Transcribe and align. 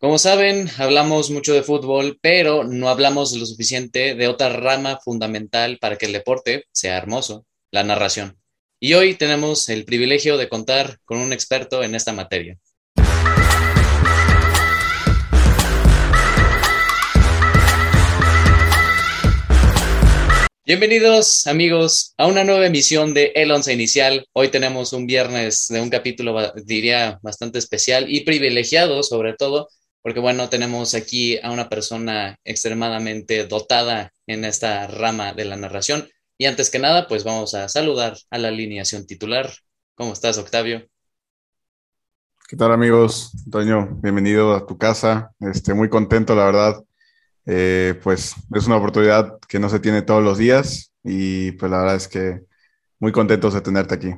Como 0.00 0.16
saben, 0.16 0.66
hablamos 0.78 1.30
mucho 1.30 1.52
de 1.52 1.62
fútbol, 1.62 2.18
pero 2.22 2.64
no 2.64 2.88
hablamos 2.88 3.36
lo 3.36 3.44
suficiente 3.44 4.14
de 4.14 4.28
otra 4.28 4.48
rama 4.48 4.98
fundamental 4.98 5.76
para 5.78 5.96
que 5.96 6.06
el 6.06 6.14
deporte 6.14 6.64
sea 6.72 6.96
hermoso, 6.96 7.44
la 7.70 7.84
narración. 7.84 8.38
Y 8.80 8.94
hoy 8.94 9.16
tenemos 9.16 9.68
el 9.68 9.84
privilegio 9.84 10.38
de 10.38 10.48
contar 10.48 11.00
con 11.04 11.18
un 11.18 11.34
experto 11.34 11.82
en 11.84 11.94
esta 11.94 12.14
materia. 12.14 12.56
Bienvenidos 20.64 21.46
amigos 21.46 22.14
a 22.16 22.26
una 22.26 22.44
nueva 22.44 22.64
emisión 22.64 23.12
de 23.12 23.32
El 23.34 23.50
Once 23.50 23.70
Inicial. 23.70 24.24
Hoy 24.32 24.48
tenemos 24.48 24.94
un 24.94 25.06
viernes 25.06 25.66
de 25.68 25.82
un 25.82 25.90
capítulo, 25.90 26.52
diría, 26.64 27.18
bastante 27.22 27.58
especial 27.58 28.06
y 28.08 28.20
privilegiado 28.20 29.02
sobre 29.02 29.34
todo, 29.34 29.68
porque 30.02 30.20
bueno, 30.20 30.48
tenemos 30.48 30.94
aquí 30.94 31.38
a 31.42 31.50
una 31.50 31.68
persona 31.68 32.38
extremadamente 32.44 33.46
dotada 33.46 34.12
en 34.26 34.44
esta 34.44 34.86
rama 34.86 35.34
de 35.34 35.44
la 35.44 35.56
narración. 35.56 36.08
Y 36.38 36.46
antes 36.46 36.70
que 36.70 36.78
nada, 36.78 37.06
pues 37.06 37.24
vamos 37.24 37.54
a 37.54 37.68
saludar 37.68 38.16
a 38.30 38.38
la 38.38 38.48
alineación 38.48 39.06
titular. 39.06 39.50
¿Cómo 39.94 40.12
estás, 40.12 40.38
Octavio? 40.38 40.86
¿Qué 42.48 42.56
tal 42.56 42.72
amigos? 42.72 43.30
Antonio, 43.44 43.88
bienvenido 44.02 44.54
a 44.54 44.66
tu 44.66 44.78
casa. 44.78 45.32
Este, 45.38 45.74
muy 45.74 45.88
contento, 45.88 46.34
la 46.34 46.46
verdad, 46.46 46.82
eh, 47.46 47.94
pues 48.02 48.34
es 48.54 48.66
una 48.66 48.76
oportunidad 48.76 49.38
que 49.48 49.58
no 49.58 49.68
se 49.68 49.80
tiene 49.80 50.02
todos 50.02 50.22
los 50.22 50.38
días 50.38 50.92
y 51.04 51.52
pues 51.52 51.70
la 51.70 51.78
verdad 51.78 51.96
es 51.96 52.08
que 52.08 52.40
muy 52.98 53.12
contentos 53.12 53.54
de 53.54 53.60
tenerte 53.60 53.94
aquí. 53.94 54.14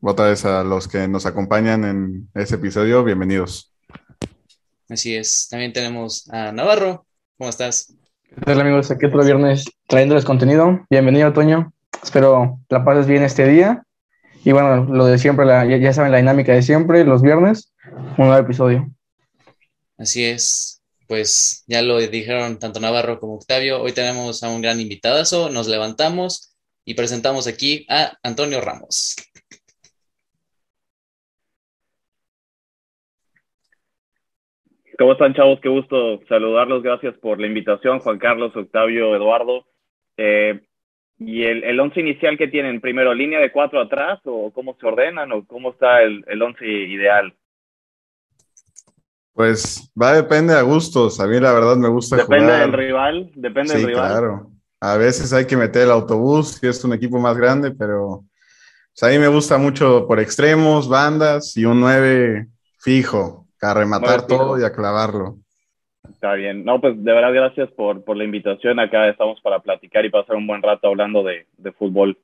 Otra 0.00 0.26
vez 0.26 0.44
a 0.44 0.62
los 0.64 0.88
que 0.88 1.08
nos 1.08 1.26
acompañan 1.26 1.84
en 1.84 2.28
este 2.34 2.56
episodio, 2.56 3.02
bienvenidos. 3.02 3.71
Así 4.92 5.16
es, 5.16 5.48
también 5.48 5.72
tenemos 5.72 6.28
a 6.28 6.52
Navarro. 6.52 7.06
¿Cómo 7.38 7.48
estás? 7.48 7.94
¿Qué 8.28 8.40
tal 8.42 8.60
amigos? 8.60 8.90
Aquí 8.90 9.06
otro 9.06 9.24
viernes 9.24 9.64
trayéndoles 9.88 10.26
contenido. 10.26 10.84
Bienvenido, 10.90 11.32
Toño. 11.32 11.72
Espero 12.02 12.60
la 12.68 12.84
pases 12.84 13.06
bien 13.06 13.22
este 13.22 13.48
día. 13.48 13.84
Y 14.44 14.52
bueno, 14.52 14.84
lo 14.84 15.06
de 15.06 15.16
siempre, 15.16 15.46
ya, 15.46 15.64
ya 15.64 15.92
saben 15.94 16.12
la 16.12 16.18
dinámica 16.18 16.52
de 16.52 16.60
siempre, 16.60 17.04
los 17.04 17.22
viernes, 17.22 17.72
un 18.18 18.26
nuevo 18.26 18.36
episodio. 18.36 18.86
Así 19.96 20.24
es 20.24 20.82
pues 21.06 21.64
ya 21.66 21.82
lo 21.82 21.98
dijeron 21.98 22.58
tanto 22.58 22.80
Navarro 22.80 23.20
como 23.20 23.34
Octavio, 23.34 23.82
hoy 23.82 23.92
tenemos 23.92 24.42
a 24.42 24.48
un 24.48 24.62
gran 24.62 24.80
invitadazo, 24.80 25.50
nos 25.50 25.68
levantamos 25.68 26.54
y 26.86 26.94
presentamos 26.94 27.46
aquí 27.46 27.84
a 27.90 28.16
Antonio 28.22 28.62
Ramos. 28.62 29.16
¿Cómo 34.98 35.12
están, 35.12 35.34
chavos? 35.34 35.60
Qué 35.60 35.68
gusto 35.68 36.20
saludarlos. 36.28 36.82
Gracias 36.82 37.14
por 37.18 37.40
la 37.40 37.46
invitación, 37.46 38.00
Juan 38.00 38.18
Carlos, 38.18 38.54
Octavio, 38.54 39.14
Eduardo. 39.16 39.64
Eh, 40.16 40.60
¿Y 41.18 41.44
el, 41.44 41.64
el, 41.64 41.80
once 41.80 42.00
inicial 42.00 42.36
que 42.36 42.48
tienen? 42.48 42.80
¿Primero 42.80 43.14
línea 43.14 43.40
de 43.40 43.52
cuatro 43.52 43.80
atrás 43.80 44.20
o 44.24 44.52
cómo 44.52 44.76
se 44.80 44.86
ordenan 44.86 45.32
o 45.32 45.46
cómo 45.46 45.70
está 45.70 46.02
el, 46.02 46.24
el 46.26 46.42
once 46.42 46.66
ideal? 46.66 47.34
Pues 49.32 49.90
va, 50.00 50.14
depende 50.14 50.54
a 50.54 50.62
gustos. 50.62 51.20
A 51.20 51.26
mí 51.26 51.40
la 51.40 51.52
verdad 51.52 51.76
me 51.76 51.88
gusta 51.88 52.16
depende 52.16 52.52
del 52.52 52.72
rival, 52.72 53.30
depende 53.34 53.74
del 53.74 53.86
rival. 53.86 54.08
claro. 54.08 54.50
A 54.80 54.96
veces 54.96 55.32
hay 55.32 55.46
que 55.46 55.56
meter 55.56 55.82
el 55.82 55.92
autobús 55.92 56.58
si 56.60 56.66
es 56.66 56.84
un 56.84 56.92
equipo 56.92 57.18
más 57.18 57.36
grande, 57.36 57.70
pero 57.70 58.24
pues, 58.92 59.02
a 59.04 59.12
mí 59.12 59.18
me 59.18 59.28
gusta 59.28 59.56
mucho 59.56 60.06
por 60.08 60.18
extremos, 60.18 60.88
bandas 60.88 61.56
y 61.56 61.64
un 61.64 61.80
9 61.80 62.48
fijo, 62.78 63.41
a 63.62 63.74
rematar 63.74 64.26
todo 64.26 64.60
y 64.60 64.64
a 64.64 64.72
clavarlo. 64.72 65.38
Está 66.08 66.34
bien. 66.34 66.64
No, 66.64 66.80
pues 66.80 66.94
de 66.96 67.12
verdad 67.12 67.32
gracias 67.32 67.70
por, 67.72 68.04
por 68.04 68.16
la 68.16 68.24
invitación. 68.24 68.80
Acá 68.80 69.08
estamos 69.08 69.40
para 69.40 69.60
platicar 69.60 70.04
y 70.04 70.10
pasar 70.10 70.36
un 70.36 70.46
buen 70.46 70.62
rato 70.62 70.88
hablando 70.88 71.22
de, 71.22 71.46
de 71.56 71.72
fútbol. 71.72 72.18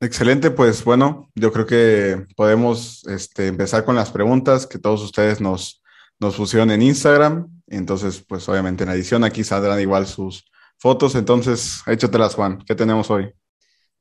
Excelente, 0.00 0.52
pues 0.52 0.84
bueno, 0.84 1.28
yo 1.34 1.52
creo 1.52 1.66
que 1.66 2.26
podemos 2.36 3.04
este, 3.08 3.48
empezar 3.48 3.84
con 3.84 3.96
las 3.96 4.12
preguntas 4.12 4.64
que 4.64 4.78
todos 4.78 5.02
ustedes 5.02 5.40
nos, 5.40 5.82
nos 6.20 6.36
pusieron 6.36 6.70
en 6.70 6.82
Instagram. 6.82 7.48
Entonces, 7.66 8.24
pues 8.26 8.48
obviamente 8.48 8.84
en 8.84 8.90
edición 8.90 9.24
aquí 9.24 9.42
saldrán 9.42 9.80
igual 9.80 10.06
sus 10.06 10.44
fotos. 10.78 11.16
Entonces, 11.16 11.82
échatelas, 11.88 12.36
Juan. 12.36 12.58
¿Qué 12.64 12.76
tenemos 12.76 13.10
hoy? 13.10 13.32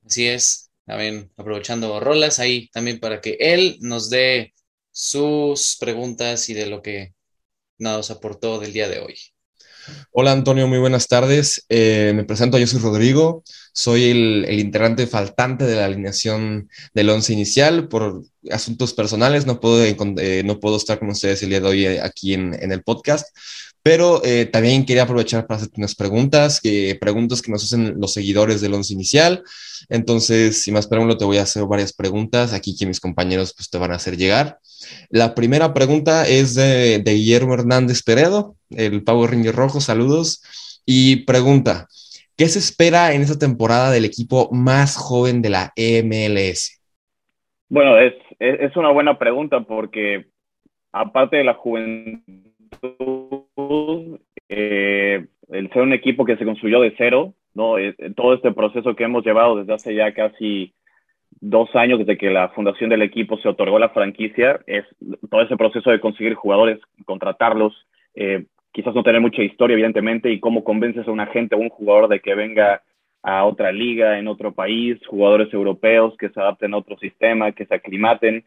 Así 0.05 0.27
es, 0.27 0.66
también 0.87 1.29
aprovechando 1.35 1.99
rolas 1.99 2.39
ahí 2.39 2.69
también 2.69 2.99
para 2.99 3.19
que 3.19 3.35
él 3.39 3.77
nos 3.81 4.09
dé 4.09 4.53
sus 4.89 5.75
preguntas 5.79 6.49
y 6.49 6.53
de 6.53 6.65
lo 6.65 6.81
que 6.81 7.13
nos 7.77 8.09
aportó 8.09 8.57
del 8.57 8.71
día 8.71 8.87
de 8.87 8.99
hoy. 8.99 9.15
Hola 10.11 10.31
Antonio, 10.31 10.67
muy 10.67 10.79
buenas 10.79 11.07
tardes. 11.07 11.65
Eh, 11.69 12.13
me 12.15 12.23
presento, 12.23 12.57
yo 12.57 12.67
soy 12.67 12.79
Rodrigo, 12.79 13.43
soy 13.73 14.05
el, 14.05 14.45
el, 14.47 14.59
integrante 14.59 15.07
faltante 15.07 15.65
de 15.65 15.75
la 15.75 15.85
alineación 15.85 16.69
del 16.93 17.09
once 17.09 17.33
inicial. 17.33 17.87
Por 17.87 18.23
asuntos 18.49 18.93
personales 18.93 19.45
no 19.45 19.59
puedo, 19.59 19.83
eh, 19.83 20.43
no 20.45 20.59
puedo 20.59 20.77
estar 20.77 20.99
con 20.99 21.09
ustedes 21.09 21.43
el 21.43 21.49
día 21.49 21.61
de 21.61 21.67
hoy 21.67 21.85
eh, 21.85 22.01
aquí 22.01 22.33
en, 22.33 22.53
en 22.61 22.71
el 22.71 22.83
podcast, 22.83 23.27
pero 23.87 24.21
eh, 24.25 24.45
también 24.45 24.85
quería 24.85 25.03
aprovechar 25.03 25.47
para 25.47 25.59
hacerte 25.59 25.79
unas 25.79 25.95
preguntas, 25.95 26.59
que, 26.59 26.97
preguntas 26.99 27.41
que 27.41 27.53
nos 27.53 27.63
hacen 27.63 27.93
los 28.01 28.13
seguidores 28.13 28.59
del 28.59 28.73
once 28.73 28.93
inicial. 28.93 29.43
Entonces, 29.87 30.61
sin 30.61 30.73
más 30.73 30.87
preámbulo, 30.87 31.17
te 31.17 31.23
voy 31.23 31.37
a 31.37 31.43
hacer 31.43 31.63
varias 31.63 31.93
preguntas 31.93 32.53
aquí 32.53 32.75
que 32.77 32.85
mis 32.85 32.99
compañeros 32.99 33.53
pues, 33.55 33.69
te 33.69 33.77
van 33.77 33.93
a 33.93 33.95
hacer 33.95 34.17
llegar. 34.17 34.57
La 35.09 35.33
primera 35.33 35.73
pregunta 35.73 36.27
es 36.27 36.53
de, 36.55 36.99
de 36.99 37.13
Guillermo 37.13 37.53
Hernández 37.53 38.03
Peredo, 38.03 38.55
el 38.71 39.05
Power 39.05 39.31
Ranger 39.31 39.55
Rojo, 39.55 39.79
saludos. 39.79 40.43
Y 40.85 41.23
pregunta, 41.23 41.87
¿qué 42.35 42.49
se 42.49 42.59
espera 42.59 43.13
en 43.13 43.21
esta 43.21 43.39
temporada 43.39 43.91
del 43.91 44.03
equipo 44.03 44.49
más 44.51 44.97
joven 44.97 45.41
de 45.41 45.49
la 45.49 45.71
MLS? 45.77 46.81
Bueno, 47.69 47.97
es, 47.97 48.15
es, 48.37 48.59
es 48.59 48.75
una 48.75 48.91
buena 48.91 49.17
pregunta 49.17 49.61
porque 49.61 50.25
aparte 50.91 51.37
de 51.37 51.45
la 51.45 51.53
juventud, 51.53 52.47
eh, 54.49 55.25
el 55.49 55.69
ser 55.71 55.81
un 55.81 55.93
equipo 55.93 56.25
que 56.25 56.37
se 56.37 56.45
construyó 56.45 56.81
de 56.81 56.93
cero, 56.97 57.33
¿no? 57.53 57.77
Eh, 57.77 57.95
todo 58.15 58.33
este 58.33 58.51
proceso 58.51 58.95
que 58.95 59.03
hemos 59.03 59.25
llevado 59.25 59.57
desde 59.57 59.73
hace 59.73 59.95
ya 59.95 60.13
casi 60.13 60.73
dos 61.39 61.75
años, 61.75 61.99
desde 61.99 62.17
que 62.17 62.29
la 62.29 62.49
fundación 62.49 62.89
del 62.89 63.01
equipo 63.01 63.37
se 63.37 63.49
otorgó 63.49 63.79
la 63.79 63.89
franquicia, 63.89 64.59
es 64.65 64.85
todo 65.29 65.41
ese 65.41 65.57
proceso 65.57 65.91
de 65.91 65.99
conseguir 65.99 66.33
jugadores, 66.33 66.79
contratarlos, 67.05 67.73
eh, 68.15 68.45
quizás 68.71 68.93
no 68.95 69.03
tener 69.03 69.21
mucha 69.21 69.43
historia, 69.43 69.73
evidentemente, 69.73 70.31
y 70.31 70.39
cómo 70.39 70.63
convences 70.63 71.07
a 71.07 71.11
un 71.11 71.19
agente 71.19 71.55
o 71.55 71.59
un 71.59 71.69
jugador 71.69 72.07
de 72.09 72.19
que 72.19 72.35
venga 72.35 72.81
a 73.23 73.45
otra 73.45 73.71
liga, 73.71 74.19
en 74.19 74.27
otro 74.27 74.53
país, 74.53 74.99
jugadores 75.07 75.53
europeos 75.53 76.15
que 76.17 76.29
se 76.29 76.39
adapten 76.39 76.73
a 76.73 76.77
otro 76.77 76.97
sistema, 76.97 77.51
que 77.51 77.65
se 77.65 77.75
aclimaten, 77.75 78.45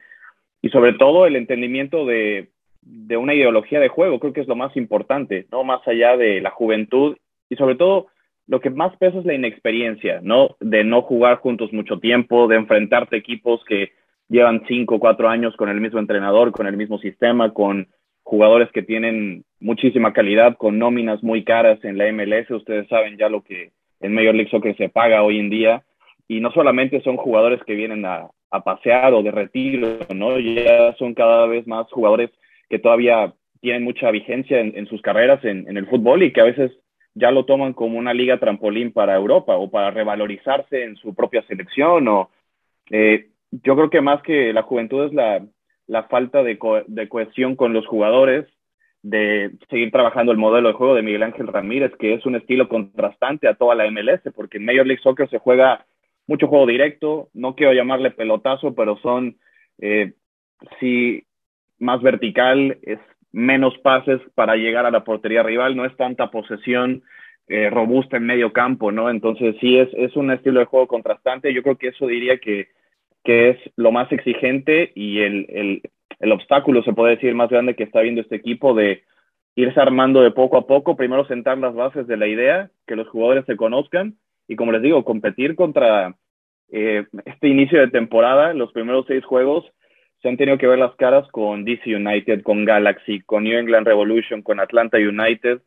y 0.63 0.69
sobre 0.71 0.95
todo 0.95 1.27
el 1.27 1.37
entendimiento 1.37 2.07
de 2.07 2.51
de 2.83 3.17
una 3.17 3.35
ideología 3.35 3.81
de 3.81 3.89
juego, 3.89 4.19
creo 4.19 4.33
que 4.33 4.41
es 4.41 4.49
lo 4.49 4.57
más 4.57 4.77
importante, 4.77 5.47
¿no? 5.51 5.65
Más 5.65 5.87
allá 5.87 6.17
de 6.17 6.41
la 6.41 6.51
juventud 6.51 7.17
y 7.49 7.57
sobre 7.57 7.75
todo 7.75 8.07
lo 8.47 8.61
que 8.61 8.71
más 8.71 8.97
pesa 8.97 9.19
es 9.19 9.25
la 9.25 9.35
inexperiencia, 9.35 10.21
¿no? 10.23 10.57
De 10.61 10.83
no 10.83 11.03
jugar 11.03 11.37
juntos 11.37 11.73
mucho 11.73 11.99
tiempo, 11.99 12.49
de 12.49 12.57
enfrentarte 12.57 13.17
equipos 13.17 13.63
que 13.65 13.93
llevan 14.29 14.65
cinco 14.67 14.97
o 14.97 14.99
cuatro 15.01 15.29
años 15.29 15.55
con 15.57 15.69
el 15.69 15.81
mismo 15.81 15.99
entrenador, 15.99 16.53
con 16.53 16.67
el 16.67 16.77
mismo 16.77 16.99
sistema, 16.99 17.53
con 17.53 17.89
jugadores 18.23 18.71
que 18.73 18.83
tienen 18.83 19.45
muchísima 19.61 20.13
calidad, 20.13 20.57
con 20.57 20.79
nóminas 20.79 21.23
muy 21.23 21.45
caras 21.45 21.79
en 21.85 21.99
la 21.99 22.11
MLS. 22.13 22.51
Ustedes 22.51 22.89
saben 22.89 23.17
ya 23.19 23.29
lo 23.29 23.43
que 23.43 23.73
en 24.01 24.15
Major 24.15 24.35
League 24.35 24.51
Soccer 24.51 24.77
se 24.77 24.89
paga 24.89 25.23
hoy 25.23 25.39
en 25.39 25.51
día. 25.51 25.83
Y 26.29 26.41
no 26.41 26.53
solamente 26.53 27.01
son 27.03 27.17
jugadores 27.17 27.61
que 27.65 27.75
vienen 27.75 28.05
a, 28.05 28.29
a 28.51 28.65
pasear 28.65 29.15
o 29.15 29.23
de 29.23 29.33
retiro, 29.33 29.99
¿no? 30.15 30.39
Ya 30.39 30.95
son 30.97 31.15
cada 31.15 31.47
vez 31.47 31.67
más 31.67 31.91
jugadores 31.91 32.31
que 32.71 32.79
todavía 32.79 33.35
tienen 33.61 33.85
mucha 33.85 34.11
vigencia 34.11 34.61
en, 34.61 34.87
sus 34.87 35.03
carreras 35.03 35.45
en, 35.45 35.77
el 35.77 35.87
fútbol 35.87 36.23
y 36.23 36.33
que 36.33 36.41
a 36.41 36.45
veces 36.45 36.73
ya 37.15 37.31
lo 37.31 37.45
toman 37.45 37.75
como 37.75 37.99
una 37.99 38.15
liga 38.15 38.39
trampolín 38.39 38.93
para 38.93 39.17
Europa 39.17 39.57
o 39.57 39.71
para 39.71 39.91
revalorizarse 39.91 40.85
en 40.85 40.97
su 40.97 41.15
propia 41.15 41.43
selección. 41.43 42.09
O, 42.09 42.31
eh, 42.91 43.27
yo 43.51 43.77
creo 43.77 43.91
que 43.91 44.01
más 44.01 44.23
que 44.23 44.55
la 44.55 44.63
juventud 44.63 45.05
es 45.05 45.13
la, 45.13 45.45
la 45.87 46.05
falta 46.05 46.43
de 46.43 46.57
cohesión 47.09 47.57
con 47.57 47.75
los 47.75 47.87
jugadores, 47.87 48.47
de 49.03 49.53
seguir 49.69 49.91
trabajando 49.91 50.33
el 50.33 50.39
modelo 50.39 50.69
de 50.69 50.75
juego 50.75 50.95
de 50.95 51.03
Miguel 51.03 51.23
Ángel 51.23 51.47
Ramírez, 51.47 51.93
que 51.99 52.15
es 52.15 52.27
un 52.27 52.37
estilo 52.37 52.69
contrastante 52.69 53.49
a 53.49 53.55
toda 53.55 53.75
la 53.75 53.91
MLS, 53.91 54.21
porque 54.35 54.59
en 54.59 54.67
Major 54.67 54.87
League 54.87 55.03
Soccer 55.03 55.29
se 55.29 55.39
juega 55.39 55.87
mucho 56.27 56.49
juego 56.49 56.67
directo, 56.67 57.29
no 57.33 57.55
quiero 57.55 57.73
llamarle 57.73 58.11
pelotazo, 58.11 58.75
pero 58.75 58.99
son, 58.99 59.37
eh, 59.79 60.13
si 60.79 61.25
más 61.81 62.01
vertical, 62.03 62.79
es 62.83 62.99
menos 63.33 63.77
pases 63.79 64.21
para 64.35 64.57
llegar 64.57 64.87
a 64.87 64.91
la 64.91 65.05
portería 65.05 65.43
rival, 65.43 65.77
no 65.77 65.85
es 65.85 65.97
tanta 65.97 66.31
posesión 66.31 67.03
eh, 67.49 67.69
robusta 67.69 68.17
en 68.17 68.27
medio 68.27 68.53
campo, 68.53 68.93
¿no? 68.93 69.11
Entonces 69.11 69.57
sí 69.61 69.79
es, 69.79 69.89
es 69.95 70.15
un 70.15 70.31
estilo 70.31 70.61
de 70.61 70.67
juego 70.67 70.87
contrastante. 70.87 71.53
Yo 71.53 71.63
creo 71.63 71.79
que 71.79 71.89
eso 71.89 72.07
diría 72.07 72.39
que, 72.39 72.69
que 73.25 73.51
es 73.51 73.59
lo 73.77 73.91
más 73.91 74.11
exigente 74.13 74.93
y 74.95 75.21
el, 75.21 75.47
el, 75.49 75.83
el 76.21 76.33
obstáculo, 76.33 76.83
se 76.83 76.93
puede 76.93 77.17
decir, 77.17 77.35
más 77.35 77.51
grande 77.51 77.75
que 77.75 77.85
está 77.85 78.03
viendo 78.03 78.21
este 78.21 78.37
equipo 78.37 78.75
de 78.75 79.03
irse 79.57 79.81
armando 79.81 80.23
de 80.23 80.31
poco 80.31 80.59
a 80.59 80.67
poco, 80.67 80.97
primero 80.97 81.27
sentar 81.27 81.59
las 81.59 81.75
bases 81.75 82.07
de 82.07 82.17
la 82.17 82.29
idea, 82.29 82.71
que 82.87 82.97
los 82.97 83.09
jugadores 83.09 83.45
se 83.47 83.57
conozcan 83.57 84.17
y 84.47 84.57
como 84.57 84.73
les 84.73 84.83
digo, 84.83 85.05
competir 85.05 85.55
contra 85.55 86.17
eh, 86.73 87.07
este 87.25 87.49
inicio 87.49 87.79
de 87.81 87.89
temporada, 87.89 88.53
los 88.53 88.73
primeros 88.73 89.07
seis 89.07 89.25
juegos, 89.25 89.65
se 90.23 90.29
han 90.29 90.37
tenido 90.37 90.59
que 90.59 90.67
ver 90.67 90.79
las 90.79 90.95
caras 90.97 91.27
con 91.29 91.65
DC 91.65 91.95
United, 91.95 92.43
con 92.43 92.65
Galaxy, 92.65 93.21
con 93.21 93.45
New 93.45 93.59
England 93.59 93.87
Revolution, 93.87 94.43
con 94.43 94.61
Atlanta 94.61 94.99
United, 94.99 95.61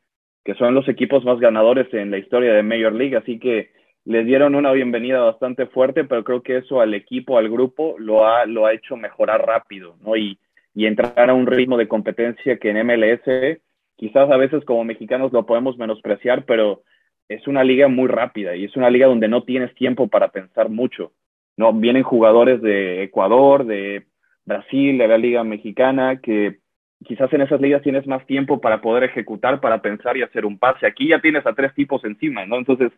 que 0.44 0.54
son 0.56 0.76
los 0.76 0.88
equipos 0.88 1.24
más 1.24 1.40
ganadores 1.40 1.92
en 1.94 2.12
la 2.12 2.18
historia 2.18 2.54
de 2.54 2.64
Major 2.64 2.94
League, 2.94 3.16
así 3.16 3.40
que 3.40 3.72
les 4.06 4.26
dieron 4.26 4.56
una 4.56 4.72
bienvenida 4.74 5.22
bastante 5.22 5.66
fuerte, 5.68 6.04
pero 6.04 6.24
creo 6.24 6.44
que 6.44 6.58
eso 6.58 6.82
al 6.82 6.94
equipo, 6.94 7.38
al 7.38 7.50
grupo, 7.50 7.96
lo 7.98 8.28
ha, 8.28 8.46
lo 8.46 8.66
ha 8.66 8.74
hecho 8.74 8.98
mejorar 8.98 9.46
rápido, 9.46 9.96
¿no? 10.02 10.18
Y, 10.18 10.38
y 10.76 10.86
entrar 10.86 11.30
a 11.30 11.34
un 11.34 11.48
ritmo 11.48 11.78
de 11.78 11.88
competencia 11.88 12.58
que 12.58 12.70
en 12.70 12.86
MLS, 12.86 13.60
quizás 13.96 14.30
a 14.30 14.38
veces 14.38 14.66
como 14.66 14.84
mexicanos 14.84 15.32
lo 15.32 15.46
podemos 15.46 15.78
menospreciar, 15.78 16.44
pero 16.46 16.84
es 17.30 17.48
una 17.48 17.64
liga 17.64 17.88
muy 17.88 18.08
rápida 18.08 18.56
y 18.56 18.66
es 18.66 18.76
una 18.76 18.90
liga 18.90 19.08
donde 19.08 19.30
no 19.30 19.44
tienes 19.44 19.74
tiempo 19.76 20.10
para 20.10 20.30
pensar 20.30 20.70
mucho, 20.70 21.14
¿no? 21.56 21.72
Vienen 21.72 22.04
jugadores 22.04 22.62
de 22.62 23.04
Ecuador, 23.04 23.66
de 23.66 24.06
Brasil, 24.45 24.98
de 24.98 25.07
la 25.07 25.18
Liga 25.18 25.44
Mexicana, 25.44 26.19
que 26.22 26.60
quizás 27.06 27.31
en 27.34 27.42
esas 27.42 27.62
ligas 27.62 27.81
tienes 27.81 28.07
más 28.07 28.25
tiempo 28.25 28.62
para 28.62 28.81
poder 28.81 29.04
ejecutar, 29.04 29.60
para 29.60 29.81
pensar 29.81 30.18
y 30.18 30.24
hacer 30.24 30.45
un 30.45 30.57
pase. 30.57 30.86
Aquí 30.86 31.10
ya 31.10 31.22
tienes 31.22 31.45
a 31.45 31.54
tres 31.54 31.74
tipos 31.74 32.04
encima, 32.06 32.45
¿no? 32.45 32.57
Entonces, 32.57 32.92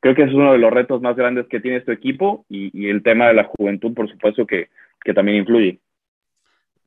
creo 0.00 0.14
que 0.14 0.22
es 0.22 0.32
uno 0.32 0.52
de 0.52 0.58
los 0.58 0.72
retos 0.72 1.00
más 1.00 1.16
grandes 1.16 1.46
que 1.48 1.60
tiene 1.60 1.78
este 1.78 1.92
equipo 1.92 2.44
y, 2.48 2.88
el 2.88 3.02
tema 3.02 3.28
de 3.28 3.34
la 3.34 3.44
juventud, 3.44 3.94
por 3.94 4.10
supuesto, 4.10 4.46
que, 4.46 4.68
que 5.04 5.14
también 5.14 5.38
influye. 5.38 5.80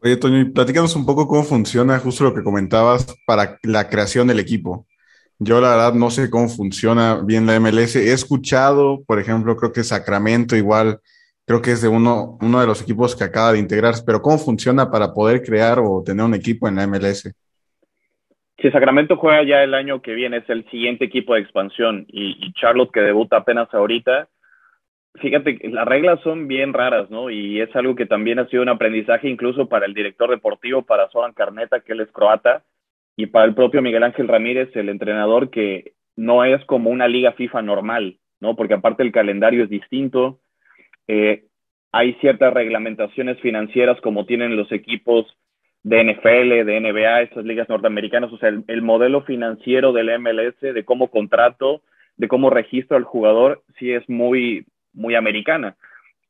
Oye, 0.02 0.18
Toño, 0.18 0.52
platícanos 0.54 0.96
un 0.96 1.06
poco 1.06 1.28
cómo 1.28 1.44
funciona 1.44 1.98
justo 2.00 2.26
lo 2.26 2.34
que 2.34 2.44
comentabas 2.44 3.16
para 3.26 3.58
la 3.64 3.90
creación 3.90 4.28
del 4.28 4.40
equipo. 4.40 4.86
Yo 5.40 5.62
la 5.62 5.70
verdad 5.70 5.94
no 5.94 6.10
sé 6.10 6.30
cómo 6.30 6.50
funciona 6.50 7.22
bien 7.24 7.46
la 7.46 7.60
MLS. 7.60 7.96
He 7.96 8.12
escuchado, 8.12 9.04
por 9.06 9.20
ejemplo, 9.20 9.56
creo 9.56 9.72
que 9.72 9.84
Sacramento 9.84 10.56
igual 10.56 11.00
creo 11.46 11.62
que 11.62 11.72
es 11.72 11.82
de 11.82 11.88
uno, 11.88 12.38
uno 12.42 12.62
de 12.62 12.68
los 12.68 12.82
equipos 12.82 13.16
que 13.16 13.24
acaba 13.24 13.54
de 13.54 13.60
integrarse, 13.60 14.04
pero 14.06 14.22
¿cómo 14.22 14.38
funciona 14.38 14.90
para 14.90 15.14
poder 15.14 15.42
crear 15.42 15.80
o 15.80 16.04
tener 16.04 16.26
un 16.26 16.34
equipo 16.34 16.68
en 16.68 16.76
la 16.76 16.88
MLS? 16.88 17.34
Si 18.62 18.72
Sacramento 18.72 19.18
juega 19.18 19.44
ya 19.44 19.64
el 19.64 19.74
año 19.74 20.02
que 20.02 20.14
viene, 20.14 20.38
es 20.38 20.50
el 20.50 20.70
siguiente 20.70 21.06
equipo 21.06 21.34
de 21.34 21.42
expansión 21.42 22.06
y, 22.08 22.54
Charlotte 22.54 22.92
que 22.94 23.02
debuta 23.02 23.38
apenas 23.38 23.68
ahorita, 23.74 24.30
fíjate, 25.16 25.60
las 25.70 25.86
reglas 25.86 26.22
son 26.22 26.48
bien 26.48 26.72
raras, 26.72 27.10
¿no? 27.10 27.30
Y 27.30 27.60
es 27.60 27.76
algo 27.76 27.96
que 27.96 28.06
también 28.06 28.40
ha 28.40 28.48
sido 28.48 28.64
un 28.64 28.70
aprendizaje 28.70 29.28
incluso 29.28 29.68
para 29.68 29.86
el 29.86 29.94
director 29.94 30.30
deportivo, 30.30 30.84
para 30.84 31.10
Soran 31.10 31.34
Carneta, 31.34 31.82
que 31.82 31.94
él 31.94 32.02
es 32.02 32.12
croata, 32.12 32.64
y 33.18 33.26
para 33.26 33.46
el 33.46 33.54
propio 33.54 33.82
Miguel 33.82 34.04
Ángel 34.04 34.28
Ramírez, 34.28 34.70
el 34.76 34.90
entrenador, 34.90 35.50
que 35.50 35.94
no 36.16 36.46
es 36.46 36.64
como 36.66 36.90
una 36.90 37.08
liga 37.08 37.34
FIFA 37.34 37.64
normal, 37.64 38.18
¿no? 38.40 38.56
Porque 38.56 38.76
aparte 38.76 39.04
el 39.04 39.12
calendario 39.12 39.64
es 39.64 39.70
distinto, 39.70 40.40
eh, 41.08 41.46
hay 41.92 42.14
ciertas 42.16 42.54
reglamentaciones 42.54 43.40
financieras 43.40 44.00
como 44.02 44.26
tienen 44.26 44.56
los 44.56 44.72
equipos 44.72 45.28
de 45.84 46.04
NFL, 46.04 46.66
de 46.66 46.80
NBA, 46.80 47.22
estas 47.22 47.46
ligas 47.46 47.68
norteamericanas, 47.68 48.32
o 48.32 48.38
sea, 48.38 48.50
el, 48.50 48.82
modelo 48.82 49.22
financiero 49.24 49.92
del 49.92 50.18
MLS, 50.20 50.60
de 50.62 50.86
cómo 50.86 51.10
contrato, 51.10 51.82
de 52.16 52.28
cómo 52.28 52.50
registro 52.50 52.96
al 52.96 53.04
jugador, 53.04 53.64
sí 53.78 53.92
es 53.92 54.08
muy, 54.10 54.66
muy 54.94 55.16
americana. 55.16 55.76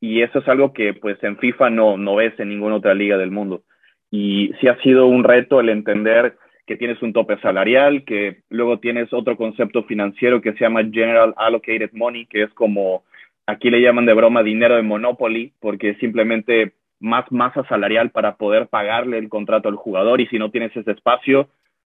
Y 0.02 0.22
eso 0.22 0.40
es 0.40 0.48
algo 0.48 0.74
que 0.74 0.94
pues 0.94 1.24
en 1.24 1.38
FIFA 1.38 1.70
no, 1.70 1.98
no 1.98 2.16
ves 2.16 2.38
en 2.40 2.50
ninguna 2.50 2.76
otra 2.76 2.94
liga 2.94 3.18
del 3.18 3.32
mundo. 3.32 3.64
Y 4.12 4.52
sí 4.60 4.68
ha 4.68 4.78
sido 4.82 5.06
un 5.06 5.24
reto 5.24 5.60
el 5.60 5.70
entender 5.70 6.36
que 6.66 6.76
tienes 6.76 7.02
un 7.02 7.14
tope 7.14 7.38
salarial, 7.40 8.04
que 8.06 8.42
luego 8.50 8.80
tienes 8.80 9.14
otro 9.14 9.38
concepto 9.38 9.84
financiero 9.84 10.42
que 10.42 10.54
se 10.54 10.60
llama 10.60 10.84
General 10.92 11.34
Allocated 11.38 11.92
Money, 11.94 12.26
que 12.26 12.44
es 12.44 12.54
como 12.54 13.04
aquí 13.46 13.70
le 13.70 13.82
llaman 13.82 14.06
de 14.06 14.14
broma 14.14 14.44
dinero 14.44 14.76
de 14.76 14.82
Monopoly, 14.82 15.54
porque 15.60 15.92
es 15.92 15.98
simplemente 16.00 16.74
más 17.00 17.30
masa 17.32 17.64
salarial 17.68 18.12
para 18.12 18.38
poder 18.38 18.68
pagarle 18.68 19.18
el 19.18 19.30
contrato 19.30 19.68
al 19.68 19.76
jugador 19.76 20.22
y 20.22 20.28
si 20.28 20.40
no 20.40 20.52
tienes 20.52 20.76
ese 20.76 20.92
espacio, 20.92 21.50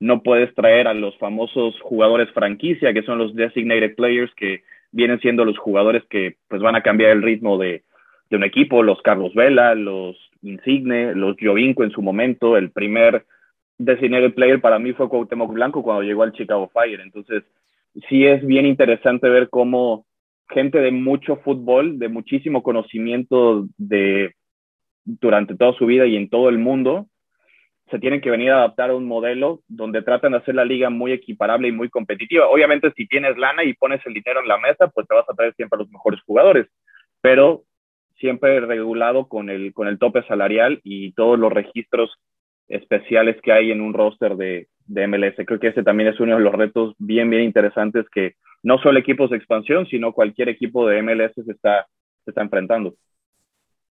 no 0.00 0.22
puedes 0.22 0.54
traer 0.54 0.88
a 0.88 0.94
los 0.94 1.16
famosos 1.18 1.78
jugadores 1.80 2.30
franquicia, 2.30 2.92
que 2.92 3.02
son 3.02 3.18
los 3.18 3.34
designated 3.34 3.94
players, 3.94 4.34
que 4.34 4.62
vienen 4.92 5.20
siendo 5.20 5.44
los 5.44 5.58
jugadores 5.58 6.02
que 6.08 6.36
pues 6.48 6.62
van 6.62 6.76
a 6.76 6.82
cambiar 6.82 7.10
el 7.10 7.22
ritmo 7.22 7.58
de, 7.58 7.82
de 8.30 8.36
un 8.36 8.44
equipo, 8.44 8.82
los 8.82 9.00
Carlos 9.02 9.34
Vela, 9.34 9.74
los 9.74 10.16
Insigne, 10.42 11.14
los 11.14 11.36
Jovinco 11.40 11.84
en 11.84 11.90
su 11.90 12.02
momento, 12.02 12.56
el 12.56 12.70
primer 12.70 13.24
designated 13.78 14.34
player 14.34 14.60
para 14.60 14.78
mí 14.78 14.92
fue 14.92 15.08
Cuauhtémoc 15.08 15.52
Blanco 15.52 15.82
cuando 15.82 16.02
llegó 16.02 16.22
al 16.22 16.32
Chicago 16.32 16.70
Fire, 16.72 17.00
entonces 17.00 17.44
sí 18.08 18.26
es 18.26 18.44
bien 18.46 18.66
interesante 18.66 19.28
ver 19.28 19.48
cómo 19.50 20.06
gente 20.50 20.78
de 20.78 20.90
mucho 20.90 21.36
fútbol, 21.36 21.98
de 21.98 22.08
muchísimo 22.08 22.62
conocimiento 22.62 23.66
de 23.76 24.34
durante 25.04 25.56
toda 25.56 25.74
su 25.74 25.86
vida 25.86 26.06
y 26.06 26.16
en 26.16 26.30
todo 26.30 26.48
el 26.48 26.58
mundo, 26.58 27.06
se 27.90 27.98
tienen 27.98 28.20
que 28.20 28.30
venir 28.30 28.50
a 28.50 28.58
adaptar 28.58 28.90
a 28.90 28.96
un 28.96 29.06
modelo 29.06 29.60
donde 29.68 30.02
tratan 30.02 30.32
de 30.32 30.38
hacer 30.38 30.54
la 30.54 30.64
liga 30.64 30.88
muy 30.88 31.12
equiparable 31.12 31.68
y 31.68 31.72
muy 31.72 31.90
competitiva. 31.90 32.48
Obviamente, 32.48 32.90
si 32.96 33.06
tienes 33.06 33.36
lana 33.36 33.62
y 33.64 33.74
pones 33.74 34.00
el 34.06 34.14
dinero 34.14 34.40
en 34.40 34.48
la 34.48 34.58
mesa, 34.58 34.88
pues 34.88 35.06
te 35.06 35.14
vas 35.14 35.28
a 35.28 35.34
traer 35.34 35.54
siempre 35.54 35.76
a 35.76 35.80
los 35.80 35.90
mejores 35.90 36.20
jugadores, 36.22 36.66
pero 37.20 37.64
siempre 38.18 38.60
regulado 38.60 39.28
con 39.28 39.50
el, 39.50 39.74
con 39.74 39.86
el 39.86 39.98
tope 39.98 40.22
salarial 40.22 40.80
y 40.82 41.12
todos 41.12 41.38
los 41.38 41.52
registros 41.52 42.10
especiales 42.68 43.36
que 43.42 43.52
hay 43.52 43.70
en 43.70 43.82
un 43.82 43.92
roster 43.92 44.36
de, 44.36 44.68
de 44.86 45.06
MLS. 45.06 45.34
Creo 45.46 45.60
que 45.60 45.68
ese 45.68 45.82
también 45.82 46.08
es 46.08 46.20
uno 46.20 46.36
de 46.36 46.42
los 46.42 46.54
retos 46.54 46.94
bien, 46.98 47.28
bien 47.28 47.42
interesantes 47.42 48.06
que 48.08 48.34
no 48.64 48.78
solo 48.78 48.98
equipos 48.98 49.30
de 49.30 49.36
expansión, 49.36 49.86
sino 49.86 50.12
cualquier 50.12 50.48
equipo 50.48 50.88
de 50.88 51.02
MLS 51.02 51.34
se 51.34 51.52
está, 51.52 51.86
se 52.24 52.30
está 52.30 52.42
enfrentando. 52.42 52.96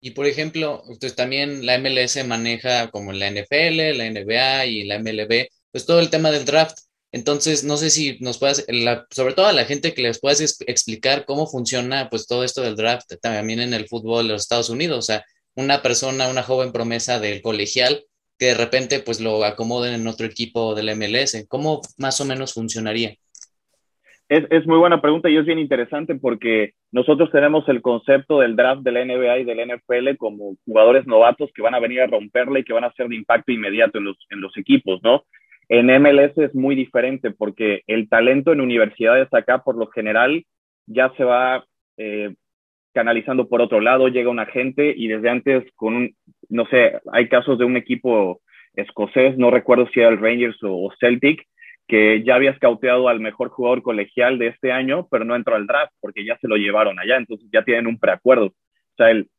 Y 0.01 0.11
por 0.11 0.25
ejemplo, 0.25 0.83
pues 0.99 1.15
también 1.15 1.65
la 1.65 1.77
MLS 1.77 2.25
maneja 2.27 2.89
como 2.89 3.13
la 3.13 3.29
NFL, 3.29 3.97
la 3.97 4.09
NBA 4.09 4.65
y 4.65 4.83
la 4.83 4.99
MLB, 4.99 5.47
pues 5.71 5.85
todo 5.85 5.99
el 5.99 6.09
tema 6.09 6.31
del 6.31 6.43
draft. 6.43 6.77
Entonces, 7.11 7.63
no 7.63 7.77
sé 7.77 7.91
si 7.91 8.17
nos 8.19 8.39
puedas, 8.39 8.65
sobre 9.11 9.33
todo 9.35 9.45
a 9.45 9.53
la 9.53 9.65
gente 9.65 9.93
que 9.93 10.01
les 10.01 10.19
puedas 10.19 10.41
explicar 10.41 11.25
cómo 11.25 11.45
funciona 11.45 12.09
pues 12.09 12.25
todo 12.25 12.43
esto 12.43 12.61
del 12.63 12.75
draft 12.75 13.13
también 13.21 13.59
en 13.59 13.75
el 13.75 13.87
fútbol 13.87 14.27
de 14.27 14.33
los 14.33 14.41
Estados 14.41 14.71
Unidos. 14.71 14.97
O 14.97 15.01
sea, 15.03 15.23
una 15.55 15.83
persona, 15.83 16.27
una 16.29 16.41
joven 16.41 16.71
promesa 16.71 17.19
del 17.19 17.43
colegial, 17.43 18.03
que 18.39 18.47
de 18.47 18.55
repente 18.55 18.99
pues 18.99 19.19
lo 19.21 19.45
acomoden 19.45 19.93
en 19.93 20.07
otro 20.07 20.25
equipo 20.25 20.73
del 20.73 20.95
MLS. 20.97 21.45
¿Cómo 21.47 21.81
más 21.97 22.19
o 22.19 22.25
menos 22.25 22.53
funcionaría? 22.53 23.15
Es, 24.35 24.65
muy 24.65 24.79
buena 24.79 24.99
pregunta 24.99 25.29
y 25.29 25.37
es 25.37 25.45
bien 25.45 25.59
interesante 25.59 26.15
porque 26.15 26.73
nosotros 26.91 27.29
tenemos 27.31 27.69
el 27.69 27.83
concepto 27.83 28.39
del 28.39 28.55
draft 28.55 28.81
de 28.81 28.91
la 28.91 29.05
NBA 29.05 29.39
y 29.39 29.43
del 29.43 29.59
NFL 29.69 30.17
como 30.17 30.55
jugadores 30.65 31.05
novatos 31.05 31.51
que 31.53 31.61
van 31.61 31.75
a 31.75 31.79
venir 31.79 32.01
a 32.01 32.07
romperle 32.07 32.61
y 32.61 32.63
que 32.63 32.73
van 32.73 32.83
a 32.83 32.91
ser 32.93 33.09
de 33.09 33.15
impacto 33.15 33.51
inmediato 33.51 33.99
en 33.99 34.05
los, 34.05 34.17
en 34.31 34.41
los 34.41 34.57
equipos, 34.57 35.01
¿no? 35.03 35.23
En 35.69 35.85
MLS 35.85 36.35
es 36.37 36.55
muy 36.55 36.73
diferente 36.73 37.29
porque 37.29 37.83
el 37.85 38.09
talento 38.09 38.51
en 38.51 38.61
universidades 38.61 39.31
acá 39.31 39.59
por 39.59 39.77
lo 39.77 39.85
general 39.91 40.43
ya 40.87 41.13
se 41.15 41.23
va 41.23 41.63
eh, 41.97 42.33
canalizando 42.91 43.47
por 43.47 43.61
otro 43.61 43.81
lado, 43.81 44.07
llega 44.07 44.31
un 44.31 44.39
agente 44.39 44.95
y 44.97 45.09
desde 45.09 45.29
antes 45.29 45.63
con 45.75 45.93
un, 45.95 46.15
no 46.49 46.65
sé, 46.71 46.99
hay 47.11 47.29
casos 47.29 47.59
de 47.59 47.65
un 47.65 47.77
equipo 47.77 48.41
escocés, 48.73 49.37
no 49.37 49.51
recuerdo 49.51 49.87
si 49.93 49.99
era 49.99 50.09
el 50.09 50.19
Rangers 50.19 50.57
o 50.63 50.91
Celtic, 50.99 51.45
que 51.87 52.23
ya 52.23 52.35
había 52.35 52.51
escauteado 52.51 53.09
al 53.09 53.19
mejor 53.19 53.49
jugador 53.49 53.81
colegial 53.81 54.39
de 54.39 54.47
este 54.47 54.71
año, 54.71 55.07
pero 55.11 55.25
no 55.25 55.35
entró 55.35 55.55
al 55.55 55.67
draft 55.67 55.93
porque 55.99 56.25
ya 56.25 56.37
se 56.37 56.47
lo 56.47 56.55
llevaron 56.55 56.99
allá, 56.99 57.17
entonces 57.17 57.49
ya 57.51 57.63
tienen 57.63 57.87
un 57.87 57.99
preacuerdo. 57.99 58.47
O 58.47 58.95
sea, 58.97 59.11
el, 59.11 59.29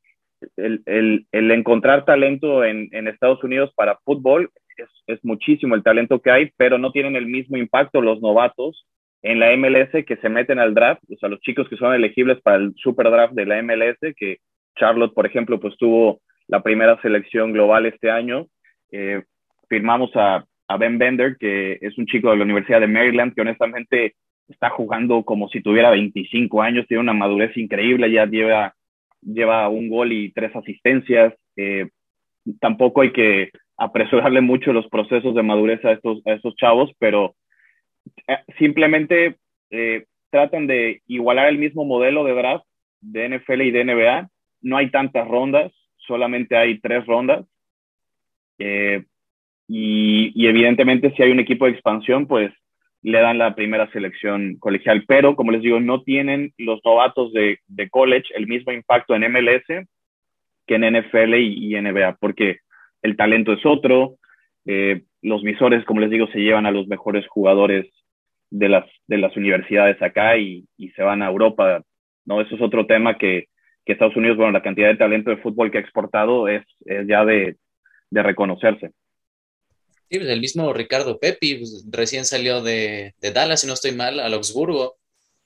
el, 0.56 1.26
el, 1.32 1.50
encontrar 1.50 2.04
talento 2.04 2.64
en, 2.64 2.88
en, 2.92 3.08
Estados 3.08 3.42
Unidos 3.42 3.72
para 3.74 3.98
fútbol 4.04 4.50
es, 4.76 4.88
es, 5.06 5.24
muchísimo 5.24 5.74
el 5.74 5.82
talento 5.82 6.20
que 6.20 6.30
hay, 6.30 6.50
pero 6.56 6.76
no 6.76 6.92
tienen 6.92 7.16
el 7.16 7.26
mismo 7.26 7.56
impacto 7.56 8.02
los 8.02 8.20
novatos 8.20 8.86
en 9.22 9.40
la 9.40 9.56
MLS 9.56 10.04
que 10.04 10.16
se 10.16 10.28
meten 10.28 10.58
al 10.58 10.74
draft, 10.74 11.02
o 11.10 11.16
sea, 11.16 11.30
los 11.30 11.40
chicos 11.40 11.66
que 11.68 11.76
son 11.76 11.94
elegibles 11.94 12.42
para 12.42 12.58
el 12.58 12.74
super 12.76 13.10
draft 13.10 13.32
de 13.32 13.46
la 13.46 13.62
MLS, 13.62 13.98
que 14.16 14.38
Charlotte, 14.76 15.14
por 15.14 15.24
ejemplo, 15.24 15.58
pues 15.58 15.76
tuvo 15.78 16.20
la 16.46 16.62
primera 16.62 17.00
selección 17.00 17.52
global 17.52 17.86
este 17.86 18.10
año. 18.10 18.48
Eh, 18.92 19.22
firmamos 19.68 20.10
a 20.14 20.44
a 20.68 20.76
Ben 20.76 20.98
Bender, 20.98 21.36
que 21.38 21.78
es 21.80 21.96
un 21.98 22.06
chico 22.06 22.30
de 22.30 22.36
la 22.36 22.44
Universidad 22.44 22.80
de 22.80 22.86
Maryland, 22.86 23.34
que 23.34 23.42
honestamente 23.42 24.14
está 24.48 24.70
jugando 24.70 25.24
como 25.24 25.48
si 25.48 25.60
tuviera 25.62 25.90
25 25.90 26.62
años, 26.62 26.86
tiene 26.86 27.02
una 27.02 27.12
madurez 27.12 27.56
increíble, 27.56 28.10
ya 28.10 28.26
lleva, 28.26 28.74
lleva 29.22 29.68
un 29.68 29.88
gol 29.88 30.12
y 30.12 30.32
tres 30.32 30.54
asistencias. 30.54 31.34
Eh, 31.56 31.88
tampoco 32.60 33.02
hay 33.02 33.12
que 33.12 33.50
apresurarle 33.76 34.40
mucho 34.40 34.72
los 34.72 34.86
procesos 34.88 35.34
de 35.34 35.42
madurez 35.42 35.84
a 35.84 35.92
estos, 35.92 36.26
a 36.26 36.32
estos 36.32 36.54
chavos, 36.56 36.90
pero 36.98 37.34
eh, 38.26 38.38
simplemente 38.58 39.36
eh, 39.70 40.04
tratan 40.30 40.66
de 40.66 41.02
igualar 41.06 41.48
el 41.48 41.58
mismo 41.58 41.84
modelo 41.84 42.24
de 42.24 42.34
draft 42.34 42.64
de 43.00 43.28
NFL 43.28 43.62
y 43.62 43.70
de 43.70 43.84
NBA. 43.84 44.28
No 44.62 44.76
hay 44.76 44.90
tantas 44.90 45.26
rondas, 45.28 45.72
solamente 45.96 46.56
hay 46.56 46.78
tres 46.80 47.04
rondas 47.06 47.44
y, 49.68 50.46
evidentemente 50.46 51.12
si 51.14 51.22
hay 51.22 51.30
un 51.30 51.40
equipo 51.40 51.64
de 51.66 51.72
expansión, 51.72 52.26
pues 52.26 52.52
le 53.02 53.20
dan 53.20 53.38
la 53.38 53.54
primera 53.54 53.90
selección 53.92 54.56
colegial. 54.58 55.04
Pero, 55.06 55.36
como 55.36 55.52
les 55.52 55.62
digo, 55.62 55.80
no 55.80 56.02
tienen 56.02 56.52
los 56.58 56.80
novatos 56.84 57.32
de, 57.32 57.58
de 57.66 57.90
college 57.90 58.32
el 58.34 58.46
mismo 58.46 58.72
impacto 58.72 59.14
en 59.14 59.30
MLS 59.30 59.86
que 60.66 60.76
en 60.76 60.98
NFL 60.98 61.34
y, 61.34 61.74
NBA, 61.74 62.16
porque 62.20 62.58
el 63.02 63.16
talento 63.16 63.52
es 63.52 63.64
otro. 63.66 64.16
Eh, 64.66 65.02
los 65.20 65.42
visores, 65.42 65.84
como 65.84 66.00
les 66.00 66.10
digo, 66.10 66.26
se 66.28 66.38
llevan 66.38 66.66
a 66.66 66.70
los 66.70 66.86
mejores 66.86 67.26
jugadores 67.28 67.86
de 68.50 68.68
las, 68.68 68.84
de 69.06 69.18
las 69.18 69.36
universidades 69.36 70.00
acá 70.00 70.36
y, 70.38 70.66
y 70.78 70.90
se 70.90 71.02
van 71.02 71.22
a 71.22 71.28
Europa. 71.28 71.82
¿no? 72.24 72.40
Eso 72.40 72.54
es 72.54 72.62
otro 72.62 72.86
tema 72.86 73.18
que, 73.18 73.48
que, 73.84 73.92
Estados 73.92 74.16
Unidos, 74.16 74.36
bueno, 74.36 74.52
la 74.52 74.62
cantidad 74.62 74.88
de 74.88 74.96
talento 74.96 75.30
de 75.30 75.38
fútbol 75.38 75.70
que 75.70 75.78
ha 75.78 75.82
exportado 75.82 76.48
es, 76.48 76.64
es 76.86 77.06
ya 77.06 77.24
de, 77.24 77.56
de 78.10 78.22
reconocerse. 78.22 78.92
Sí, 80.10 80.18
pues 80.18 80.30
el 80.30 80.40
mismo 80.40 80.72
Ricardo 80.72 81.18
Pepi 81.18 81.56
pues, 81.56 81.86
recién 81.90 82.24
salió 82.24 82.62
de, 82.62 83.14
de, 83.20 83.32
Dallas, 83.32 83.60
si 83.60 83.66
no 83.66 83.74
estoy 83.74 83.92
mal, 83.92 84.20
al 84.20 84.34
Augsburgo 84.34 84.96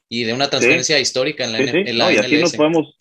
y 0.09 0.25
de 0.25 0.35
una 0.35 0.49
transferencia 0.49 0.97
sí. 0.97 1.03
histórica 1.03 1.45
en 1.45 1.53
la, 1.53 1.59
sí, 1.59 1.69
sí. 1.69 1.85
en 1.87 1.99
la 1.99 2.05
no, 2.07 2.11
y 2.11 2.17
así 2.17 2.41
nos 2.41 2.57
podemos. 2.57 2.97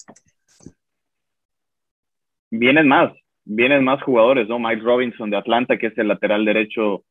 Vienen 2.50 2.88
más, 2.88 3.12
vienen 3.44 3.84
más 3.84 4.02
jugadores, 4.04 4.48
¿no? 4.48 4.60
Mike 4.60 4.82
Robinson 4.82 5.30
de 5.30 5.38
Atlanta, 5.38 5.78
que 5.78 5.88
es 5.88 5.98
el 5.98 6.08
lateral 6.08 6.46
derecho 6.46 7.04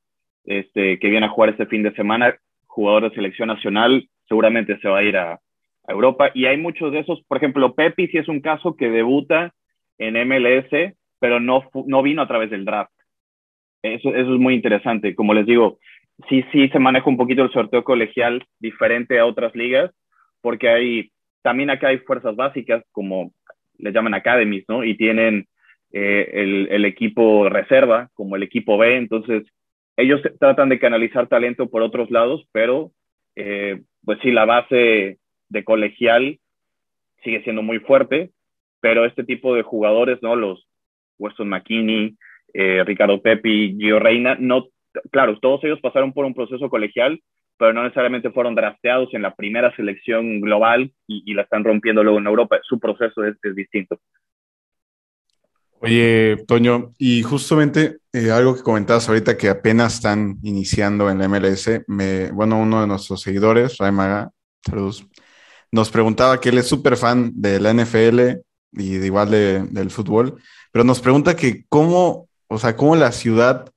este, 0.45 0.99
que 0.99 1.09
viene 1.11 1.27
a 1.27 1.31
jugar 1.31 1.51
este 1.51 1.67
fin 1.67 1.83
de 1.83 1.95
semana, 1.95 2.39
jugador 2.67 3.09
de 3.09 3.15
selección 3.15 3.49
nacional, 3.49 4.09
seguramente 4.29 4.79
se 4.81 4.89
va 4.89 4.99
a 4.99 5.03
ir 5.03 5.17
a, 5.17 5.33
a 5.33 5.93
Europa. 5.93 6.31
Y 6.35 6.47
hay 6.47 6.57
muchos 6.57 6.93
de 6.93 7.01
esos, 7.01 7.23
por 7.27 7.39
ejemplo, 7.39 7.75
Pepi 7.75 8.09
sí 8.09 8.19
es 8.19 8.29
un 8.29 8.41
caso 8.41 8.77
que 8.77 8.91
debuta 8.91 9.55
en 9.99 10.15
MLS, 10.29 10.95
pero 11.19 11.41
no, 11.41 11.69
no 11.87 12.03
vino 12.03 12.23
a 12.23 12.29
través 12.29 12.51
del 12.51 12.65
draft. 12.65 12.93
Eso, 13.83 14.15
eso 14.15 14.35
es 14.35 14.41
muy 14.41 14.55
interesante. 14.55 15.15
Como 15.15 15.35
les 15.35 15.47
digo, 15.47 15.79
sí, 16.29 16.45
sí 16.53 16.69
se 16.69 16.79
maneja 16.79 17.09
un 17.09 17.17
poquito 17.17 17.43
el 17.43 17.53
sorteo 17.53 17.85
colegial 17.85 18.45
diferente 18.59 19.19
a 19.19 19.27
otras 19.27 19.55
ligas, 19.55 19.91
porque 20.41 20.69
hay, 20.69 21.11
también 21.43 21.71
acá 21.71 21.89
hay 21.89 21.99
fuerzas 21.99 22.37
básicas, 22.37 22.85
como 22.93 23.33
les 23.79 23.93
llaman 23.93 24.15
academies, 24.15 24.65
¿no? 24.69 24.85
Y 24.85 24.97
tienen 24.97 25.47
eh, 25.93 26.31
el, 26.33 26.69
el, 26.71 26.85
equipo 26.85 27.49
reserva, 27.49 28.09
como 28.15 28.37
el 28.37 28.43
equipo 28.43 28.79
B, 28.79 28.97
entonces 28.97 29.45
ellos 29.97 30.21
tratan 30.39 30.69
de 30.69 30.79
canalizar 30.79 31.27
talento 31.27 31.69
por 31.69 31.83
otros 31.83 32.11
lados, 32.11 32.47
pero 32.53 32.93
eh, 33.35 33.83
pues 34.05 34.19
sí, 34.23 34.31
la 34.31 34.45
base 34.45 35.19
de 35.49 35.65
colegial 35.65 36.39
sigue 37.23 37.43
siendo 37.43 37.63
muy 37.63 37.79
fuerte, 37.81 38.31
pero 38.81 39.05
este 39.05 39.25
tipo 39.25 39.55
de 39.55 39.63
jugadores, 39.63 40.19
¿no? 40.23 40.37
Los 40.37 40.67
Weston 41.19 41.49
McKinney, 41.49 42.17
eh, 42.53 42.83
Ricardo 42.85 43.21
Pepi, 43.21 43.77
Gio 43.79 43.99
Reina, 43.99 44.37
no, 44.39 44.69
claro, 45.11 45.39
todos 45.41 45.63
ellos 45.65 45.81
pasaron 45.81 46.13
por 46.13 46.25
un 46.25 46.35
proceso 46.35 46.69
colegial, 46.69 47.21
pero 47.59 47.73
no 47.73 47.83
necesariamente 47.83 48.31
fueron 48.31 48.55
drafteados 48.55 49.13
en 49.15 49.23
la 49.23 49.35
primera 49.35 49.75
selección 49.77 50.41
global 50.41 50.93
y, 51.07 51.33
la 51.35 51.43
están 51.43 51.65
rompiendo 51.65 52.03
luego 52.03 52.19
en 52.19 52.27
Europa. 52.27 52.59
Su 52.63 52.79
proceso 52.79 53.25
es, 53.25 53.37
es 53.43 53.55
distinto. 53.55 53.99
Oye, 55.81 56.39
Toño, 56.47 56.93
y 56.99 57.23
justamente 57.23 57.99
eh, 58.13 58.31
algo 58.31 58.57
que 58.57 58.63
comentabas 58.63 59.09
ahorita 59.09 59.37
que 59.37 59.51
apenas 59.51 59.95
están 59.95 60.39
iniciando 60.43 61.11
en 61.11 61.19
la 61.19 61.29
MLS, 61.29 61.83
me, 61.87 62.31
bueno, 62.33 62.59
uno 62.59 62.81
de 62.81 62.87
nuestros 62.87 63.21
seguidores, 63.21 63.77
Ray 63.77 63.93
Maga, 63.93 64.31
saludos, 64.65 65.07
nos 65.71 65.91
preguntaba 65.91 66.41
que 66.41 66.49
él 66.49 66.59
es 66.59 66.67
súper 66.67 66.97
fan 66.97 67.31
de 67.35 67.61
la 67.61 67.75
NFL 67.75 68.41
y 68.73 68.97
de 68.97 69.07
igual 69.07 69.31
de, 69.31 69.67
del 69.67 69.91
fútbol, 69.91 70.41
pero 70.73 70.83
nos 70.83 71.01
pregunta 71.01 71.37
que 71.37 71.65
cómo, 71.69 72.26
o 72.49 72.59
sea, 72.59 72.77
cómo 72.77 72.97
la 72.97 73.13
ciudad 73.13 73.73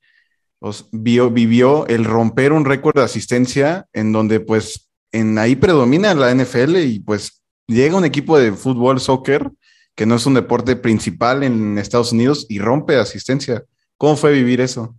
vio, 0.91 1.29
vivió 1.29 1.87
el 1.87 2.05
romper 2.05 2.51
un 2.51 2.65
récord 2.65 2.95
de 2.95 3.03
asistencia 3.03 3.85
en 3.93 4.11
donde 4.11 4.39
pues 4.39 4.91
en 5.11 5.37
ahí 5.37 5.55
predomina 5.55 6.13
la 6.13 6.33
NFL 6.33 6.77
y 6.77 6.99
pues 6.99 7.43
llega 7.67 7.97
un 7.97 8.05
equipo 8.05 8.37
de 8.37 8.51
fútbol, 8.51 8.99
soccer, 8.99 9.49
que 9.95 10.05
no 10.05 10.15
es 10.15 10.25
un 10.25 10.33
deporte 10.33 10.75
principal 10.75 11.43
en 11.43 11.77
Estados 11.77 12.13
Unidos 12.13 12.45
y 12.49 12.59
rompe 12.59 12.95
asistencia. 12.95 13.63
¿Cómo 13.97 14.15
fue 14.15 14.31
vivir 14.33 14.61
eso? 14.61 14.95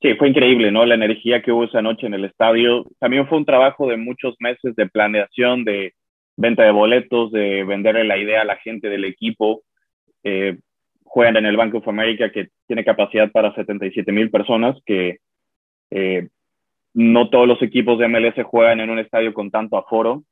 Sí, 0.00 0.14
fue 0.14 0.28
increíble, 0.28 0.72
¿no? 0.72 0.84
La 0.84 0.96
energía 0.96 1.42
que 1.42 1.52
hubo 1.52 1.64
esa 1.64 1.80
noche 1.80 2.06
en 2.06 2.14
el 2.14 2.24
estadio. 2.24 2.84
También 2.98 3.26
fue 3.28 3.38
un 3.38 3.44
trabajo 3.44 3.88
de 3.88 3.96
muchos 3.96 4.34
meses 4.40 4.74
de 4.74 4.88
planeación, 4.88 5.64
de 5.64 5.94
venta 6.36 6.64
de 6.64 6.72
boletos, 6.72 7.30
de 7.30 7.62
venderle 7.64 8.04
la 8.04 8.18
idea 8.18 8.42
a 8.42 8.44
la 8.44 8.56
gente 8.56 8.88
del 8.88 9.04
equipo. 9.04 9.62
Eh, 10.24 10.58
juegan 11.12 11.36
en 11.36 11.44
el 11.44 11.58
Bank 11.58 11.74
of 11.74 11.86
America, 11.86 12.32
que 12.32 12.48
tiene 12.66 12.86
capacidad 12.86 13.30
para 13.30 13.54
77 13.54 14.10
mil 14.12 14.30
personas, 14.30 14.78
que 14.86 15.18
eh, 15.90 16.28
no 16.94 17.28
todos 17.28 17.46
los 17.46 17.60
equipos 17.60 17.98
de 17.98 18.08
MLS 18.08 18.42
juegan 18.46 18.80
en 18.80 18.88
un 18.88 18.98
estadio 18.98 19.34
con 19.34 19.50
tanto 19.50 19.76
aforo. 19.76 20.22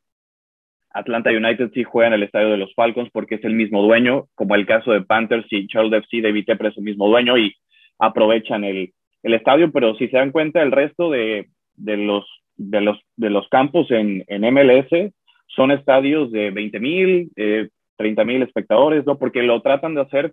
Atlanta 0.88 1.28
United 1.28 1.70
sí 1.75 1.84
juega 1.84 2.08
en 2.08 2.14
el 2.14 2.22
estadio 2.22 2.49
de 2.49 2.56
los 2.56 2.75
Falcons 2.75 3.10
porque 3.12 3.34
es 3.34 3.44
el 3.44 3.52
mismo 3.52 3.82
dueño, 3.82 4.28
como 4.34 4.54
el 4.54 4.64
caso 4.64 4.92
de 4.92 5.02
Panthers 5.02 5.46
y 5.50 5.66
Charles 5.66 5.92
FC, 5.92 6.22
David 6.22 6.46
Tepper 6.46 6.68
es 6.68 6.78
el 6.78 6.84
mismo 6.84 7.08
dueño 7.08 7.37
y 7.37 7.54
aprovechan 7.99 8.64
el, 8.64 8.94
el 9.22 9.34
estadio, 9.34 9.70
pero 9.72 9.94
si 9.96 10.08
se 10.08 10.16
dan 10.16 10.32
cuenta, 10.32 10.62
el 10.62 10.72
resto 10.72 11.10
de, 11.10 11.50
de, 11.75 11.99
los, 11.99 12.25
de, 12.56 12.80
los, 12.80 12.99
de 13.16 13.28
los 13.28 13.46
campos 13.50 13.90
en, 13.90 14.25
en 14.28 14.54
MLS 14.54 15.12
son 15.46 15.72
estadios 15.72 16.32
de 16.32 16.50
20 16.50 16.80
mil, 16.80 17.30
eh, 17.37 17.68
30 17.99 18.25
mil 18.25 18.40
espectadores, 18.40 19.04
¿no? 19.04 19.18
Porque 19.18 19.42
lo 19.42 19.60
tratan 19.60 19.94
de 19.94 20.00
hacer 20.00 20.32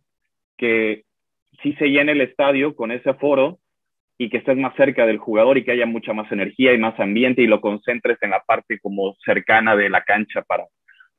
que 0.58 1.04
sí 1.62 1.74
se 1.74 1.90
llene 1.90 2.12
el 2.14 2.22
estadio 2.22 2.76
con 2.76 2.92
ese 2.92 3.10
aforo 3.10 3.60
y 4.18 4.30
que 4.30 4.38
estés 4.38 4.58
más 4.58 4.76
cerca 4.76 5.06
del 5.06 5.20
jugador 5.20 5.58
y 5.58 5.64
que 5.64 5.72
haya 5.72 5.86
mucha 5.86 6.14
más 6.14 6.32
energía 6.32 6.74
y 6.74 6.78
más 6.78 7.00
ambiente 7.00 7.42
y 7.42 7.48
lo 7.48 7.62
concentres 7.62 8.18
en 8.22 8.32
la 8.32 8.42
parte 8.46 8.80
como 8.80 9.16
cercana 9.24 9.76
de 9.76 9.90
la 9.90 10.02
cancha 10.04 10.42
para, 10.42 10.66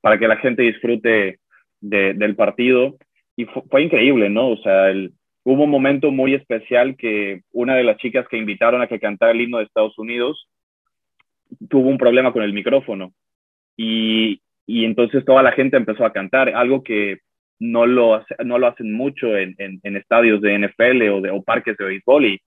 para 0.01 0.19
que 0.19 0.29
la 0.29 0.37
gente 0.37 0.63
disfrute 0.63 1.39
de, 1.81 2.15
del 2.15 2.35
partido. 2.35 2.97
Y 3.37 3.45
fue, 3.45 3.63
fue, 3.71 3.83
increíble, 3.83 4.29
¿no? 4.31 4.49
O 4.51 4.57
sea, 4.57 4.91
el, 4.91 5.13
hubo 5.45 5.65
un 5.65 5.71
momento 5.71 6.11
muy 6.11 6.35
especial 6.35 6.97
que 6.97 7.43
una 7.53 7.77
de 7.77 7.85
las 7.85 7.99
chicas 7.99 8.27
que 8.29 8.37
invitaron 8.37 8.83
a 8.83 8.89
que 8.89 8.99
cantara 8.99 9.33
el 9.33 9.41
himno 9.41 9.59
de 9.59 9.65
Estados 9.65 9.97
Unidos 9.99 10.49
tuvo 11.71 11.89
un 11.89 11.99
problema 11.99 12.33
con 12.33 12.43
el 12.43 12.53
micrófono 12.53 13.13
y, 13.77 14.43
y 14.67 14.85
entonces 14.85 15.25
toda 15.25 15.43
la 15.43 15.53
gente 15.53 15.77
empezó 15.77 16.05
a 16.05 16.13
cantar, 16.13 16.51
algo 16.51 16.83
que 16.83 17.19
no 17.59 17.87
lo, 17.87 18.25
no 18.45 18.59
lo 18.59 18.67
hacen 18.67 18.93
mucho 18.93 19.37
en, 19.37 19.55
en, 19.59 19.97
estadios 19.97 20.41
de 20.41 20.59
NFL 20.59 21.09
o, 21.11 21.21
de, 21.21 21.31
o 21.31 21.43
parques 21.43 21.77
de 21.77 21.85
béisbol 21.85 22.25
y 22.27 22.41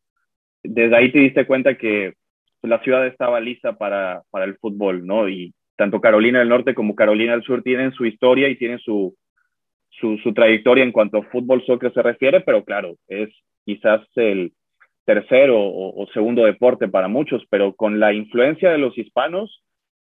desde 0.64 0.96
ahí 0.96 1.12
te 1.12 1.20
diste 1.20 1.46
cuenta 1.46 1.78
que 1.78 2.14
la 2.62 2.82
ciudad 2.84 3.06
estaba 3.08 3.40
lista 3.40 3.78
para, 3.78 4.22
para 4.30 4.46
el 4.46 4.58
fútbol, 4.58 5.06
¿no? 5.06 5.28
Y 5.28 5.54
tanto 5.76 6.00
Carolina 6.00 6.40
del 6.40 6.50
Norte 6.50 6.76
como 6.76 6.96
Carolina 6.96 7.32
del 7.32 7.44
Sur 7.44 7.64
tienen 7.64 7.92
su 7.92 8.06
historia 8.06 8.48
y 8.48 8.56
tienen 8.56 8.80
su, 8.80 9.16
su, 9.90 10.18
su 10.20 10.34
trayectoria 10.34 10.84
en 10.84 10.92
cuanto 10.92 11.18
a 11.18 11.24
fútbol, 11.24 11.64
soccer 11.66 11.94
se 11.94 12.02
refiere, 12.02 12.42
pero 12.42 12.64
claro, 12.64 12.96
es 13.08 13.30
quizás 13.66 14.02
el 14.16 14.54
tercero 15.06 15.58
o, 15.60 16.08
segundo 16.14 16.46
deporte 16.46 16.88
para 16.88 17.08
muchos, 17.08 17.44
pero 17.50 17.74
con 17.76 18.00
la 18.00 18.14
influencia 18.14 18.72
de 18.72 18.78
los 18.78 18.98
hispanos, 18.98 19.64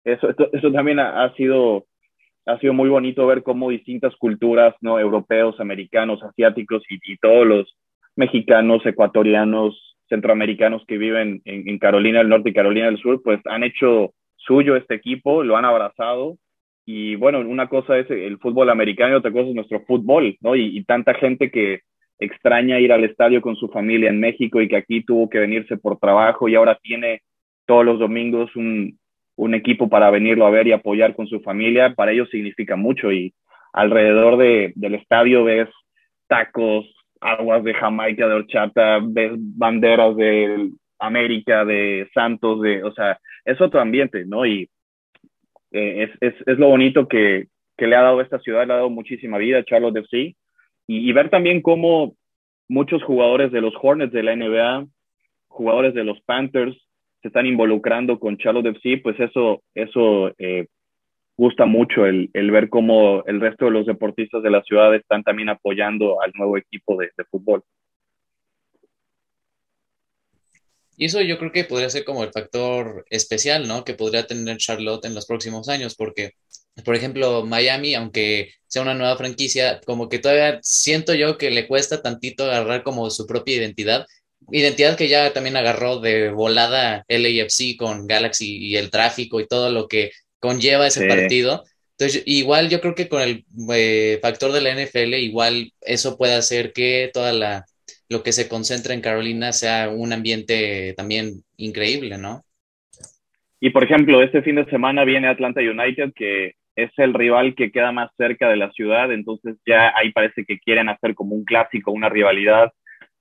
eso, 0.05 0.35
eso 0.53 0.73
también 0.73 0.99
ha, 0.99 1.33
sido, 1.35 1.85
ha 2.49 2.59
sido 2.59 2.73
muy 2.73 2.89
bonito 2.89 3.27
ver 3.27 3.43
cómo 3.43 3.69
distintas 3.69 4.17
culturas, 4.17 4.75
¿no? 4.81 4.99
Europeos, 4.99 5.61
americanos, 5.61 6.23
asiáticos 6.23 6.83
y, 6.89 6.99
y 7.13 7.17
todos 7.19 7.47
los 7.47 7.77
mexicanos, 8.17 8.85
ecuatorianos, 8.87 9.97
centroamericanos 10.09 10.83
que 10.89 10.97
viven 10.97 11.43
en, 11.45 11.79
Carolina 11.79 12.19
del 12.19 12.31
Norte 12.31 12.51
y 12.51 12.55
Carolina 12.55 12.87
del 12.87 12.99
Sur, 12.99 13.23
pues 13.23 13.41
han 13.45 13.65
hecho 13.65 14.15
suyo 14.37 14.77
este 14.77 14.95
equipo, 14.95 15.45
lo 15.45 15.57
han 15.57 15.67
abrazado. 15.67 16.37
Y 16.87 17.17
bueno, 17.17 17.41
una 17.41 17.69
cosa 17.69 17.99
es 17.99 18.11
el 18.11 18.39
fútbol 18.39 18.71
americano 18.71 19.13
y 19.13 19.19
otra 19.19 19.31
cosa 19.31 19.49
es 19.49 19.55
nuestro 19.55 19.85
fútbol, 19.85 20.39
¿no? 20.41 20.57
Y 20.57 20.83
tanta 20.85 21.13
gente 21.15 21.51
que 21.51 21.81
extraña 22.19 22.81
ir 22.81 22.93
al 22.93 23.05
estadio 23.05 23.43
con 23.43 23.57
su 23.57 23.69
familia 23.69 24.09
en 24.09 24.21
México 24.21 24.61
y 24.63 24.69
que 24.69 24.77
aquí 24.77 25.05
tuvo 25.05 25.29
que 25.29 25.39
venirse 25.39 25.77
por 25.77 25.99
trabajo 25.99 26.49
y 26.49 26.55
ahora 26.55 26.79
tiene 26.83 27.21
todos 27.67 27.85
los 27.85 27.99
domingos 27.99 28.57
un, 28.57 28.99
un 29.39 29.55
equipo 29.55 29.89
para 29.89 30.11
venirlo 30.11 30.47
a 30.47 30.51
ver 30.51 30.67
y 30.67 30.73
apoyar 30.73 31.15
con 31.15 31.29
su 31.29 31.41
familia, 31.41 31.95
para 31.95 32.11
ellos 32.11 32.29
significa 32.29 32.75
mucho 32.75 33.13
y 33.13 33.33
alrededor 33.73 34.37
de, 34.37 34.73
del 34.75 34.97
estadio 34.97 35.45
ves 35.45 35.69
tacos, 36.27 36.87
aguas 37.21 37.63
de 37.63 37.73
Jamaica, 37.73 38.27
de 38.27 38.35
horchata, 38.35 38.99
ves 39.01 39.33
banderas 39.37 40.17
de 40.17 40.71
América, 40.99 41.65
de 41.65 42.09
Santos, 42.13 42.61
de, 42.63 42.83
o 42.83 42.93
sea, 42.93 43.21
es 43.45 43.61
otro 43.61 43.81
ambiente, 43.81 44.25
¿no? 44.27 44.45
Y 44.45 44.69
eh, 45.71 46.03
es, 46.03 46.11
es, 46.21 46.35
es, 46.47 46.59
lo 46.59 46.69
bonito 46.69 47.07
que, 47.07 47.47
que, 47.77 47.87
le 47.87 47.95
ha 47.95 48.03
dado 48.03 48.21
esta 48.21 48.41
ciudad, 48.41 48.67
le 48.67 48.73
ha 48.73 48.77
dado 48.77 48.91
muchísima 48.91 49.39
vida 49.39 49.59
a 49.59 49.65
Charlotte 49.65 49.99
FC, 49.99 50.35
y, 50.89 51.13
ver 51.13 51.31
también 51.31 51.63
cómo 51.63 52.17
muchos 52.67 53.05
jugadores 53.05 53.53
de 53.53 53.61
los 53.61 53.75
Hornets 53.81 54.13
de 54.13 54.23
la 54.23 54.35
NBA, 54.35 54.87
jugadores 55.47 55.95
de 55.95 56.03
los 56.03 56.21
Panthers, 56.23 56.77
se 57.23 57.29
están 57.29 57.47
involucrando 57.47 58.19
con 58.19 58.39
Charlotte 58.39 58.67
FC, 58.77 58.99
pues 59.03 59.19
eso, 59.21 59.63
eso 59.75 60.33
eh, 60.39 60.67
gusta 61.37 61.67
mucho 61.67 62.07
el, 62.07 62.31
el, 62.33 62.51
ver 62.51 62.69
cómo 62.69 63.25
el 63.27 63.41
resto 63.41 63.67
de 63.67 63.71
los 63.73 63.87
deportistas 63.87 64.43
de 64.43 64.51
la 64.51 64.63
ciudad 64.63 64.95
están 64.95 65.23
también 65.23 65.49
apoyando 65.49 66.21
al 66.23 66.33
nuevo 66.35 66.57
equipo 66.57 66.97
de, 66.97 67.11
de 67.17 67.25
fútbol. 67.25 67.63
Y 70.99 71.05
eso 71.05 71.21
yo 71.21 71.39
creo 71.39 71.53
que 71.53 71.63
podría 71.63 71.89
ser 71.91 72.05
como 72.05 72.25
el 72.25 72.33
factor 72.33 73.05
especial, 73.09 73.69
¿no? 73.69 73.85
Que 73.85 73.95
podría 73.95 74.27
tener 74.27 74.57
Charlotte 74.57 75.05
en 75.05 75.15
los 75.15 75.27
próximos 75.27 75.69
años, 75.69 75.95
porque, 75.95 76.33
por 76.85 76.97
ejemplo, 76.97 77.47
Miami, 77.47 77.95
aunque 77.95 78.51
sea 78.67 78.83
una 78.83 78.95
nueva 78.95 79.17
franquicia, 79.17 79.81
como 79.87 80.09
que 80.09 80.19
todavía 80.19 80.59
siento 80.61 81.15
yo 81.15 81.39
que 81.39 81.51
le 81.51 81.69
cuesta 81.69 82.03
tantito 82.03 82.45
agarrar 82.45 82.83
como 82.83 83.11
su 83.11 83.27
propia 83.29 83.57
identidad. 83.57 84.07
Identidad 84.51 84.97
que 84.97 85.09
ya 85.09 85.33
también 85.33 85.57
agarró 85.57 86.01
de 86.01 86.31
volada 86.31 87.05
LAFC 87.09 87.77
con 87.77 88.07
Galaxy 88.07 88.57
y 88.59 88.77
el 88.77 88.91
tráfico 88.91 89.41
y 89.41 89.47
todo 89.47 89.71
lo 89.71 89.89
que 89.89 90.11
conlleva 90.41 90.87
ese 90.87 91.07
partido. 91.07 91.65
Entonces, 91.99 92.23
igual 92.27 92.69
yo 92.69 92.81
creo 92.81 92.95
que 92.95 93.09
con 93.09 93.21
el 93.21 93.45
eh, 93.73 94.19
factor 94.23 94.53
de 94.53 94.61
la 94.61 94.75
NFL, 94.75 95.15
igual 95.15 95.73
eso 95.81 96.17
puede 96.17 96.35
hacer 96.35 96.73
que 96.73 97.11
toda 97.13 97.33
la 97.33 97.67
lo 98.09 98.23
que 98.23 98.33
se 98.33 98.49
concentra 98.49 98.95
en 98.95 99.01
Carolina 99.01 99.53
sea 99.53 99.91
un 99.91 100.13
ambiente 100.13 100.95
también 100.97 101.43
increíble, 101.57 102.17
¿no? 102.19 102.43
Y 103.61 103.71
por 103.71 103.85
ejemplo, 103.85 104.23
este 104.23 104.43
fin 104.43 104.57
de 104.57 104.65
semana 104.67 105.05
viene 105.05 105.29
Atlanta 105.29 105.61
United, 105.61 106.13
que 106.15 106.55
es 106.77 106.91
el 106.97 107.13
rival 107.13 107.55
que 107.55 107.73
queda 107.73 107.91
más 107.93 108.11
cerca 108.17 108.49
de 108.49 108.57
la 108.57 108.71
ciudad, 108.71 109.13
entonces 109.13 109.57
ya 109.67 109.93
ahí 109.97 110.13
parece 110.13 110.45
que 110.45 110.59
quieren 110.59 110.89
hacer 110.89 111.15
como 111.15 111.35
un 111.35 111.45
clásico, 111.45 111.91
una 111.91 112.09
rivalidad. 112.09 112.73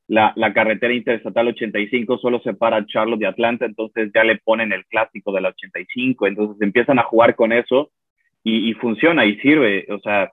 La, 0.08 0.32
la 0.36 0.54
carretera 0.54 0.94
interestatal 0.94 1.50
85 1.50 2.18
solo 2.18 2.40
separa 2.40 2.86
Charlotte 2.86 3.20
de 3.20 3.28
Atlanta, 3.28 3.66
entonces 3.66 4.10
ya 4.16 4.24
le 4.24 4.38
ponen 4.38 4.72
el 4.72 4.86
clásico 4.86 5.34
de 5.34 5.42
la 5.42 5.50
85, 5.50 6.28
entonces 6.28 6.62
empiezan 6.62 6.98
a 7.00 7.04
jugar 7.04 7.36
con 7.36 7.52
eso 7.52 7.92
y, 8.44 8.74
funciona 8.76 9.26
y 9.26 9.38
sirve. 9.40 9.86
O 9.90 10.00
sea, 10.00 10.32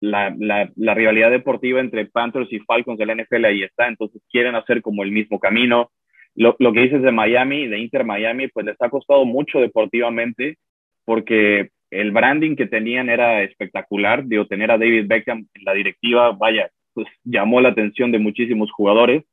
la, 0.00 0.34
la, 0.38 0.94
rivalidad 0.94 1.30
deportiva 1.30 1.80
entre 1.80 2.06
Panthers 2.06 2.50
y 2.52 2.60
Falcons 2.60 2.98
de 2.98 3.06
la 3.06 3.14
NFL 3.14 3.44
ahí 3.44 3.62
está, 3.62 3.86
entonces 3.88 4.22
quieren 4.30 4.54
hacer 4.54 4.80
como 4.80 5.02
el 5.02 5.12
mismo 5.12 5.38
camino. 5.38 5.90
Lo, 6.34 6.56
lo, 6.58 6.72
que 6.72 6.80
dices 6.80 7.02
de 7.02 7.12
Miami, 7.12 7.66
de 7.68 7.78
Inter 7.78 8.04
Miami, 8.04 8.48
pues 8.48 8.64
les 8.64 8.80
ha 8.80 8.88
costado 8.88 9.26
mucho 9.26 9.60
deportivamente 9.60 10.56
porque 11.04 11.70
el 11.90 12.10
branding 12.10 12.56
que 12.56 12.66
tenían 12.66 13.10
era 13.10 13.42
espectacular, 13.42 14.26
digo, 14.26 14.46
tener 14.46 14.70
a 14.70 14.78
David 14.78 15.06
Beckham 15.06 15.46
en 15.52 15.64
la 15.64 15.74
directiva, 15.74 16.32
vaya, 16.32 16.70
pues 16.94 17.06
llamó 17.24 17.60
la 17.60 17.70
atención 17.70 18.12
de 18.12 18.18
muchísimos 18.18 18.70
jugadores, 18.72 19.24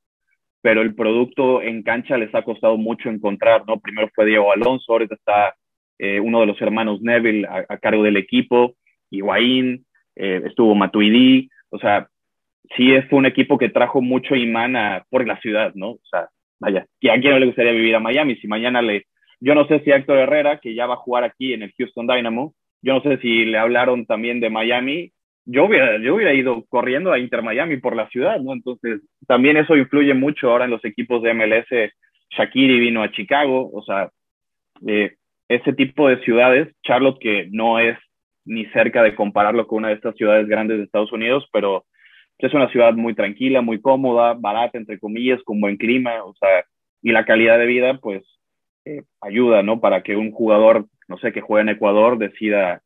pero 0.61 0.81
el 0.81 0.95
producto 0.95 1.61
en 1.61 1.83
cancha 1.83 2.17
les 2.17 2.33
ha 2.35 2.43
costado 2.43 2.77
mucho 2.77 3.09
encontrar, 3.09 3.63
¿no? 3.67 3.79
Primero 3.79 4.09
fue 4.13 4.25
Diego 4.25 4.51
Alonso, 4.51 4.91
ahora 4.91 5.05
está 5.09 5.55
eh, 5.97 6.19
uno 6.19 6.41
de 6.41 6.47
los 6.47 6.61
hermanos 6.61 7.01
Neville 7.01 7.47
a, 7.47 7.65
a 7.67 7.77
cargo 7.77 8.03
del 8.03 8.17
equipo, 8.17 8.75
Higuaín, 9.09 9.85
eh, 10.15 10.41
estuvo 10.45 10.75
Matuidi, 10.75 11.49
o 11.69 11.79
sea, 11.79 12.07
sí 12.75 12.93
fue 13.09 13.19
un 13.19 13.25
equipo 13.25 13.57
que 13.57 13.69
trajo 13.69 14.01
mucho 14.01 14.35
imán 14.35 14.75
a, 14.75 15.05
por 15.09 15.25
la 15.25 15.39
ciudad, 15.39 15.73
¿no? 15.75 15.91
O 15.91 16.01
sea, 16.09 16.29
vaya, 16.59 16.85
¿y 16.99 17.09
a 17.09 17.19
quién 17.19 17.33
no 17.33 17.39
le 17.39 17.45
gustaría 17.45 17.71
vivir 17.71 17.95
a 17.95 17.99
Miami? 17.99 18.35
Si 18.35 18.47
mañana 18.47 18.81
le, 18.81 19.05
yo 19.39 19.55
no 19.55 19.65
sé 19.67 19.79
si 19.79 19.91
Héctor 19.91 20.17
Herrera, 20.17 20.59
que 20.59 20.75
ya 20.75 20.85
va 20.85 20.95
a 20.95 20.97
jugar 20.97 21.23
aquí 21.23 21.53
en 21.53 21.63
el 21.63 21.73
Houston 21.77 22.07
Dynamo, 22.07 22.53
yo 22.81 22.95
no 22.95 23.01
sé 23.01 23.17
si 23.19 23.45
le 23.45 23.57
hablaron 23.57 24.05
también 24.05 24.39
de 24.39 24.49
Miami, 24.49 25.11
yo 25.51 25.65
hubiera, 25.65 25.97
yo 25.97 26.13
hubiera 26.13 26.31
ido 26.33 26.63
corriendo 26.69 27.11
a 27.11 27.17
Inter 27.17 27.41
Miami 27.41 27.77
por 27.77 27.95
la 27.95 28.07
ciudad, 28.09 28.39
¿no? 28.39 28.53
Entonces, 28.53 29.01
también 29.25 29.57
eso 29.57 29.75
influye 29.75 30.13
mucho 30.13 30.51
ahora 30.51 30.65
en 30.65 30.71
los 30.71 30.85
equipos 30.85 31.23
de 31.23 31.33
MLS. 31.33 31.91
Shakiri 32.29 32.79
vino 32.79 33.01
a 33.01 33.11
Chicago, 33.11 33.67
o 33.73 33.81
sea, 33.81 34.11
eh, 34.87 35.15
ese 35.47 35.73
tipo 35.73 36.07
de 36.07 36.21
ciudades, 36.23 36.71
Charlotte, 36.83 37.17
que 37.19 37.47
no 37.51 37.79
es 37.79 37.97
ni 38.45 38.67
cerca 38.67 39.01
de 39.01 39.15
compararlo 39.15 39.65
con 39.65 39.79
una 39.79 39.87
de 39.87 39.95
estas 39.95 40.15
ciudades 40.15 40.47
grandes 40.47 40.77
de 40.77 40.83
Estados 40.83 41.11
Unidos, 41.11 41.49
pero 41.51 41.85
es 42.37 42.53
una 42.53 42.69
ciudad 42.69 42.93
muy 42.93 43.15
tranquila, 43.15 43.61
muy 43.61 43.81
cómoda, 43.81 44.35
barata, 44.35 44.77
entre 44.77 44.99
comillas, 44.99 45.41
con 45.43 45.59
buen 45.59 45.77
clima, 45.77 46.23
o 46.23 46.35
sea, 46.35 46.63
y 47.01 47.11
la 47.11 47.25
calidad 47.25 47.57
de 47.57 47.65
vida, 47.65 47.97
pues, 47.97 48.21
eh, 48.85 49.01
ayuda, 49.19 49.63
¿no? 49.63 49.79
Para 49.81 50.03
que 50.03 50.15
un 50.15 50.31
jugador, 50.31 50.85
no 51.07 51.17
sé, 51.17 51.31
que 51.31 51.41
juega 51.41 51.63
en 51.63 51.75
Ecuador, 51.75 52.19
decida 52.19 52.83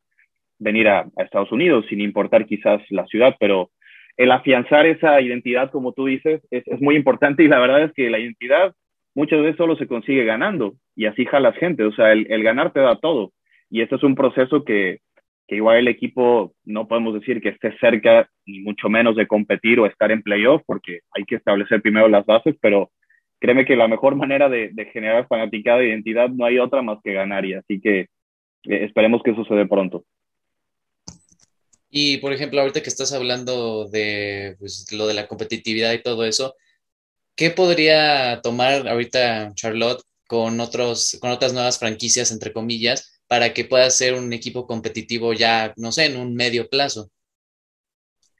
venir 0.58 0.88
a, 0.88 1.06
Estados 1.16 1.52
Unidos, 1.52 1.86
sin 1.88 2.00
importar 2.00 2.46
quizás 2.46 2.80
la 2.90 3.06
ciudad, 3.06 3.36
pero 3.38 3.70
el 4.16 4.30
afianzar 4.30 4.86
esa 4.86 5.20
identidad, 5.20 5.70
como 5.70 5.92
tú 5.92 6.06
dices, 6.06 6.40
es, 6.50 6.66
es 6.66 6.80
muy 6.80 6.96
importante 6.96 7.42
y 7.42 7.48
la 7.48 7.58
verdad 7.58 7.84
es 7.84 7.92
que 7.92 8.10
la 8.10 8.18
identidad 8.18 8.74
muchas 9.14 9.40
veces 9.40 9.56
solo 9.56 9.76
se 9.76 9.86
consigue 9.86 10.24
ganando 10.24 10.74
y 10.94 11.06
así 11.06 11.24
jalas 11.24 11.56
gente, 11.56 11.84
o 11.84 11.92
sea, 11.92 12.12
el, 12.12 12.26
el 12.30 12.42
ganar 12.42 12.72
te 12.72 12.80
da 12.80 12.96
todo. 12.96 13.32
Y 13.70 13.80
este 13.80 13.96
es 13.96 14.02
un 14.02 14.14
proceso 14.14 14.64
que, 14.64 15.00
que 15.46 15.56
igual 15.56 15.78
el 15.78 15.88
equipo 15.88 16.54
no 16.64 16.88
podemos 16.88 17.14
decir 17.14 17.40
que 17.40 17.50
esté 17.50 17.76
cerca 17.78 18.28
ni 18.46 18.60
mucho 18.60 18.88
menos 18.88 19.16
de 19.16 19.26
competir 19.26 19.78
o 19.80 19.86
estar 19.86 20.10
en 20.10 20.22
playoff 20.22 20.62
porque 20.66 21.00
hay 21.12 21.24
que 21.24 21.36
establecer 21.36 21.82
primero 21.82 22.08
las 22.08 22.24
bases, 22.24 22.56
pero 22.60 22.90
créeme 23.40 23.66
que 23.66 23.76
la 23.76 23.88
mejor 23.88 24.16
manera 24.16 24.48
de, 24.48 24.72
generar 24.92 25.26
fanaticada 25.28 25.78
de 25.78 25.88
identidad 25.88 26.30
no 26.30 26.46
hay 26.46 26.58
otra 26.58 26.82
más 26.82 26.98
que 27.02 27.12
ganar 27.12 27.44
y 27.44 27.54
así 27.54 27.80
que 27.80 28.00
eh, 28.00 28.08
esperemos 28.84 29.22
que 29.22 29.32
eso 29.32 29.44
se 29.44 29.54
dé 29.54 29.66
pronto. 29.66 30.04
Y 31.96 32.16
por 32.16 32.32
ejemplo, 32.32 32.60
ahorita 32.60 32.82
que 32.82 32.88
estás 32.88 33.12
hablando 33.12 33.88
de 33.88 34.56
pues, 34.58 34.90
lo 34.92 35.06
de 35.06 35.14
la 35.14 35.28
competitividad 35.28 35.92
y 35.92 36.02
todo 36.02 36.24
eso, 36.24 36.56
¿qué 37.36 37.50
podría 37.50 38.40
tomar 38.42 38.88
ahorita 38.88 39.52
Charlotte 39.54 40.02
con, 40.26 40.58
otros, 40.58 41.16
con 41.20 41.30
otras 41.30 41.52
nuevas 41.52 41.78
franquicias, 41.78 42.32
entre 42.32 42.52
comillas, 42.52 43.22
para 43.28 43.52
que 43.52 43.64
pueda 43.64 43.88
ser 43.90 44.14
un 44.14 44.32
equipo 44.32 44.66
competitivo 44.66 45.32
ya, 45.34 45.72
no 45.76 45.92
sé, 45.92 46.06
en 46.06 46.16
un 46.16 46.34
medio 46.34 46.68
plazo. 46.68 47.10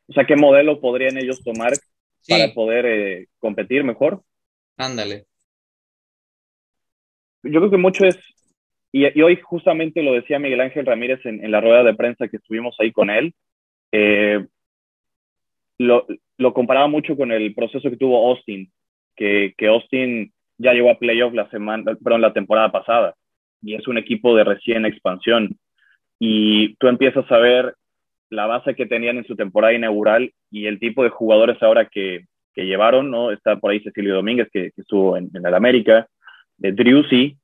O 0.09 0.13
sea, 0.13 0.25
¿qué 0.25 0.35
modelo 0.35 0.81
podrían 0.81 1.17
ellos 1.17 1.43
tomar 1.45 1.75
para 2.29 2.53
poder 2.53 2.87
eh, 2.87 3.27
competir 3.39 3.85
mejor? 3.85 4.23
Ándale. 4.77 5.27
Yo 7.45 7.61
creo 7.61 7.71
que 7.71 7.77
mucho 7.77 8.05
es, 8.05 8.19
y, 8.93 9.21
hoy 9.23 9.41
justamente 9.43 10.03
lo 10.03 10.13
decía 10.13 10.39
Miguel 10.39 10.61
Ángel 10.61 10.87
Ramírez 10.87 11.21
en, 11.25 11.51
la 11.51 11.61
rueda 11.61 11.83
de 11.83 11.95
prensa 11.95 12.29
que 12.29 12.37
estuvimos 12.37 12.77
ahí 12.79 12.93
con 12.93 13.11
él, 13.11 13.35
eh, 13.97 14.45
lo, 15.79 16.53
comparaba 16.53 16.89
mucho 16.89 17.17
con 17.17 17.31
el 17.31 17.55
proceso 17.55 17.89
que 17.91 17.97
tuvo 17.97 18.29
Austin, 18.29 18.73
que, 19.15 19.55
que 19.57 19.69
Austin 19.69 20.33
ya 20.59 20.73
llegó 20.73 20.91
a 20.91 20.99
playoff 20.99 21.33
la 21.33 21.49
semana, 21.51 21.95
perdón, 22.03 22.21
la 22.21 22.33
temporada 22.33 22.73
pasada 22.73 23.15
y 23.63 23.75
es 23.75 23.87
un 23.87 23.97
equipo 23.97 24.35
de 24.35 24.43
recién 24.43 24.85
expansión. 24.85 25.57
Y 26.19 26.75
tú 26.77 26.89
empiezas 26.89 27.31
a 27.31 27.39
ver 27.39 27.77
la 28.31 28.47
base 28.47 28.75
que 28.75 28.87
tenían 28.87 29.17
en 29.17 29.27
su 29.27 29.37
temporada 29.37 29.75
inaugural 29.75 30.33
y 30.51 30.67
el 30.67 30.81
tipo 30.81 31.05
de 31.05 31.11
jugadores 31.11 31.63
ahora 31.63 31.87
que, 31.87 32.25
que 32.53 32.67
llevaron, 32.67 33.13
¿no? 33.13 33.31
Está 33.31 33.57
por 33.57 33.71
ahí 33.71 33.81
Cecilio 33.81 34.17
Domínguez, 34.17 34.49
que, 34.53 34.73
estuvo 34.77 35.17
en, 35.17 35.31
en, 35.35 35.47
el 35.47 35.55
América, 35.55 36.09
de 36.57 36.73
Driussi, 36.73 37.37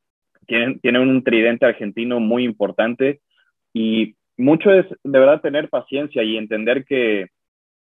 tienen, 0.46 0.80
tienen 0.80 1.02
un 1.02 1.22
tridente 1.22 1.66
argentino 1.66 2.18
muy 2.18 2.44
importante 2.44 3.20
y 3.72 4.16
mucho 4.40 4.72
es 4.72 4.86
de 5.04 5.18
verdad 5.18 5.40
tener 5.40 5.68
paciencia 5.68 6.22
y 6.22 6.36
entender 6.36 6.84
que, 6.84 7.26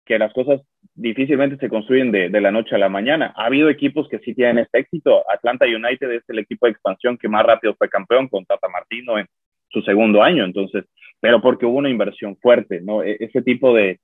que 0.05 0.19
las 0.19 0.33
cosas 0.33 0.61
difícilmente 0.95 1.57
se 1.57 1.69
construyen 1.69 2.13
de, 2.13 2.29
de, 2.29 2.41
la 2.41 2.51
noche 2.51 2.75
a 2.75 2.79
la 2.79 2.89
mañana. 2.89 3.33
Ha 3.37 3.47
habido 3.47 3.69
equipos 3.69 4.09
que 4.09 4.19
sí 4.21 4.35
tienen 4.35 4.59
este 4.59 4.81
éxito. 4.81 5.25
Atlanta 5.31 5.67
United 5.67 6.11
es 6.11 6.23
el 6.29 6.39
equipo 6.39 6.67
de 6.67 6.73
expansión 6.73 7.17
que 7.19 7.29
más 7.29 7.45
rápido 7.45 7.75
fue 7.75 7.89
campeón 7.89 8.29
con 8.29 8.45
Tata 8.45 8.69
Martino 8.69 9.19
en 9.19 9.27
su 9.71 9.81
segundo 9.83 10.23
año, 10.23 10.45
entonces, 10.45 10.85
pero 11.19 11.41
porque 11.41 11.65
hubo 11.65 11.79
una 11.79 11.89
inversión 11.89 12.37
fuerte, 12.37 12.83
¿no? 12.83 13.03
E, 13.03 13.17
ese 13.21 13.41
tipo 13.41 13.75
de, 13.75 14.01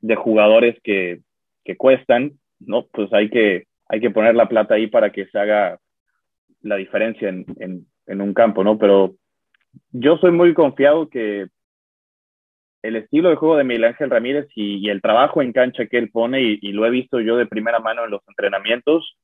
de 0.00 0.14
jugadores 0.14 0.76
que, 0.84 1.20
que 1.64 1.76
cuestan, 1.76 2.32
¿no? 2.60 2.86
Pues 2.92 3.10
hay 3.14 3.30
que, 3.30 3.64
hay 3.88 4.00
que 4.00 4.10
poner 4.10 4.34
la 4.34 4.48
plata 4.48 4.74
ahí 4.74 4.88
para 4.88 5.10
que 5.12 5.26
se 5.26 5.38
haga 5.38 5.78
la 6.60 6.76
diferencia 6.76 7.30
en, 7.30 7.46
en, 7.60 7.86
en 8.06 8.20
un 8.20 8.34
campo, 8.34 8.62
¿no? 8.62 8.78
Pero 8.78 9.14
yo 9.92 10.18
soy 10.18 10.32
muy 10.32 10.52
confiado 10.52 11.08
que 11.08 11.46
el 12.82 12.96
estilo 12.96 13.30
de 13.30 13.36
juego 13.36 13.56
de 13.56 13.64
Miguel 13.64 13.84
Ángel 13.84 14.10
Ramírez 14.10 14.46
y, 14.54 14.88
el 14.88 15.02
trabajo 15.02 15.42
en 15.42 15.52
cancha 15.52 15.86
que 15.86 15.98
él 15.98 16.10
pone, 16.10 16.40
y, 16.42 16.72
lo 16.72 16.86
he 16.86 16.90
visto 16.90 17.20
yo 17.20 17.36
de 17.36 17.46
primera 17.46 17.80
mano 17.80 18.04
en 18.04 18.10
los 18.10 18.22
entrenamientos, 18.28 19.16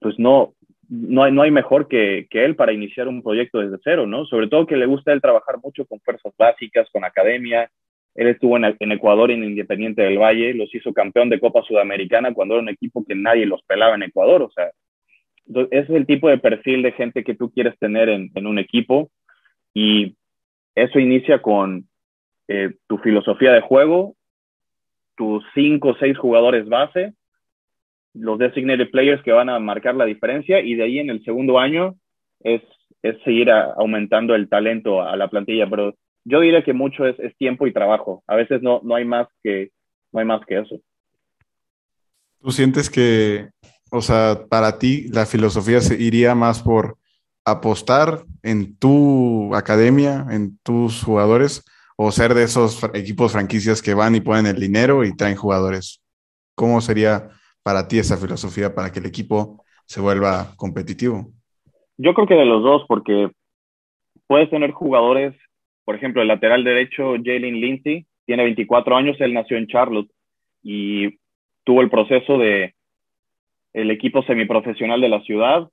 pues 0.00 0.18
no, 0.18 0.54
no, 0.88 1.24
hay, 1.24 1.32
no 1.32 1.42
hay 1.42 1.50
mejor 1.50 1.88
que, 1.88 2.26
que, 2.28 2.44
él 2.44 2.56
para 2.56 2.72
iniciar 2.72 3.08
un 3.08 3.22
proyecto 3.22 3.60
desde 3.60 3.78
cero, 3.84 4.06
¿no? 4.06 4.26
Sobre 4.26 4.48
todo 4.48 4.66
que 4.66 4.76
le 4.76 4.86
gusta 4.86 5.12
él 5.12 5.20
trabajar 5.20 5.56
mucho 5.62 5.86
con 5.86 6.00
fuerzas 6.00 6.32
básicas, 6.36 6.88
con 6.90 7.04
academia. 7.04 7.70
Él 8.14 8.26
estuvo 8.26 8.56
en, 8.56 8.92
Ecuador 8.92 9.30
en 9.30 9.44
Independiente 9.44 10.02
del 10.02 10.18
Valle, 10.18 10.52
los 10.54 10.74
hizo 10.74 10.92
campeón 10.92 11.30
de 11.30 11.40
Copa 11.40 11.62
Sudamericana 11.62 12.34
cuando 12.34 12.54
era 12.54 12.62
un 12.62 12.68
equipo 12.68 13.04
que 13.04 13.14
nadie 13.14 13.46
los 13.46 13.62
pelaba 13.62 13.94
en 13.94 14.02
Ecuador, 14.02 14.42
o 14.42 14.50
sea, 14.50 14.70
ese 15.46 15.66
es 15.70 15.90
el 15.90 16.06
tipo 16.06 16.28
de 16.28 16.38
perfil 16.38 16.82
de 16.82 16.92
gente 16.92 17.24
que 17.24 17.34
tú 17.34 17.50
quieres 17.50 17.76
tener 17.78 18.08
en, 18.08 18.30
en 18.34 18.46
un 18.46 18.58
equipo 18.58 19.10
y 19.74 20.14
eso 20.74 20.98
inicia 20.98 21.40
con, 21.40 21.88
eh, 22.48 22.74
tu 22.86 22.98
filosofía 22.98 23.52
de 23.52 23.60
juego, 23.60 24.14
tus 25.16 25.44
cinco 25.54 25.90
o 25.90 25.96
seis 25.96 26.16
jugadores 26.18 26.68
base, 26.68 27.14
los 28.14 28.38
designated 28.38 28.90
players 28.90 29.22
que 29.22 29.32
van 29.32 29.48
a 29.48 29.58
marcar 29.58 29.94
la 29.94 30.04
diferencia 30.04 30.60
y 30.60 30.74
de 30.74 30.84
ahí 30.84 30.98
en 30.98 31.10
el 31.10 31.24
segundo 31.24 31.58
año 31.58 31.96
es, 32.40 32.62
es 33.02 33.16
seguir 33.24 33.50
aumentando 33.50 34.34
el 34.34 34.48
talento 34.48 35.02
a 35.02 35.16
la 35.16 35.28
plantilla, 35.28 35.68
pero 35.68 35.94
yo 36.24 36.40
diría 36.40 36.62
que 36.62 36.72
mucho 36.72 37.06
es, 37.06 37.18
es, 37.18 37.36
tiempo 37.36 37.66
y 37.66 37.72
trabajo. 37.72 38.22
A 38.26 38.36
veces 38.36 38.62
no, 38.62 38.80
no, 38.84 38.94
hay 38.94 39.04
más 39.04 39.26
que, 39.42 39.70
no 40.12 40.20
hay 40.20 40.26
más 40.26 40.44
que 40.46 40.58
eso. 40.58 40.80
¿Tú 42.40 42.50
sientes 42.50 42.90
que, 42.90 43.48
o 43.90 44.00
sea, 44.00 44.46
para 44.48 44.78
ti 44.78 45.08
la 45.08 45.26
filosofía 45.26 45.80
se 45.80 46.00
iría 46.00 46.34
más 46.34 46.62
por 46.62 46.96
apostar 47.44 48.24
en 48.42 48.76
tu 48.76 49.54
academia, 49.54 50.26
en 50.30 50.58
tus 50.58 51.02
jugadores, 51.02 51.64
o 51.96 52.10
ser 52.10 52.34
de 52.34 52.44
esos 52.44 52.82
equipos 52.94 53.32
franquicias 53.32 53.82
que 53.82 53.94
van 53.94 54.14
y 54.14 54.20
ponen 54.20 54.46
el 54.46 54.60
dinero 54.60 55.04
y 55.04 55.16
traen 55.16 55.36
jugadores? 55.36 56.02
¿Cómo 56.54 56.80
sería 56.80 57.28
para 57.62 57.88
ti 57.88 57.98
esa 57.98 58.16
filosofía 58.16 58.74
para 58.74 58.90
que 58.90 58.98
el 58.98 59.06
equipo 59.06 59.64
se 59.86 60.00
vuelva 60.00 60.54
competitivo? 60.56 61.32
Yo 61.96 62.14
creo 62.14 62.26
que 62.26 62.34
de 62.34 62.46
los 62.46 62.62
dos, 62.62 62.84
porque 62.88 63.30
puedes 64.26 64.50
tener 64.50 64.72
jugadores, 64.72 65.34
por 65.84 65.94
ejemplo, 65.94 66.22
el 66.22 66.28
lateral 66.28 66.64
derecho, 66.64 67.14
Jalen 67.22 67.60
Lindsay, 67.60 68.06
tiene 68.24 68.44
24 68.44 68.96
años, 68.96 69.16
él 69.20 69.34
nació 69.34 69.56
en 69.56 69.66
Charlotte 69.66 70.10
y 70.62 71.18
tuvo 71.64 71.82
el 71.82 71.90
proceso 71.90 72.38
de 72.38 72.74
el 73.72 73.90
equipo 73.90 74.22
semiprofesional 74.22 75.00
de 75.00 75.08
la 75.08 75.22
ciudad, 75.22 75.68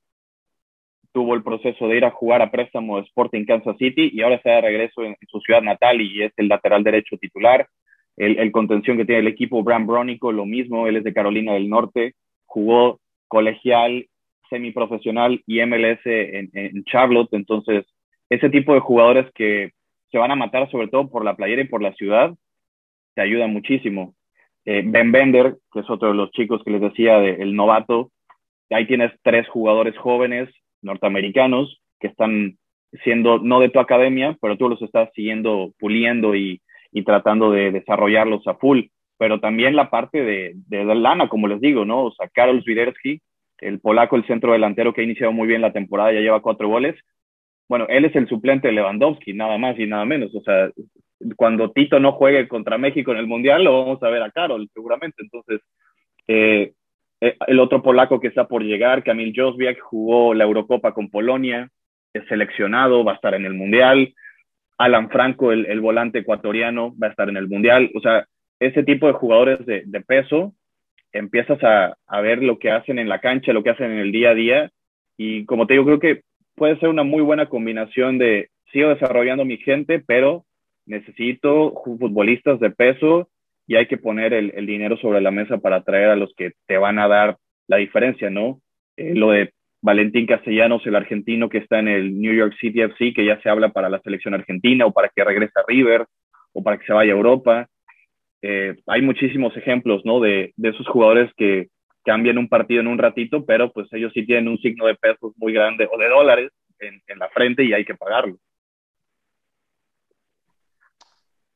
tuvo 1.11 1.35
el 1.35 1.43
proceso 1.43 1.87
de 1.87 1.97
ir 1.97 2.05
a 2.05 2.11
jugar 2.11 2.41
a 2.41 2.51
préstamo 2.51 2.99
Sporting 2.99 3.45
Kansas 3.45 3.77
City 3.77 4.09
y 4.13 4.21
ahora 4.21 4.35
está 4.35 4.51
de 4.51 4.61
regreso 4.61 5.03
en, 5.03 5.15
su 5.27 5.39
ciudad 5.39 5.61
natal 5.61 6.01
y 6.01 6.23
es 6.23 6.31
el 6.37 6.47
lateral 6.47 6.83
derecho 6.83 7.17
titular. 7.17 7.67
El, 8.17 8.51
contención 8.51 8.97
que 8.97 9.05
tiene 9.05 9.21
el 9.21 9.27
equipo, 9.27 9.63
Bram 9.63 9.87
Bronico, 9.87 10.31
lo 10.31 10.45
mismo, 10.45 10.87
él 10.87 10.97
es 10.97 11.03
de 11.03 11.13
Carolina 11.13 11.53
del 11.53 11.69
Norte, 11.69 12.15
jugó 12.45 12.99
colegial, 13.27 14.07
semiprofesional 14.49 15.41
y 15.45 15.63
MLS 15.65 15.99
en, 16.05 16.49
en 16.53 16.83
Charlotte, 16.83 17.29
entonces 17.31 17.85
ese 18.29 18.49
tipo 18.49 18.73
de 18.73 18.79
jugadores 18.79 19.31
que 19.33 19.71
se 20.11 20.17
van 20.17 20.31
a 20.31 20.35
matar 20.35 20.69
sobre 20.71 20.87
todo 20.87 21.09
por 21.09 21.23
la 21.23 21.35
playera 21.35 21.61
y 21.61 21.67
por 21.67 21.81
la 21.81 21.93
ciudad, 21.93 22.33
te 23.15 23.21
ayuda 23.21 23.47
muchísimo. 23.47 24.15
Eh, 24.65 24.83
ben 24.85 25.11
Bender, 25.11 25.57
que 25.71 25.79
es 25.79 25.89
otro 25.89 26.09
de 26.09 26.15
los 26.15 26.31
chicos 26.31 26.61
que 26.63 26.71
les 26.71 26.81
decía, 26.81 27.19
de, 27.19 27.31
el 27.41 27.55
novato, 27.55 28.11
ahí 28.69 28.85
tienes 28.87 29.11
tres 29.23 29.47
jugadores 29.47 29.97
jóvenes 29.97 30.49
norteamericanos 30.81 31.81
que 31.99 32.07
están 32.07 32.57
siendo 33.03 33.39
no 33.39 33.59
de 33.59 33.69
tu 33.69 33.79
academia, 33.79 34.37
pero 34.41 34.57
tú 34.57 34.69
los 34.69 34.81
estás 34.81 35.09
siguiendo, 35.13 35.73
puliendo 35.79 36.35
y, 36.35 36.61
y 36.91 37.03
tratando 37.03 37.51
de 37.51 37.71
desarrollarlos 37.71 38.45
a 38.47 38.55
full. 38.55 38.81
Pero 39.17 39.39
también 39.39 39.75
la 39.75 39.89
parte 39.89 40.23
de, 40.23 40.53
de, 40.67 40.95
lana, 40.95 41.27
como 41.27 41.47
les 41.47 41.59
digo, 41.59 41.85
¿no? 41.85 42.05
O 42.05 42.11
sea, 42.13 42.29
Karol 42.29 42.63
Zwiderski, 42.63 43.21
el 43.59 43.79
polaco, 43.79 44.15
el 44.15 44.25
centro 44.25 44.53
delantero 44.53 44.93
que 44.93 45.01
ha 45.01 45.03
iniciado 45.03 45.33
muy 45.33 45.47
bien 45.47 45.61
la 45.61 45.73
temporada, 45.73 46.13
ya 46.13 46.21
lleva 46.21 46.41
cuatro 46.41 46.69
goles. 46.69 46.95
Bueno, 47.67 47.85
él 47.89 48.05
es 48.05 48.15
el 48.15 48.27
suplente 48.27 48.69
de 48.69 48.73
Lewandowski, 48.73 49.33
nada 49.33 49.57
más 49.57 49.77
y 49.77 49.85
nada 49.85 50.05
menos. 50.05 50.33
O 50.33 50.41
sea, 50.41 50.71
cuando 51.35 51.71
Tito 51.71 51.99
no 51.99 52.13
juegue 52.13 52.47
contra 52.47 52.77
México 52.77 53.11
en 53.11 53.17
el 53.17 53.27
Mundial, 53.27 53.63
lo 53.63 53.77
vamos 53.77 54.01
a 54.01 54.09
ver 54.09 54.23
a 54.23 54.31
Karol, 54.31 54.69
seguramente. 54.73 55.21
Entonces, 55.21 55.61
eh, 56.27 56.73
el 57.21 57.59
otro 57.59 57.81
polaco 57.81 58.19
que 58.19 58.27
está 58.27 58.47
por 58.47 58.63
llegar, 58.63 59.03
Kamil 59.03 59.33
Josviak, 59.35 59.79
jugó 59.79 60.33
la 60.33 60.45
Eurocopa 60.45 60.93
con 60.93 61.09
Polonia, 61.09 61.69
es 62.13 62.25
seleccionado, 62.27 63.03
va 63.03 63.13
a 63.13 63.15
estar 63.15 63.33
en 63.33 63.45
el 63.45 63.53
Mundial. 63.53 64.13
Alan 64.77 65.09
Franco, 65.09 65.51
el, 65.51 65.81
volante 65.81 66.19
ecuatoriano, 66.19 66.95
va 66.97 67.07
a 67.07 67.09
estar 67.09 67.27
en 67.27 67.37
el 67.37 67.49
Mundial. 67.49 67.91
O 67.93 67.99
sea, 67.99 68.25
ese 68.59 68.83
tipo 68.83 69.07
de 69.07 69.13
jugadores 69.13 69.65
de, 69.65 70.01
peso, 70.07 70.53
empiezas 71.11 71.61
a, 71.63 71.97
a, 72.07 72.21
ver 72.21 72.41
lo 72.41 72.57
que 72.57 72.71
hacen 72.71 72.97
en 72.97 73.09
la 73.09 73.19
cancha, 73.19 73.51
lo 73.51 73.63
que 73.63 73.71
hacen 73.71 73.91
en 73.91 73.99
el 73.99 74.11
día 74.11 74.29
a 74.29 74.35
día. 74.35 74.71
Y 75.17 75.45
como 75.45 75.67
te 75.67 75.73
digo, 75.73 75.85
creo 75.85 75.99
que 75.99 76.21
puede 76.55 76.79
ser 76.79 76.87
una 76.87 77.03
muy 77.03 77.21
buena 77.21 77.47
combinación 77.47 78.17
de 78.17 78.49
sigo 78.71 78.89
desarrollando 78.89 79.43
mi 79.43 79.57
gente, 79.57 79.99
pero 79.99 80.45
necesito 80.85 81.73
futbolistas 81.83 82.59
de 82.59 82.71
peso 82.71 83.29
y 83.69 83.75
hay 83.75 83.85
que 83.85 83.99
poner 83.99 84.33
el, 84.33 84.65
dinero 84.65 84.97
sobre 84.97 85.21
la 85.21 85.29
mesa 85.29 85.59
para 85.59 85.83
traer 85.83 86.09
a 86.09 86.15
los 86.15 86.33
que 86.35 86.53
te 86.65 86.79
van 86.79 86.97
a 86.97 87.07
dar 87.07 87.37
la 87.67 87.77
diferencia, 87.77 88.31
¿no? 88.31 88.59
Eh, 88.97 89.13
lo 89.13 89.29
de 89.29 89.53
Valentín 89.79 90.25
Castellanos, 90.25 90.83
el 90.87 90.95
argentino 90.95 91.49
que 91.49 91.59
está 91.59 91.77
en 91.77 91.87
el 91.87 92.19
New 92.19 92.33
York 92.33 92.55
City 92.59 92.81
FC, 92.81 93.13
que 93.13 93.25
ya 93.25 93.39
se 93.41 93.47
habla 93.47 93.69
para 93.69 93.87
la 93.87 93.99
selección 93.99 94.33
argentina 94.33 94.87
o 94.87 94.91
para 94.91 95.09
que 95.15 95.23
regrese 95.23 95.53
a 95.55 95.63
River 95.67 96.07
o 96.51 96.63
para 96.63 96.79
que 96.79 96.87
se 96.87 96.93
vaya 96.93 97.13
a 97.13 97.15
Europa. 97.15 97.67
Eh, 98.41 98.75
hay 98.87 99.03
muchísimos 99.03 99.55
ejemplos, 99.55 100.01
¿no? 100.03 100.19
De, 100.19 100.51
de 100.57 100.69
esos 100.69 100.87
jugadores 100.87 101.31
que 101.37 101.67
cambian 102.03 102.39
un 102.39 102.49
partido 102.49 102.81
en 102.81 102.87
un 102.87 102.97
ratito, 102.97 103.45
pero 103.45 103.71
pues 103.71 103.87
ellos 103.93 104.11
sí 104.15 104.25
tienen 104.25 104.47
un 104.47 104.57
signo 104.57 104.87
de 104.87 104.95
pesos 104.95 105.33
muy 105.37 105.53
grande 105.53 105.87
o 105.91 105.95
de 105.99 106.09
dólares 106.09 106.51
en, 106.79 106.99
en 107.05 107.19
la 107.19 107.29
frente 107.29 107.63
y 107.63 107.73
hay 107.73 107.85
que 107.85 107.93
pagarlo. 107.93 108.37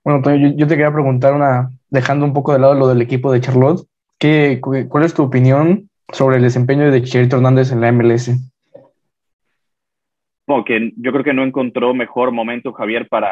Bueno, 0.03 0.21
yo, 0.55 0.67
te 0.67 0.75
quería 0.75 0.91
preguntar 0.91 1.33
una, 1.33 1.69
dejando 1.89 2.25
un 2.25 2.33
poco 2.33 2.51
de 2.51 2.59
lado 2.59 2.73
lo 2.73 2.87
del 2.87 3.01
equipo 3.01 3.31
de 3.31 3.39
Charlotte, 3.39 3.87
¿qué, 4.19 4.59
¿cuál 4.61 5.03
es 5.03 5.13
tu 5.13 5.23
opinión 5.23 5.89
sobre 6.11 6.37
el 6.37 6.43
desempeño 6.43 6.91
de 6.91 7.01
Chicharito 7.01 7.37
Hernández 7.37 7.71
en 7.71 7.81
la 7.81 7.91
MLS? 7.91 8.31
Bueno, 10.45 10.65
yo 10.97 11.11
creo 11.13 11.23
que 11.23 11.33
no 11.33 11.43
encontró 11.43 11.93
mejor 11.93 12.31
momento 12.31 12.73
Javier 12.73 13.07
para, 13.07 13.31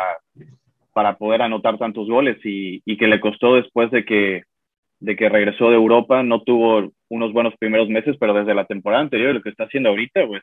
para 0.94 1.18
poder 1.18 1.42
anotar 1.42 1.78
tantos 1.78 2.08
goles 2.08 2.38
y, 2.44 2.82
que 2.98 3.08
le 3.08 3.20
costó 3.20 3.56
después 3.56 3.92
de 3.92 4.06
que, 4.06 4.44
de 5.02 5.16
que 5.18 5.28
regresó 5.28 5.70
de 5.70 5.76
Europa, 5.76 6.24
no 6.24 6.42
tuvo 6.44 6.92
unos 7.10 7.34
buenos 7.34 7.54
primeros 7.58 7.90
meses, 7.90 8.16
pero 8.18 8.34
desde 8.34 8.56
la 8.56 8.66
temporada 8.66 9.02
anterior, 9.02 9.34
lo 9.34 9.42
que 9.42 9.50
está 9.50 9.66
haciendo 9.66 9.90
ahorita, 9.90 10.26
pues, 10.26 10.42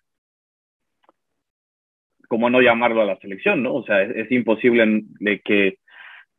¿cómo 2.28 2.50
no 2.50 2.60
llamarlo 2.60 3.00
a 3.00 3.06
la 3.06 3.18
selección, 3.18 3.62
no? 3.62 3.74
O 3.74 3.84
sea, 3.84 4.02
es, 4.02 4.30
imposible 4.30 5.04
que 5.44 5.78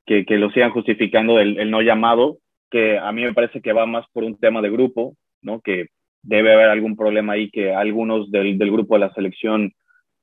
que, 0.06 0.26
lo 0.38 0.50
sigan 0.52 0.72
justificando 0.72 1.40
el, 1.40 1.70
no 1.70 1.82
llamado, 1.82 2.38
que 2.72 2.98
a 2.98 3.12
mí 3.12 3.24
me 3.24 3.34
parece 3.34 3.62
que 3.62 3.74
va 3.74 3.86
más 3.86 4.06
por 4.12 4.24
un 4.24 4.38
tema 4.40 4.62
de 4.62 4.70
grupo, 4.70 5.16
¿no? 5.42 5.62
Que 5.62 5.88
debe 6.24 6.54
haber 6.54 6.70
algún 6.70 6.96
problema 6.96 7.34
ahí 7.34 7.50
que 7.50 7.74
algunos 7.74 8.32
del, 8.32 8.58
del 8.58 8.72
grupo 8.72 8.96
de 8.96 9.02
la 9.02 9.14
selección 9.14 9.72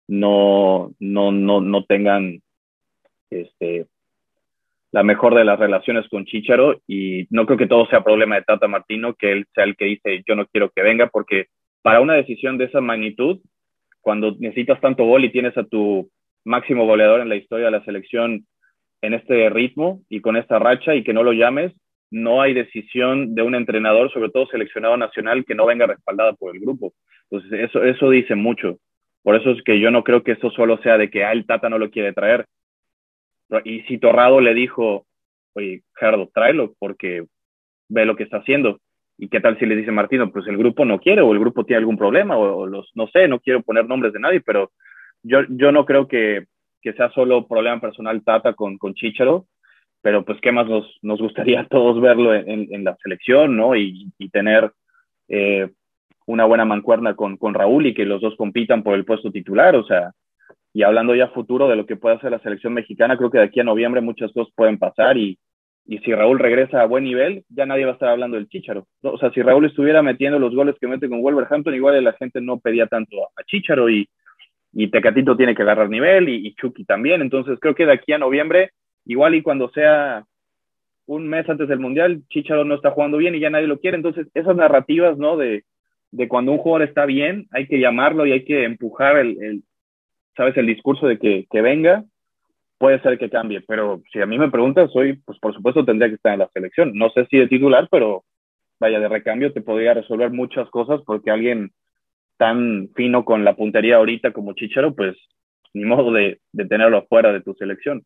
no, 0.09 0.93
no, 0.99 1.33
no, 1.33 1.61
no 1.61 1.85
tengan 1.85 2.41
este, 3.31 3.87
la 4.93 5.03
mejor 5.03 5.35
de 5.35 5.45
las 5.45 5.59
relaciones 5.59 6.09
con 6.09 6.25
Chicharo 6.25 6.81
y 6.87 7.27
no 7.31 7.47
creo 7.47 7.59
que 7.59 7.67
todo 7.67 7.87
sea 7.87 8.05
problema 8.05 8.37
de 8.37 8.43
Tata 8.43 8.69
Martino, 8.69 9.15
que 9.15 9.33
él 9.33 9.47
sea 9.55 9.65
el 9.65 9.77
que 9.77 9.87
dice 9.87 10.23
yo 10.27 10.35
no 10.37 10.47
quiero 10.47 10.71
que 10.71 10.83
venga, 10.83 11.09
porque 11.09 11.47
para 11.83 12.01
una 12.01 12.15
decisión 12.15 12.59
de 12.59 12.65
esa 12.65 12.81
magnitud, 12.81 13.41
cuando 14.01 14.37
necesitas 14.39 14.81
tanto 14.81 15.05
gol 15.05 15.25
y 15.25 15.31
tienes 15.31 15.57
a 15.59 15.65
tu 15.65 16.11
máximo 16.45 16.87
goleador 16.87 17.21
en 17.21 17.29
la 17.29 17.37
historia 17.37 17.67
de 17.67 17.73
la 17.73 17.85
selección 17.85 18.47
en 19.03 19.15
este 19.15 19.49
ritmo 19.51 20.03
y 20.09 20.21
con 20.21 20.37
esta 20.37 20.59
racha 20.59 20.95
y 20.95 21.05
que 21.05 21.13
no 21.13 21.23
lo 21.23 21.33
llames, 21.33 21.73
no 22.11 22.41
hay 22.41 22.55
decisión 22.55 23.35
de 23.35 23.43
un 23.43 23.55
entrenador, 23.55 24.13
sobre 24.13 24.31
todo 24.31 24.47
seleccionado 24.47 24.97
nacional, 24.97 25.45
que 25.45 25.55
no 25.55 25.67
venga 25.67 25.87
respaldada 25.87 26.33
por 26.35 26.55
el 26.55 26.61
grupo. 26.61 26.93
Entonces, 27.31 27.69
eso, 27.69 27.83
eso 27.85 28.11
dice 28.11 28.35
mucho. 28.35 28.79
Por 29.23 29.35
eso 29.35 29.51
es 29.51 29.63
que 29.63 29.81
yo 29.81 29.91
no 29.91 30.05
creo 30.05 30.23
que 30.23 30.33
eso 30.33 30.51
solo 30.51 30.79
sea 30.79 30.99
de 30.99 31.11
que 31.11 31.25
ah, 31.25 31.33
el 31.33 31.47
Tata 31.47 31.69
no 31.69 31.79
lo 31.79 31.91
quiere 31.91 32.13
traer. 32.13 32.47
Y 33.65 33.81
si 33.83 33.99
Torrado 33.99 34.41
le 34.41 34.55
dijo, 34.55 35.07
oye, 35.55 35.83
Gerardo, 35.95 36.31
tráelo 36.33 36.75
porque 36.79 37.25
ve 37.89 38.05
lo 38.05 38.17
que 38.17 38.23
está 38.23 38.39
haciendo. 38.39 38.81
¿Y 39.19 39.29
qué 39.29 39.41
tal 39.41 39.59
si 39.59 39.67
le 39.67 39.77
dice 39.77 39.93
Martino, 39.93 40.31
pues 40.31 40.47
el 40.47 40.57
grupo 40.57 40.85
no 40.85 41.01
quiere 41.01 41.23
o 41.23 41.33
el 41.33 41.41
grupo 41.41 41.65
tiene 41.65 41.79
algún 41.79 41.97
problema 41.97 42.37
o, 42.37 42.67
los, 42.67 42.91
no 42.95 43.09
sé, 43.09 43.29
no 43.29 43.41
quiero 43.41 43.63
poner 43.63 43.87
nombres 43.87 44.13
de 44.13 44.21
nadie, 44.21 44.41
pero 44.41 44.71
yo, 45.23 45.41
yo 45.49 45.73
no 45.73 45.87
creo 45.87 46.07
que 46.07 46.45
que 46.87 46.92
sea 46.92 47.11
solo 47.11 47.49
problema 47.49 47.81
personal 47.81 48.22
Tata 48.22 48.53
con, 48.53 48.79
con 48.79 48.94
Chicharo, 48.94 49.46
pero 50.03 50.25
pues 50.25 50.38
qué 50.40 50.53
más 50.53 50.68
nos, 50.68 50.87
nos 51.03 51.20
gustaría 51.20 51.62
a 51.62 51.66
todos 51.66 52.01
verlo 52.01 52.33
en, 52.33 52.68
en, 52.72 52.85
la 52.85 52.96
selección, 53.03 53.57
¿no? 53.57 53.75
Y, 53.75 54.12
y 54.18 54.29
tener 54.29 54.70
eh, 55.27 55.68
una 56.27 56.44
buena 56.44 56.64
mancuerna 56.64 57.16
con, 57.16 57.38
con 57.38 57.55
Raúl 57.55 57.87
y 57.87 57.94
que 57.94 58.05
los 58.05 58.20
dos 58.20 58.37
compitan 58.37 58.85
por 58.85 58.94
el 58.94 59.05
puesto 59.05 59.33
titular, 59.33 59.75
o 59.75 59.85
sea, 59.85 60.12
y 60.72 60.85
hablando 60.85 61.16
ya 61.16 61.27
futuro 61.31 61.66
de 61.66 61.75
lo 61.75 61.87
que 61.87 61.96
puede 61.96 62.14
hacer 62.14 62.31
la 62.31 62.38
selección 62.38 62.72
mexicana, 62.72 63.16
creo 63.16 63.33
que 63.33 63.38
de 63.38 63.44
aquí 63.44 63.59
a 63.59 63.64
noviembre 63.64 64.01
muchas 64.01 64.33
cosas 64.33 64.55
pueden 64.55 64.79
pasar 64.79 65.16
y, 65.16 65.40
y 65.87 65.99
si 65.99 66.14
Raúl 66.14 66.38
regresa 66.38 66.83
a 66.83 66.87
buen 66.87 67.03
nivel, 67.03 67.42
ya 67.49 67.66
nadie 67.66 67.85
va 67.85 67.90
a 67.90 67.94
estar 67.94 68.11
hablando 68.11 68.37
del 68.37 68.49
Chicharo. 68.49 68.87
¿no? 69.03 69.11
O 69.11 69.18
sea, 69.18 69.33
si 69.33 69.42
Raúl 69.42 69.66
estuviera 69.66 70.03
metiendo 70.05 70.38
los 70.38 70.55
goles 70.55 70.77
que 70.81 70.87
mete 70.87 71.09
con 71.09 71.20
Wolverhampton, 71.20 71.75
igual 71.75 72.05
la 72.05 72.12
gente 72.12 72.40
no 72.40 72.61
pedía 72.61 72.87
tanto 72.87 73.16
a 73.37 73.42
Chicharo 73.44 73.90
y, 73.90 74.09
y 74.72 74.90
Tecatito 74.90 75.37
tiene 75.37 75.55
que 75.55 75.62
agarrar 75.62 75.88
nivel 75.88 76.29
y, 76.29 76.55
Chucky 76.55 76.85
también. 76.85 77.22
Entonces 77.22 77.59
creo 77.61 77.74
que 77.74 77.87
de 77.87 77.92
aquí 77.92 78.12
a 78.12 78.18
noviembre, 78.18 78.70
igual 79.05 79.35
y 79.35 79.42
cuando 79.42 79.70
sea 79.70 80.24
un 81.07 81.29
mes 81.29 81.48
antes 81.48 81.68
del 81.68 81.79
Mundial, 81.79 82.22
Chicharo 82.29 82.64
no 82.64 82.74
está 82.74 82.90
jugando 82.90 83.16
bien 83.16 83.35
y 83.35 83.40
ya 83.40 83.50
nadie 83.50 83.66
lo 83.66 83.79
quiere. 83.79 83.96
Entonces 83.96 84.26
esas 84.35 84.57
narrativas, 84.57 85.18
¿no? 85.18 85.37
De, 85.37 85.64
de 86.11 86.29
cuando 86.29 86.52
un 86.52 86.59
jugador 86.59 86.88
está 86.88 87.07
bien, 87.07 87.46
hay 87.52 87.66
que 87.66 87.81
llamarlo 87.81 88.26
y 88.26 88.33
hay 88.33 88.44
que 88.44 88.64
empujar 88.64 89.18
el, 89.18 89.42
el 89.42 89.62
¿sabes? 90.37 90.57
El 90.57 90.66
discurso 90.66 91.07
de 91.07 91.18
que, 91.18 91.46
que 91.50 91.62
venga, 91.62 92.05
puede 92.79 93.00
ser 93.00 93.18
que 93.18 93.31
cambie. 93.31 93.62
Pero 93.62 94.02
si 94.12 94.20
a 94.20 94.26
mí 94.26 94.38
me 94.38 94.50
preguntas, 94.50 94.90
hoy, 94.94 95.14
pues 95.24 95.38
por 95.38 95.55
supuesto 95.55 95.85
tendría 95.85 96.09
que 96.09 96.16
estar 96.16 96.33
en 96.33 96.40
la 96.40 96.50
selección. 96.52 96.92
No 96.94 97.11
sé 97.11 97.26
si 97.31 97.38
de 97.38 97.48
titular, 97.48 97.88
pero 97.90 98.24
vaya, 98.79 99.00
de 99.00 99.09
recambio 99.09 99.52
te 99.52 99.62
podría 99.62 99.94
resolver 99.94 100.31
muchas 100.31 100.68
cosas 100.70 101.00
porque 101.07 101.31
alguien 101.31 101.72
tan 102.37 102.90
fino 102.94 103.25
con 103.25 103.44
la 103.44 103.57
puntería 103.57 103.96
ahorita 103.96 104.33
como 104.33 104.55
Chicharo, 104.55 104.94
pues 104.94 105.16
ni 105.75 105.85
modo 105.85 106.12
de, 106.12 106.40
de 106.53 106.64
tenerlo 106.66 107.07
fuera 107.07 107.33
de 107.33 107.42
tu 107.42 107.55
selección. 107.55 108.05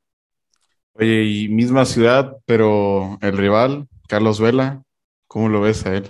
Oye, 0.93 1.25
y 1.25 1.49
misma 1.49 1.85
ciudad, 1.85 2.37
pero 2.47 3.19
el 3.23 3.37
rival, 3.37 3.87
Carlos 4.09 4.41
Vela, 4.41 4.83
¿cómo 5.29 5.49
lo 5.49 5.61
ves 5.61 5.87
a 5.87 5.97
él? 5.97 6.05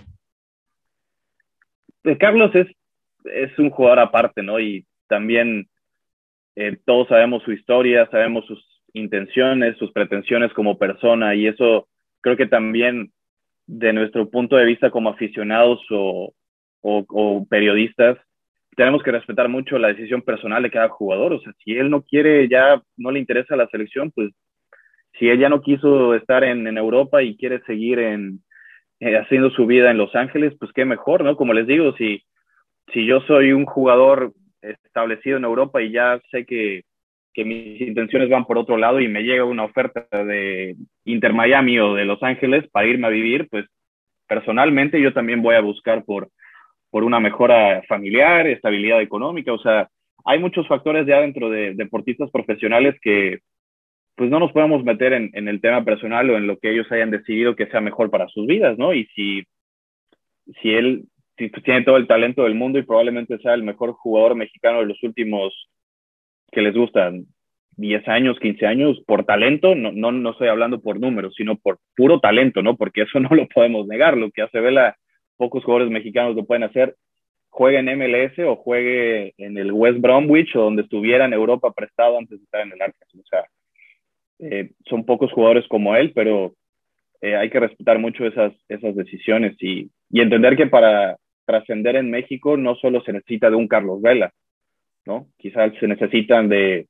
pues 2.02 2.18
Carlos 2.18 2.54
es, 2.54 2.66
es 3.24 3.59
un 3.59 3.70
jugador 3.70 4.00
aparte, 4.00 4.42
¿no? 4.42 4.59
Y 4.59 4.87
también 5.09 5.68
eh, 6.56 6.76
todos 6.85 7.09
sabemos 7.09 7.42
su 7.42 7.52
historia, 7.52 8.09
sabemos 8.11 8.46
sus 8.46 8.64
intenciones, 8.92 9.76
sus 9.76 9.92
pretensiones 9.92 10.52
como 10.52 10.78
persona 10.78 11.35
y 11.35 11.46
eso 11.46 11.88
creo 12.20 12.37
que 12.37 12.46
también 12.46 13.12
de 13.66 13.92
nuestro 13.92 14.28
punto 14.28 14.56
de 14.56 14.64
vista 14.64 14.90
como 14.90 15.11
aficionados 15.11 15.80
o, 15.90 16.33
o, 16.83 17.47
periodistas, 17.49 18.19
tenemos 18.77 19.03
que 19.03 19.12
respetar 19.12 19.49
mucho 19.49 19.79
la 19.79 19.88
decisión 19.88 20.23
personal 20.23 20.62
de 20.62 20.71
cada 20.71 20.88
jugador. 20.88 21.33
O 21.35 21.40
sea, 21.40 21.53
si 21.64 21.73
él 21.73 21.90
no 21.90 22.03
quiere, 22.03 22.49
ya 22.49 22.83
no 22.97 23.11
le 23.11 23.19
interesa 23.19 23.57
la 23.57 23.69
selección, 23.69 24.11
pues 24.11 24.31
si 25.19 25.29
él 25.29 25.38
ya 25.38 25.49
no 25.49 25.61
quiso 25.61 26.14
estar 26.14 26.45
en, 26.45 26.66
en 26.66 26.79
Europa 26.79 27.23
y 27.23 27.37
quiere 27.37 27.61
seguir 27.62 27.99
en, 27.99 28.40
eh, 29.01 29.16
haciendo 29.16 29.51
su 29.51 29.66
vida 29.66 29.90
en 29.90 29.99
Los 29.99 30.14
Ángeles, 30.14 30.55
pues 30.59 30.73
qué 30.73 30.85
mejor, 30.85 31.25
¿no? 31.25 31.37
Como 31.37 31.53
les 31.53 31.66
digo, 31.66 31.95
si, 31.97 32.23
si 32.93 33.05
yo 33.07 33.21
soy 33.23 33.53
un 33.53 33.66
jugador 33.66 34.33
establecido 34.62 35.37
en 35.37 35.45
Europa 35.45 35.83
y 35.83 35.90
ya 35.90 36.21
sé 36.31 36.45
que, 36.45 36.83
que 37.33 37.45
mis 37.45 37.81
intenciones 37.81 38.29
van 38.29 38.45
por 38.45 38.59
otro 38.59 38.77
lado 38.77 39.01
y 39.01 39.09
me 39.09 39.23
llega 39.23 39.45
una 39.45 39.64
oferta 39.64 40.07
de 40.25 40.77
Inter 41.05 41.33
Miami 41.33 41.79
o 41.79 41.95
de 41.95 42.05
Los 42.05 42.23
Ángeles 42.23 42.69
para 42.71 42.87
irme 42.87 43.07
a 43.07 43.11
vivir, 43.11 43.49
pues 43.51 43.66
personalmente 44.27 45.01
yo 45.01 45.12
también 45.12 45.43
voy 45.43 45.57
a 45.57 45.61
buscar 45.61 46.05
por, 46.05 46.29
por 46.90 47.05
una 47.05 47.20
mejora 47.20 47.83
familiar, 47.88 48.46
estabilidad 48.46 49.00
económica, 49.00 49.53
o 49.53 49.59
sea, 49.59 49.88
hay 50.24 50.38
muchos 50.38 50.66
factores 50.68 51.07
ya 51.07 51.20
dentro 51.20 51.48
de 51.48 51.74
deportistas 51.74 52.31
profesionales 52.31 52.96
que 53.00 53.38
pues 54.16 54.29
no 54.29 54.38
nos 54.38 54.53
podemos 54.53 54.85
meter 54.85 55.14
en, 55.14 55.48
el 55.48 55.61
tema 55.62 55.83
personal 55.83 56.29
o 56.29 56.37
en 56.37 56.46
lo 56.46 56.59
que 56.59 56.70
ellos 56.70 56.90
hayan 56.92 57.11
decidido 57.11 57.57
que 57.57 57.68
sea 57.68 57.81
mejor 57.81 58.11
para 58.11 58.29
sus 58.29 58.46
vidas, 58.46 58.76
¿no? 58.76 58.92
Y 58.92 59.07
si, 59.14 59.44
si 60.61 60.74
él 60.74 61.05
si 61.38 61.48
tiene 61.62 61.83
todo 61.83 61.96
el 61.96 62.07
talento 62.07 62.44
del 62.44 62.55
mundo 62.55 62.79
y 62.79 62.83
probablemente 62.83 63.38
sea 63.38 63.55
el 63.55 63.62
mejor 63.62 63.92
jugador 63.92 64.35
mexicano 64.35 64.81
de 64.81 64.87
los 64.87 65.03
últimos 65.03 65.70
que 66.53 66.61
les 66.61 66.74
gustan 66.74 67.24
10 67.76 68.07
años, 68.09 68.38
15 68.38 68.66
años, 68.66 69.03
por 69.07 69.24
talento, 69.24 69.74
no, 69.74 69.90
no, 69.90 70.12
no 70.12 70.31
estoy 70.33 70.48
hablando 70.48 70.83
por 70.83 71.00
números, 71.00 71.35
sino 71.35 71.57
por 71.57 71.79
puro 71.96 72.20
talento, 72.20 72.62
¿no? 72.62 72.76
Porque 72.76 73.03
eso 73.03 73.20
no 73.20 73.31
lo 73.31 73.48
podemos 73.48 73.87
negar. 73.87 74.18
Lo 74.18 74.31
que 74.31 74.42
hace 74.42 74.61
Vela, 74.61 74.96
pocos 75.40 75.64
jugadores 75.64 75.90
mexicanos 75.90 76.37
lo 76.37 76.44
pueden 76.44 76.64
hacer. 76.64 76.96
Juegue 77.48 77.79
en 77.79 77.98
MLS 77.98 78.38
o 78.40 78.57
juegue 78.57 79.33
en 79.38 79.57
el 79.57 79.72
West 79.72 79.98
Bromwich 79.98 80.55
o 80.55 80.64
donde 80.64 80.83
estuviera 80.83 81.24
en 81.24 81.33
Europa 81.33 81.72
prestado 81.72 82.18
antes 82.18 82.38
de 82.38 82.44
estar 82.44 82.61
en 82.61 82.72
el 82.72 82.83
Arcas. 82.83 83.09
O 83.14 83.24
sea, 83.24 83.44
eh, 84.38 84.70
son 84.87 85.07
pocos 85.07 85.33
jugadores 85.33 85.66
como 85.66 85.96
él, 85.96 86.12
pero 86.14 86.53
eh, 87.22 87.37
hay 87.37 87.48
que 87.48 87.59
respetar 87.59 87.98
mucho 87.98 88.26
esas, 88.26 88.53
esas 88.68 88.94
decisiones 88.94 89.57
y, 89.61 89.90
y 90.11 90.20
entender 90.20 90.59
que 90.59 90.66
para 90.66 91.16
trascender 91.46 91.96
en 91.96 92.11
México 92.11 92.59
no 92.59 92.76
solo 92.76 93.00
se 93.03 93.14
necesita 93.14 93.48
de 93.48 93.57
un 93.57 93.66
Carlos 93.66 94.03
Vela, 94.03 94.33
¿no? 95.07 95.26
Quizás 95.38 95.72
se 95.81 95.88
necesitan 95.88 96.50
de, 96.50 96.87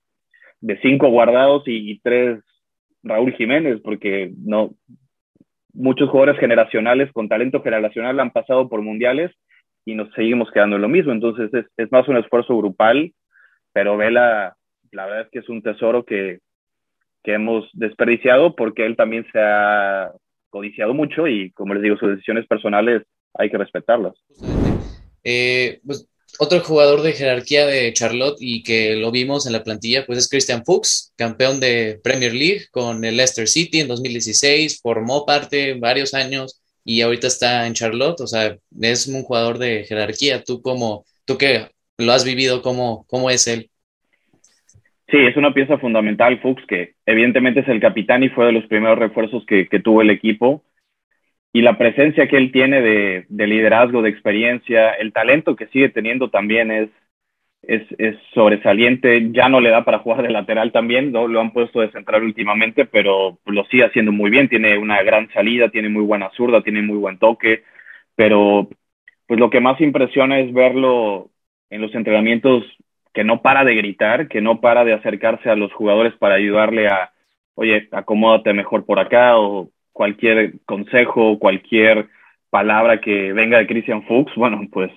de 0.61 0.81
cinco 0.81 1.09
guardados 1.09 1.63
y, 1.67 2.01
tres 2.01 2.41
Raúl 3.03 3.33
Jiménez, 3.35 3.81
porque 3.83 4.33
no 4.37 4.75
muchos 5.73 6.09
jugadores 6.11 6.41
generacionales 6.41 7.13
con 7.13 7.29
talento 7.29 7.63
generacional 7.63 8.21
han 8.21 8.31
pasado 8.31 8.69
por 8.69 8.83
mundiales 8.83 9.31
y 9.85 9.95
nos 9.95 10.13
seguimos 10.15 10.51
quedando 10.51 10.77
en 10.77 10.83
lo 10.83 10.89
mismo. 10.89 11.13
Entonces 11.13 11.53
es, 11.55 11.67
es 11.77 11.93
más 11.93 12.09
un 12.09 12.17
esfuerzo 12.17 12.57
grupal, 12.57 13.13
pero 13.73 13.97
Vela, 13.97 14.57
la 14.93 15.07
verdad 15.07 15.23
es 15.23 15.31
que 15.31 15.39
es 15.41 15.49
un 15.49 15.63
tesoro 15.63 16.05
que, 16.05 16.41
que 17.23 17.35
hemos 17.35 17.69
desperdiciado 17.73 18.55
porque 18.57 18.87
él 18.87 18.97
también 18.97 19.27
se 19.33 19.41
ha 19.41 20.13
codiciado 20.51 20.95
mucho 20.95 21.27
y, 21.27 21.51
como 21.53 21.75
les 21.75 21.83
digo, 21.83 21.97
sus 21.97 22.11
decisiones 22.11 22.47
personales 22.47 23.03
hay 23.35 23.51
que 23.51 23.59
respetarlas. 23.59 24.15
Eh, 25.25 25.81
pues, 25.87 26.09
otro 26.43 26.61
jugador 26.61 27.03
de 27.03 27.13
jerarquía 27.13 27.67
de 27.67 27.93
Charlotte 27.93 28.39
y 28.41 28.63
que 28.63 28.97
lo 28.97 29.11
vimos 29.11 29.47
en 29.47 29.53
la 29.53 29.63
plantilla, 29.63 30.07
pues 30.07 30.19
es 30.19 30.29
Christian 30.29 30.65
Fuchs, 30.65 31.13
campeón 31.15 31.61
de 31.61 32.01
Premier 32.03 32.33
League 32.33 32.63
con 32.71 33.05
el 33.05 33.19
Leicester 33.19 33.47
City 33.47 33.81
en 33.81 33.89
2016, 33.89 34.81
formó 34.83 35.27
parte 35.27 35.75
varios 35.75 36.15
años 36.15 36.63
y 36.83 37.03
ahorita 37.03 37.27
está 37.27 37.67
en 37.67 37.75
Charlotte, 37.75 38.23
o 38.23 38.27
sea, 38.27 38.57
es 38.81 39.07
un 39.07 39.23
jugador 39.23 39.59
de 39.59 39.85
jerarquía. 39.85 40.43
Tú 40.43 40.63
como, 40.63 41.05
tú 41.27 41.37
que 41.37 41.67
lo 41.99 42.13
has 42.13 42.25
vivido, 42.25 42.63
¿cómo, 42.63 43.05
cómo 43.07 43.29
es 43.29 43.47
él? 43.47 43.69
Sí, 45.11 45.19
es 45.19 45.37
una 45.37 45.53
pieza 45.53 45.77
fundamental, 45.77 46.41
Fuchs, 46.41 46.65
que 46.67 46.95
evidentemente 47.05 47.61
es 47.61 47.69
el 47.69 47.81
capitán 47.81 48.23
y 48.23 48.31
fue 48.31 48.47
de 48.47 48.53
los 48.53 48.65
primeros 48.65 48.99
refuerzos 48.99 49.45
que 49.45 49.67
tuvo 49.85 50.01
el 50.01 50.09
equipo 50.09 50.65
y 51.53 51.63
la 51.63 51.77
presencia 51.79 52.29
que 52.29 52.37
él 52.37 52.53
tiene 52.53 52.81
de, 52.81 53.27
de, 53.29 53.47
liderazgo, 53.47 54.03
de 54.03 54.11
experiencia, 54.11 54.91
el 54.91 55.13
talento 55.13 55.57
que 55.57 55.67
sigue 55.69 55.89
teniendo 55.89 56.31
también 56.31 56.71
es, 56.71 56.91
es, 57.63 57.83
es, 57.99 58.17
sobresaliente. 58.35 59.31
Ya 59.33 59.49
no 59.49 59.61
le 59.61 59.71
da 59.71 59.85
para 59.85 59.99
jugar 59.99 60.23
de 60.23 60.31
lateral 60.31 60.71
también, 60.71 61.11
¿no? 61.11 61.27
lo 61.27 61.41
han 61.41 61.53
puesto 61.53 61.81
de 61.81 61.91
central 61.91 62.23
últimamente, 62.23 62.85
pero 62.85 63.39
lo 63.47 63.65
sigue 63.65 63.85
haciendo 63.85 64.13
muy 64.13 64.31
bien. 64.31 64.49
Tiene 64.49 64.79
una 64.79 65.03
gran 65.03 65.29
salida, 65.33 65.71
tiene 65.71 65.89
muy 65.89 66.05
buena 66.05 66.31
zurda, 66.37 66.63
tiene 66.63 66.83
muy 66.83 66.99
buen 66.99 67.19
toque, 67.19 67.65
pero 68.15 68.69
pues 69.27 69.41
lo 69.41 69.51
que 69.51 69.61
más 69.61 69.81
impresiona 69.81 70.39
es 70.41 70.53
verlo 70.53 71.31
en 71.71 71.83
los 71.83 71.95
entrenamientos 71.95 72.65
que 73.13 73.25
no 73.25 73.43
para 73.43 73.65
de 73.65 73.75
gritar, 73.75 74.29
que 74.29 74.41
no 74.41 74.61
para 74.61 74.85
de 74.85 74.93
acercarse 74.93 75.51
a 75.51 75.57
los 75.57 75.73
jugadores 75.73 76.15
para 76.15 76.37
ayudarle 76.37 76.89
a, 76.89 77.13
oye, 77.55 77.89
acomódate 77.91 78.53
mejor 78.53 78.85
por 78.87 79.01
acá 79.01 79.39
o 79.39 79.71
cualquier 80.01 80.55
consejo, 80.65 81.39
cualquier 81.39 82.09
palabra 82.49 83.03
que 83.03 83.35
venga 83.35 83.59
de 83.59 83.67
Christian 83.67 84.03
Fuchs, 84.05 84.35
bueno, 84.35 84.67
pues, 84.73 84.91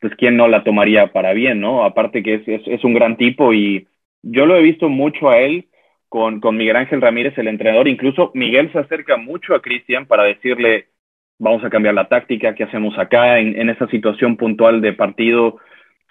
pues 0.00 0.14
quién 0.16 0.38
no 0.38 0.48
la 0.48 0.64
tomaría 0.64 1.08
para 1.08 1.34
bien, 1.34 1.60
¿no? 1.60 1.84
Aparte 1.84 2.22
que 2.22 2.36
es, 2.36 2.62
es, 2.66 2.82
un 2.82 2.94
gran 2.94 3.18
tipo 3.18 3.52
y 3.52 3.86
yo 4.22 4.46
lo 4.46 4.56
he 4.56 4.62
visto 4.62 4.88
mucho 4.88 5.28
a 5.28 5.36
él 5.40 5.68
con, 6.08 6.40
con 6.40 6.56
Miguel 6.56 6.76
Ángel 6.76 7.02
Ramírez, 7.02 7.36
el 7.36 7.48
entrenador. 7.48 7.86
Incluso 7.86 8.30
Miguel 8.32 8.72
se 8.72 8.78
acerca 8.78 9.18
mucho 9.18 9.54
a 9.54 9.60
Cristian 9.60 10.06
para 10.06 10.22
decirle, 10.22 10.86
vamos 11.38 11.62
a 11.62 11.68
cambiar 11.68 11.92
la 11.92 12.08
táctica, 12.08 12.54
¿qué 12.54 12.64
hacemos 12.64 12.98
acá 12.98 13.40
en, 13.40 13.60
en 13.60 13.68
esa 13.68 13.88
situación 13.88 14.38
puntual 14.38 14.80
de 14.80 14.94
partido? 14.94 15.58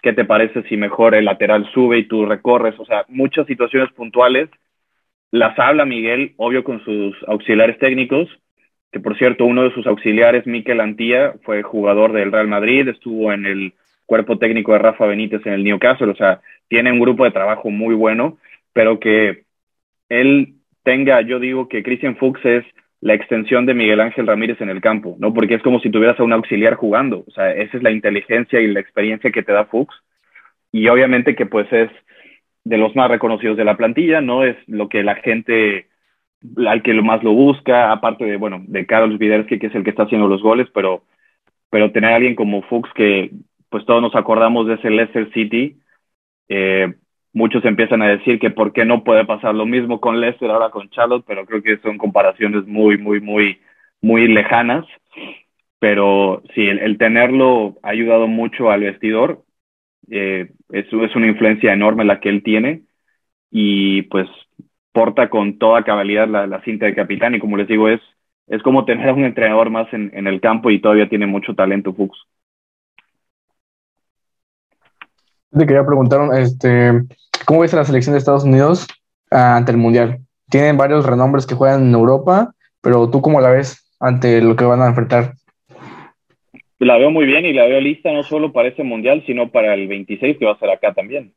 ¿Qué 0.02 0.12
te 0.12 0.24
parece 0.24 0.62
si 0.68 0.76
mejor 0.76 1.16
el 1.16 1.24
lateral 1.24 1.68
sube 1.74 1.98
y 1.98 2.04
tú 2.04 2.26
recorres? 2.26 2.78
O 2.78 2.84
sea, 2.84 3.04
muchas 3.08 3.48
situaciones 3.48 3.90
puntuales 3.90 4.48
las 5.30 5.58
habla 5.58 5.84
Miguel, 5.84 6.34
obvio, 6.36 6.64
con 6.64 6.82
sus 6.84 7.16
auxiliares 7.26 7.78
técnicos, 7.78 8.28
que 8.92 9.00
por 9.00 9.16
cierto, 9.16 9.44
uno 9.44 9.62
de 9.62 9.72
sus 9.72 9.86
auxiliares, 9.86 10.46
Miquel 10.46 10.80
Antía, 10.80 11.34
fue 11.42 11.62
jugador 11.62 12.12
del 12.12 12.32
Real 12.32 12.48
Madrid, 12.48 12.88
estuvo 12.88 13.32
en 13.32 13.46
el 13.46 13.72
cuerpo 14.06 14.38
técnico 14.38 14.72
de 14.72 14.80
Rafa 14.80 15.06
Benítez 15.06 15.46
en 15.46 15.52
el 15.52 15.62
Newcastle, 15.62 16.10
o 16.10 16.16
sea, 16.16 16.40
tiene 16.68 16.90
un 16.90 16.98
grupo 16.98 17.24
de 17.24 17.30
trabajo 17.30 17.70
muy 17.70 17.94
bueno, 17.94 18.38
pero 18.72 18.98
que 18.98 19.44
él 20.08 20.54
tenga, 20.82 21.20
yo 21.20 21.38
digo 21.38 21.68
que 21.68 21.84
Christian 21.84 22.16
Fuchs 22.16 22.44
es 22.44 22.64
la 23.00 23.14
extensión 23.14 23.66
de 23.66 23.74
Miguel 23.74 24.00
Ángel 24.00 24.26
Ramírez 24.26 24.60
en 24.60 24.68
el 24.68 24.80
campo, 24.80 25.16
¿no? 25.20 25.32
Porque 25.32 25.54
es 25.54 25.62
como 25.62 25.80
si 25.80 25.90
tuvieras 25.90 26.18
a 26.18 26.24
un 26.24 26.32
auxiliar 26.32 26.74
jugando, 26.74 27.24
o 27.26 27.30
sea, 27.30 27.52
esa 27.52 27.76
es 27.76 27.82
la 27.82 27.92
inteligencia 27.92 28.60
y 28.60 28.66
la 28.66 28.80
experiencia 28.80 29.30
que 29.30 29.44
te 29.44 29.52
da 29.52 29.64
Fuchs, 29.66 29.94
y 30.72 30.88
obviamente 30.88 31.36
que 31.36 31.46
pues 31.46 31.72
es 31.72 31.90
de 32.64 32.78
los 32.78 32.94
más 32.94 33.10
reconocidos 33.10 33.56
de 33.56 33.64
la 33.64 33.76
plantilla, 33.76 34.20
¿no? 34.20 34.44
Es 34.44 34.56
lo 34.66 34.88
que 34.88 35.02
la 35.02 35.16
gente, 35.16 35.88
al 36.66 36.82
que 36.82 36.94
más 36.94 37.22
lo 37.22 37.32
busca, 37.32 37.92
aparte 37.92 38.24
de, 38.24 38.36
bueno, 38.36 38.62
de 38.66 38.86
Carlos 38.86 39.18
Viderski, 39.18 39.58
que 39.58 39.68
es 39.68 39.74
el 39.74 39.84
que 39.84 39.90
está 39.90 40.04
haciendo 40.04 40.28
los 40.28 40.42
goles, 40.42 40.68
pero, 40.74 41.02
pero 41.70 41.92
tener 41.92 42.12
a 42.12 42.16
alguien 42.16 42.34
como 42.34 42.62
Fuchs, 42.62 42.92
que 42.94 43.30
pues 43.68 43.84
todos 43.86 44.02
nos 44.02 44.14
acordamos 44.14 44.66
de 44.66 44.74
ese 44.74 44.90
Leicester 44.90 45.32
City, 45.32 45.78
eh, 46.48 46.94
muchos 47.32 47.64
empiezan 47.64 48.02
a 48.02 48.08
decir 48.08 48.38
que 48.38 48.50
por 48.50 48.72
qué 48.72 48.84
no 48.84 49.04
puede 49.04 49.24
pasar 49.24 49.54
lo 49.54 49.66
mismo 49.66 50.00
con 50.00 50.20
Leicester 50.20 50.50
ahora 50.50 50.70
con 50.70 50.90
Charlotte, 50.90 51.24
pero 51.26 51.46
creo 51.46 51.62
que 51.62 51.78
son 51.78 51.96
comparaciones 51.96 52.66
muy, 52.66 52.98
muy, 52.98 53.20
muy, 53.20 53.60
muy 54.00 54.28
lejanas. 54.28 54.84
Pero 55.78 56.42
sí, 56.54 56.66
el 56.68 56.98
tenerlo 56.98 57.78
ha 57.82 57.90
ayudado 57.90 58.26
mucho 58.26 58.70
al 58.70 58.80
vestidor 58.80 59.42
eh, 60.10 60.50
es, 60.70 60.92
una 60.92 61.26
influencia 61.26 61.72
enorme 61.72 62.04
la 62.04 62.20
que 62.20 62.28
él 62.28 62.42
tiene 62.42 62.82
y 63.50 64.02
pues 64.02 64.28
porta 64.92 65.30
con 65.30 65.58
toda 65.58 65.84
cabalidad 65.84 66.28
la, 66.28 66.46
la, 66.46 66.62
cinta 66.62 66.86
de 66.86 66.94
capitán 66.94 67.34
y 67.34 67.40
como 67.40 67.56
les 67.56 67.68
digo 67.68 67.88
es, 67.88 68.00
es 68.48 68.62
como 68.62 68.84
tener 68.84 69.08
a 69.08 69.14
un 69.14 69.24
entrenador 69.24 69.70
más 69.70 69.92
en, 69.92 70.10
en 70.14 70.26
el 70.26 70.40
campo 70.40 70.70
y 70.70 70.80
todavía 70.80 71.08
tiene 71.08 71.26
mucho 71.26 71.54
talento 71.54 71.92
Fuchs. 71.94 72.26
Te 75.52 75.66
quería 75.66 75.84
preguntar, 75.84 76.20
este, 76.38 76.92
¿cómo 77.44 77.60
ves 77.60 77.74
a 77.74 77.78
la 77.78 77.84
selección 77.84 78.12
de 78.12 78.18
Estados 78.18 78.44
Unidos 78.44 78.86
uh, 79.32 79.36
ante 79.36 79.72
el 79.72 79.78
Mundial? 79.78 80.20
Tienen 80.48 80.76
varios 80.76 81.04
renombres 81.04 81.44
que 81.44 81.56
juegan 81.56 81.88
en 81.88 81.94
Europa, 81.94 82.54
pero 82.80 83.10
¿tú 83.10 83.20
cómo 83.20 83.40
la 83.40 83.50
ves 83.50 83.84
ante 83.98 84.40
lo 84.42 84.54
que 84.54 84.64
van 84.64 84.80
a 84.80 84.86
enfrentar? 84.86 85.34
La 86.86 86.98
veo 86.98 87.10
muy 87.10 87.26
bien 87.26 87.44
y 87.44 87.52
la 87.52 87.66
veo 87.66 87.80
lista 87.80 88.12
no 88.12 88.22
solo 88.22 88.52
para 88.52 88.68
ese 88.68 88.82
mundial, 88.82 89.22
sino 89.26 89.50
para 89.50 89.74
el 89.74 89.86
26 89.86 90.38
que 90.38 90.46
va 90.46 90.52
a 90.52 90.58
ser 90.58 90.70
acá 90.70 90.94
también. 90.94 91.34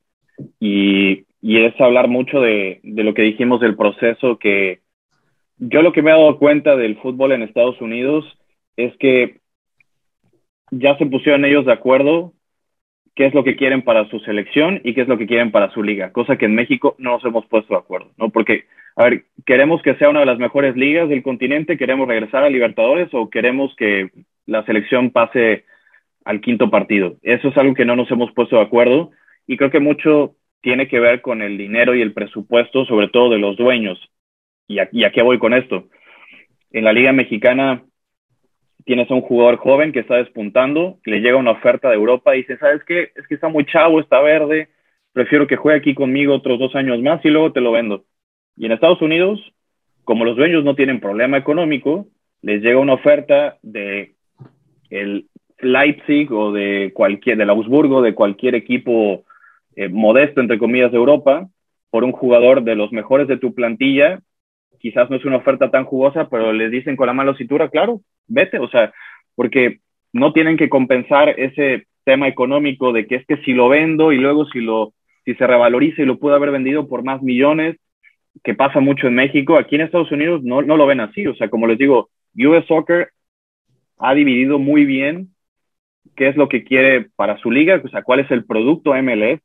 Y, 0.60 1.26
y 1.42 1.64
es 1.64 1.80
hablar 1.80 2.08
mucho 2.08 2.42
de, 2.42 2.80
de, 2.84 3.04
lo 3.04 3.14
que 3.14 3.22
dijimos 3.24 3.60
del 3.60 3.76
proceso 3.76 4.40
que 4.40 4.80
yo 5.58 5.82
lo 5.82 5.92
que 5.92 6.02
me 6.02 6.12
he 6.12 6.14
dado 6.14 6.40
cuenta 6.40 6.76
del 6.76 6.98
fútbol 6.98 7.34
en 7.34 7.44
Estados 7.44 7.80
Unidos 7.82 8.26
es 8.78 8.96
que 8.98 9.42
ya 10.72 10.98
se 10.98 11.06
pusieron 11.06 11.46
ellos 11.46 11.66
de 11.66 11.74
acuerdo 11.74 12.34
qué 13.16 13.26
es 13.26 13.34
lo 13.34 13.44
que 13.44 13.56
quieren 13.56 13.84
para 13.84 14.10
su 14.10 14.20
selección 14.22 14.82
y 14.84 14.94
qué 14.94 15.02
es 15.02 15.08
lo 15.08 15.18
que 15.18 15.28
quieren 15.28 15.52
para 15.52 15.72
su 15.72 15.84
liga, 15.84 16.12
cosa 16.12 16.38
que 16.38 16.46
en 16.46 16.56
México 16.56 16.96
no 16.98 17.12
nos 17.12 17.26
hemos 17.26 17.46
puesto 17.46 17.74
de 17.74 17.80
acuerdo, 17.80 18.12
¿no? 18.18 18.30
Porque, 18.30 18.66
a 18.96 19.04
ver, 19.04 19.26
¿queremos 19.46 19.82
que 19.84 19.96
sea 19.96 20.10
una 20.10 20.22
de 20.22 20.26
las 20.26 20.40
mejores 20.40 20.76
ligas 20.76 21.10
del 21.10 21.22
continente? 21.22 21.78
¿Queremos 21.78 22.08
regresar 22.08 22.44
a 22.44 22.50
Libertadores 22.50 23.10
o 23.14 23.30
queremos 23.30 23.76
que 23.76 24.10
la 24.46 24.66
selección 24.66 25.12
pase 25.12 25.66
al 26.26 26.42
quinto 26.42 26.70
partido? 26.70 27.18
Eso 27.22 27.50
es 27.50 27.58
algo 27.58 27.74
que 27.74 27.86
no 27.86 27.96
nos 27.96 28.10
hemos 28.12 28.32
puesto 28.34 28.58
de 28.58 28.64
acuerdo 28.64 29.12
y 29.48 29.58
creo 29.58 29.72
que 29.72 29.80
mucho 29.80 30.36
tiene 30.62 30.88
que 30.88 31.00
ver 31.00 31.22
con 31.22 31.42
el 31.42 31.58
dinero 31.58 31.94
y 31.96 32.02
el 32.02 32.14
presupuesto, 32.14 32.86
sobre 32.86 33.10
todo 33.10 33.32
de 33.32 33.40
los 33.40 33.58
dueños. 33.58 34.00
¿Y 34.68 34.80
a, 34.80 34.88
y 34.92 35.04
a 35.04 35.12
qué 35.12 35.22
voy 35.22 35.38
con 35.38 35.54
esto? 35.54 35.90
En 36.72 36.86
la 36.86 36.94
Liga 36.94 37.12
Mexicana 37.12 37.84
tienes 38.86 39.10
a 39.12 39.14
un 39.14 39.22
jugador 39.22 39.58
joven 39.58 39.92
que 39.92 40.00
está 40.00 40.16
despuntando, 40.16 41.00
le 41.06 41.20
llega 41.20 41.38
una 41.38 41.52
oferta 41.52 41.90
de 41.90 41.96
Europa 41.96 42.36
y 42.36 42.40
dice, 42.40 42.58
¿sabes 42.58 42.84
qué? 42.86 43.12
Es 43.16 43.28
que 43.28 43.36
está 43.36 43.48
muy 43.48 43.66
chavo, 43.66 44.00
está 44.00 44.22
verde, 44.22 44.70
prefiero 45.14 45.48
que 45.48 45.56
juegue 45.56 45.80
aquí 45.80 45.94
conmigo 45.94 46.34
otros 46.34 46.60
dos 46.60 46.76
años 46.76 47.00
más 47.02 47.24
y 47.24 47.30
luego 47.30 47.52
te 47.52 47.62
lo 47.62 47.72
vendo. 47.72 48.06
Y 48.56 48.66
en 48.66 48.72
Estados 48.72 49.02
Unidos, 49.02 49.40
como 50.04 50.26
los 50.26 50.36
dueños 50.36 50.64
no 50.64 50.76
tienen 50.76 51.00
problema 51.00 51.38
económico, 51.38 52.08
les 52.42 52.62
llega 52.62 52.80
una 52.80 52.94
oferta 52.94 53.58
de 53.62 54.16
el 54.94 55.28
Leipzig 55.60 56.32
o 56.32 56.52
de 56.52 56.92
cualquier, 56.94 57.38
del 57.38 57.50
Augsburgo, 57.50 58.02
de 58.02 58.16
cualquier 58.16 58.56
equipo 58.56 59.24
eh, 59.76 59.90
modesto, 59.90 60.42
entre 60.42 60.58
comillas, 60.58 60.92
de 60.92 60.98
Europa, 60.98 61.48
por 61.90 62.04
un 62.04 62.12
jugador 62.12 62.64
de 62.64 62.76
los 62.76 62.92
mejores 62.92 63.28
de 63.28 63.38
tu 63.38 63.54
plantilla 63.54 64.20
quizás 64.84 65.10
no 65.10 65.16
es 65.16 65.24
una 65.24 65.38
oferta 65.38 65.72
tan 65.72 65.86
jugosa, 65.86 66.28
pero 66.30 66.52
les 66.52 66.70
dicen 66.70 66.98
con 66.98 67.08
la 67.08 67.14
mano 67.14 67.34
cintura, 67.36 67.70
claro, 67.70 68.02
vete, 68.28 68.60
o 68.60 68.68
sea, 68.68 68.94
porque 69.34 69.80
no 70.12 70.34
tienen 70.34 70.58
que 70.58 70.68
compensar 70.68 71.30
ese 71.40 71.88
tema 72.04 72.28
económico 72.28 72.92
de 72.92 73.08
que 73.08 73.16
es 73.16 73.26
que 73.26 73.38
si 73.38 73.54
lo 73.54 73.70
vendo 73.70 74.12
y 74.12 74.18
luego 74.18 74.46
si 74.48 74.60
lo 74.60 74.92
si 75.24 75.36
se 75.36 75.48
revaloriza 75.48 76.02
y 76.02 76.06
lo 76.06 76.20
puedo 76.20 76.36
haber 76.36 76.52
vendido 76.52 76.90
por 76.90 77.02
más 77.02 77.22
millones, 77.22 77.78
que 78.44 78.54
pasa 78.54 78.82
mucho 78.82 79.08
en 79.08 79.16
México, 79.16 79.56
aquí 79.56 79.76
en 79.76 79.82
Estados 79.82 80.12
Unidos 80.12 80.44
no, 80.44 80.62
no 80.62 80.76
lo 80.76 80.86
ven 80.86 81.00
así, 81.00 81.26
o 81.28 81.36
sea, 81.36 81.50
como 81.50 81.66
les 81.66 81.78
digo, 81.78 82.10
US 82.36 82.66
Soccer 82.68 83.08
ha 84.04 84.14
dividido 84.14 84.60
muy 84.60 84.84
bien 84.84 85.30
qué 86.18 86.28
es 86.28 86.36
lo 86.36 86.50
que 86.50 86.66
quiere 86.66 87.08
para 87.16 87.38
su 87.38 87.50
liga, 87.50 87.82
o 87.84 87.88
sea, 87.88 88.04
cuál 88.04 88.20
es 88.20 88.30
el 88.32 88.46
producto 88.46 88.94
MLS, 89.02 89.42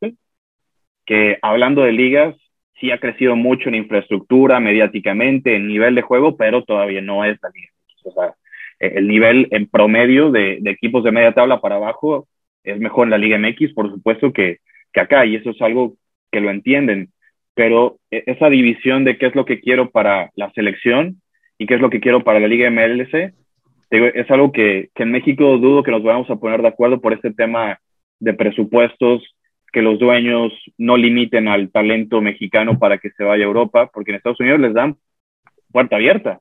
que 1.06 1.38
hablando 1.42 1.82
de 1.82 1.92
ligas, 1.92 2.34
sí 2.80 2.90
ha 2.90 2.98
crecido 2.98 3.36
mucho 3.36 3.68
en 3.68 3.76
infraestructura, 3.76 4.58
mediáticamente, 4.58 5.54
en 5.54 5.68
nivel 5.68 5.94
de 5.94 6.02
juego, 6.02 6.36
pero 6.36 6.64
todavía 6.64 7.00
no 7.00 7.24
es 7.24 7.38
la 7.40 7.50
liga. 7.54 7.70
O 8.04 8.10
sea, 8.10 8.34
el 8.80 9.06
nivel 9.06 9.46
en 9.52 9.68
promedio 9.68 10.32
de, 10.32 10.60
equipos 10.64 11.04
de 11.04 11.12
media 11.12 11.32
tabla 11.32 11.60
para 11.60 11.76
abajo 11.76 12.26
es 12.64 12.80
mejor 12.80 13.06
en 13.06 13.10
la 13.10 13.18
Liga 13.18 13.38
MX, 13.38 13.72
por 13.74 13.90
supuesto, 13.90 14.32
que, 14.32 14.58
que 14.92 15.00
acá, 15.00 15.24
y 15.24 15.36
eso 15.36 15.50
es 15.50 15.62
algo 15.62 15.94
que 16.32 16.40
lo 16.40 16.50
entienden. 16.50 17.12
Pero 17.54 17.98
e, 18.10 18.24
esa 18.26 18.50
división 18.50 19.04
de 19.04 19.18
qué 19.18 19.26
es 19.26 19.36
lo 19.36 19.44
que 19.44 19.60
quiero 19.60 19.90
para 19.90 20.30
la 20.34 20.50
selección 20.50 21.22
y 21.58 21.66
qué 21.66 21.74
es 21.74 21.80
lo 21.80 21.90
que 21.90 22.00
quiero 22.00 22.24
para 22.24 22.40
la 22.40 22.48
Liga 22.48 22.66
Es 23.90 24.30
algo 24.30 24.52
que, 24.52 24.90
que 24.94 25.04
en 25.04 25.12
México 25.12 25.56
dudo 25.58 25.82
que 25.82 25.90
nos 25.90 26.02
vayamos 26.02 26.28
a 26.30 26.36
poner 26.36 26.60
de 26.60 26.68
acuerdo 26.68 27.00
por 27.00 27.14
este 27.14 27.32
tema 27.32 27.80
de 28.20 28.34
presupuestos, 28.34 29.22
que 29.72 29.82
los 29.82 29.98
dueños 29.98 30.52
no 30.76 30.96
limiten 30.96 31.48
al 31.48 31.70
talento 31.70 32.20
mexicano 32.20 32.78
para 32.78 32.98
que 32.98 33.10
se 33.10 33.24
vaya 33.24 33.44
a 33.44 33.46
Europa, 33.46 33.90
porque 33.92 34.10
en 34.10 34.16
Estados 34.16 34.40
Unidos 34.40 34.60
les 34.60 34.74
dan 34.74 34.96
puerta 35.72 35.96
abierta, 35.96 36.40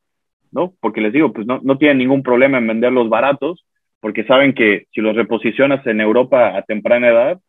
¿no? 0.52 0.74
Porque 0.80 1.02
les 1.02 1.14
digo, 1.14 1.34
pues 1.34 1.46
no, 1.46 1.60
no 1.64 1.78
tienen 1.78 1.98
ningún 1.98 2.24
problema 2.24 2.58
en 2.58 2.68
venderlos 2.68 3.10
baratos, 3.10 3.66
porque 4.00 4.24
saben 4.24 4.54
que 4.54 4.88
si 4.94 5.02
los 5.02 5.16
reposicionas 5.16 5.86
en 5.88 6.02
Europa 6.02 6.56
a 6.56 6.62
temprana 6.62 7.10
edad, 7.10 7.40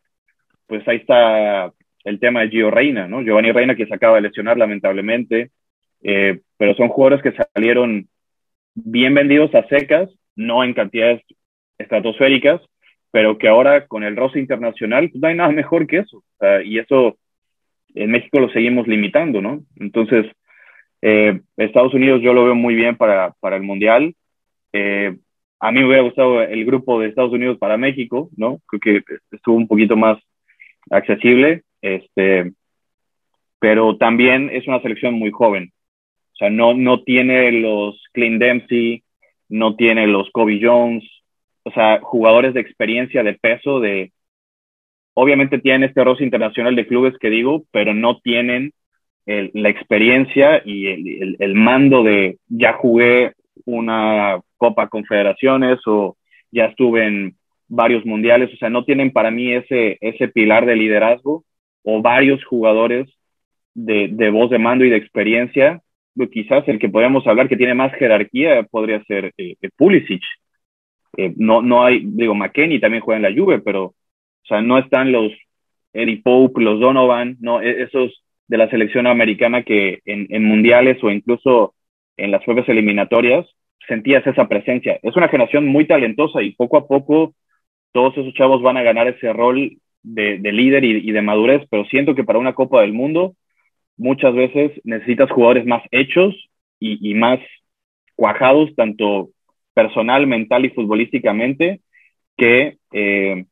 pues 0.67 0.87
ahí 0.89 0.97
está 0.97 1.73
el 2.05 2.21
tema 2.21 2.41
de 2.41 2.51
Gio 2.51 2.71
Reina, 2.71 3.07
¿no? 3.07 3.23
Giovanni 3.23 3.53
Reina 3.53 3.77
que 3.77 3.87
se 3.87 3.95
acaba 3.95 4.17
de 4.17 4.23
lesionar 4.23 4.57
lamentablemente, 4.57 5.51
eh, 6.03 6.41
pero 6.57 6.75
son 6.75 6.89
jugadores 6.89 7.23
que 7.23 7.45
salieron 7.55 8.09
bien 8.85 9.15
vendidos 9.15 9.55
a 9.55 9.67
secas, 9.69 10.11
no 10.37 10.65
en 10.65 10.75
cantidades 10.75 11.23
estratosféricas, 11.79 12.61
pero 13.11 13.39
que 13.39 13.49
ahora 13.49 13.87
con 13.87 14.05
el 14.05 14.17
roce 14.17 14.39
internacional 14.39 15.11
pues, 15.11 15.21
no 15.21 15.29
hay 15.29 15.35
nada 15.35 15.51
mejor 15.51 15.87
que 15.87 15.99
eso. 15.99 16.23
y 16.65 16.79
eso 16.79 17.17
en 17.95 18.11
México 18.11 18.39
lo 18.39 18.51
seguimos 18.51 18.87
limitando, 18.87 19.41
¿no? 19.41 19.63
Entonces, 19.77 20.27
eh, 21.03 21.41
Estados 21.57 21.95
Unidos 21.95 22.21
yo 22.23 22.33
lo 22.33 22.45
veo 22.45 22.55
muy 22.55 22.75
bien 22.75 22.97
para, 22.97 23.35
para 23.41 23.57
el 23.57 23.63
Mundial. 23.63 24.15
Eh, 24.73 25.17
a 25.61 25.73
mí 25.73 25.81
me 25.81 25.87
hubiera 25.87 26.03
gustado 26.03 26.43
el 26.43 26.65
grupo 26.65 27.01
de 27.01 27.09
Estados 27.09 27.33
Unidos 27.33 27.59
para 27.59 27.77
México, 27.77 28.31
¿no? 28.37 28.61
Creo 28.67 28.81
que 28.81 29.15
estuvo 29.33 29.57
un 29.57 29.67
poquito 29.67 29.97
más 29.97 30.19
accesible, 30.91 31.63
este, 31.83 32.53
pero 33.59 33.97
también 33.97 34.51
es 34.53 34.67
una 34.69 34.81
selección 34.81 35.15
muy 35.15 35.31
joven. 35.31 35.73
O 36.39 36.45
sea, 36.45 36.51
no, 36.51 36.73
no 36.73 37.03
tiene 37.03 37.51
los 37.51 38.01
Clint 38.13 38.41
Dempsey, 38.41 39.03
no 39.49 39.75
tiene 39.75 40.07
los 40.07 40.31
Kobe 40.31 40.61
Jones, 40.63 41.03
o 41.65 41.73
sea, 41.73 41.99
jugadores 42.01 42.55
de 42.55 42.61
experiencia, 42.61 43.25
de 43.25 43.35
peso, 43.35 43.81
de... 43.81 44.13
Obviamente 45.15 45.59
tienen 45.59 45.83
este 45.83 46.05
roce 46.05 46.23
internacional 46.23 46.77
de 46.77 46.87
clubes 46.87 47.19
que 47.19 47.29
digo, 47.29 47.65
pero 47.73 47.93
no 47.93 48.21
tienen 48.21 48.73
la 49.27 49.69
experiencia 49.69 50.63
y 50.65 50.87
el, 50.87 51.55
mando 51.55 52.05
de 52.05 52.39
ya 52.47 52.75
jugué 52.75 53.33
una 53.65 54.41
Copa 54.57 54.89
Confederaciones 54.89 55.81
o 55.87 56.17
ya 56.53 56.67
estuve 56.67 57.05
en 57.07 57.37
varios 57.67 58.07
mundiales, 58.07 58.55
o 58.55 58.57
sea, 58.57 58.71
no 58.71 58.85
tienen 58.85 59.11
para 59.11 59.31
mí 59.31 59.53
ese, 59.53 59.99
ese 60.01 60.29
pilar 60.29 60.65
de 60.67 60.77
liderazgo 60.77 61.45
o 61.83 62.01
varios 62.01 62.43
jugadores 62.45 63.09
de, 63.75 64.09
de 64.09 64.31
voz 64.31 64.51
de 64.51 64.59
mando 64.59 64.85
y 64.85 64.91
de 64.91 64.97
experiencia. 64.97 65.83
Quizás 66.33 66.67
el 66.69 66.79
que 66.79 66.89
podríamos 66.89 67.27
hablar 67.27 67.49
que 67.49 67.57
tiene 67.57 67.75
más 67.75 67.93
jerarquía 67.95 68.65
podría 68.65 69.03
ser 69.05 69.33
eh, 69.37 69.57
Pulisic, 69.77 70.23
eh, 71.17 71.33
no, 71.37 71.63
no 71.63 71.85
hay, 71.85 72.03
digo, 72.05 72.35
McKenny 72.35 72.81
también 72.81 73.03
juega 73.03 73.17
en 73.17 73.35
la 73.35 73.41
Juve, 73.41 73.61
pero, 73.61 73.85
o 73.85 73.95
sea, 74.47 74.61
no 74.61 74.79
están 74.79 75.13
los 75.13 75.33
Eddie 75.93 76.23
Pope, 76.23 76.61
los 76.61 76.81
Donovan, 76.81 77.37
no, 77.41 77.61
e, 77.61 77.83
esos 77.83 78.23
de 78.47 78.57
la 78.57 78.71
selección 78.71 79.07
americana 79.07 79.63
que 79.63 80.01
en, 80.05 80.45
mundiales 80.45 81.03
o 81.03 81.11
incluso 81.11 81.75
en 82.17 82.31
las 82.31 82.43
propias 82.45 82.69
eliminatorias 82.69 83.47
sentías 83.87 84.27
esa 84.27 84.49
presencia. 84.49 84.99
Es 85.03 85.17
una 85.17 85.29
generación 85.29 85.67
muy 85.67 85.87
talentosa 85.87 86.43
y 86.43 86.53
poco 86.53 86.77
a 86.77 86.87
poco 86.87 87.35
todos 87.93 88.17
esos 88.17 88.35
chavos 88.35 88.63
van 88.63 88.77
a 88.77 88.83
ganar 88.83 89.09
ese 89.09 89.33
rol 89.33 89.79
de, 90.03 90.39
de 90.39 90.53
líder 90.53 90.85
y, 90.85 91.11
de 91.11 91.23
madurez, 91.23 91.67
pero 91.71 91.85
siento 91.87 92.15
que 92.15 92.25
para 92.25 92.39
una 92.39 92.55
Copa 92.55 92.81
del 92.81 92.93
Mundo 92.93 93.35
muchas 93.99 94.35
veces 94.35 94.73
necesitas 94.85 95.31
jugadores 95.31 95.67
más 95.67 95.83
hechos 95.91 96.35
y, 96.81 97.15
más 97.15 97.41
cuajados, 98.15 98.75
tanto 98.77 99.31
personal, 99.75 100.27
mental 100.27 100.65
y 100.65 100.71
futbolísticamente 100.71 101.81
que, 102.37 102.79
eh, 102.93 103.45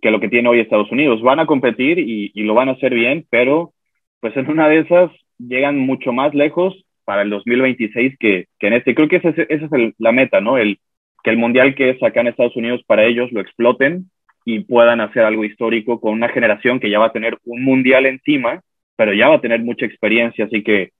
que 0.00 0.10
lo 0.10 0.20
que 0.20 0.28
tiene 0.28 0.48
hoy 0.48 0.60
Estados 0.60 0.90
Unidos. 0.90 1.22
Van 1.22 1.38
a 1.38 1.46
competir 1.46 1.98
y, 1.98 2.30
lo 2.42 2.54
van 2.54 2.68
a 2.68 2.72
hacer 2.72 2.94
bien, 2.94 3.26
pero 3.30 3.72
pues 4.20 4.36
en 4.36 4.50
una 4.50 4.68
de 4.68 4.78
esas 4.80 5.10
llegan 5.38 5.78
mucho 5.78 6.12
más 6.12 6.34
lejos 6.34 6.84
para 7.04 7.22
el 7.22 7.30
2026 7.30 8.16
que, 8.18 8.46
que 8.58 8.66
en 8.66 8.72
este. 8.74 8.94
Creo 8.94 9.08
que 9.08 9.16
esa 9.16 9.30
es, 9.30 9.38
esa 9.48 9.76
es 9.76 9.94
la 9.98 10.12
meta, 10.12 10.40
¿no? 10.40 10.56
El, 10.56 10.78
que 11.22 11.30
el 11.30 11.36
mundial 11.36 11.74
que 11.74 11.90
es 11.90 12.02
acá 12.02 12.20
en 12.20 12.28
Estados 12.28 12.56
Unidos 12.56 12.82
para 12.86 13.04
ellos 13.04 13.30
lo 13.32 13.40
exploten 13.40 14.10
y 14.44 14.60
puedan 14.60 15.00
hacer 15.00 15.24
algo 15.24 15.44
histórico 15.44 16.00
con 16.00 16.12
una 16.12 16.28
generación 16.28 16.80
que 16.80 16.90
ya 16.90 16.98
va 16.98 17.06
a 17.06 17.12
tener 17.12 17.38
un 17.44 17.62
mundial 17.62 18.06
encima, 18.06 18.62
pero 18.96 19.12
ya 19.12 19.28
va 19.28 19.36
a 19.36 19.40
tener 19.40 19.62
mucha 19.62 19.86
experiencia, 19.86 20.44
así 20.44 20.62
que 20.62 20.90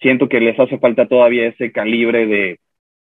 siento 0.00 0.28
que 0.28 0.40
les 0.40 0.58
hace 0.58 0.78
falta 0.78 1.06
todavía 1.06 1.46
ese 1.46 1.72
calibre 1.72 2.26
de, 2.26 2.60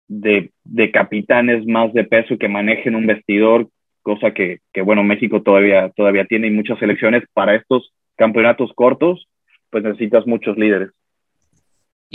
de, 0.07 0.91
capitanes 0.91 1.65
más 1.65 1.93
de 1.93 2.03
peso 2.03 2.38
que 2.38 2.47
manejen 2.47 2.95
un 2.95 3.07
vestidor, 3.07 3.69
cosa 4.01 4.34
que, 4.34 4.59
que, 4.74 4.82
bueno, 4.82 5.03
México 5.03 5.41
todavía, 5.41 5.89
todavía 5.95 6.26
tiene 6.26 6.47
y 6.47 6.51
muchas 6.51 6.80
selecciones 6.80 7.24
para 7.34 7.55
estos 7.55 7.93
campeonatos 8.15 8.71
cortos, 8.76 9.28
pues 9.69 9.84
necesitas 9.84 10.28
muchos 10.28 10.57
líderes. 10.57 10.91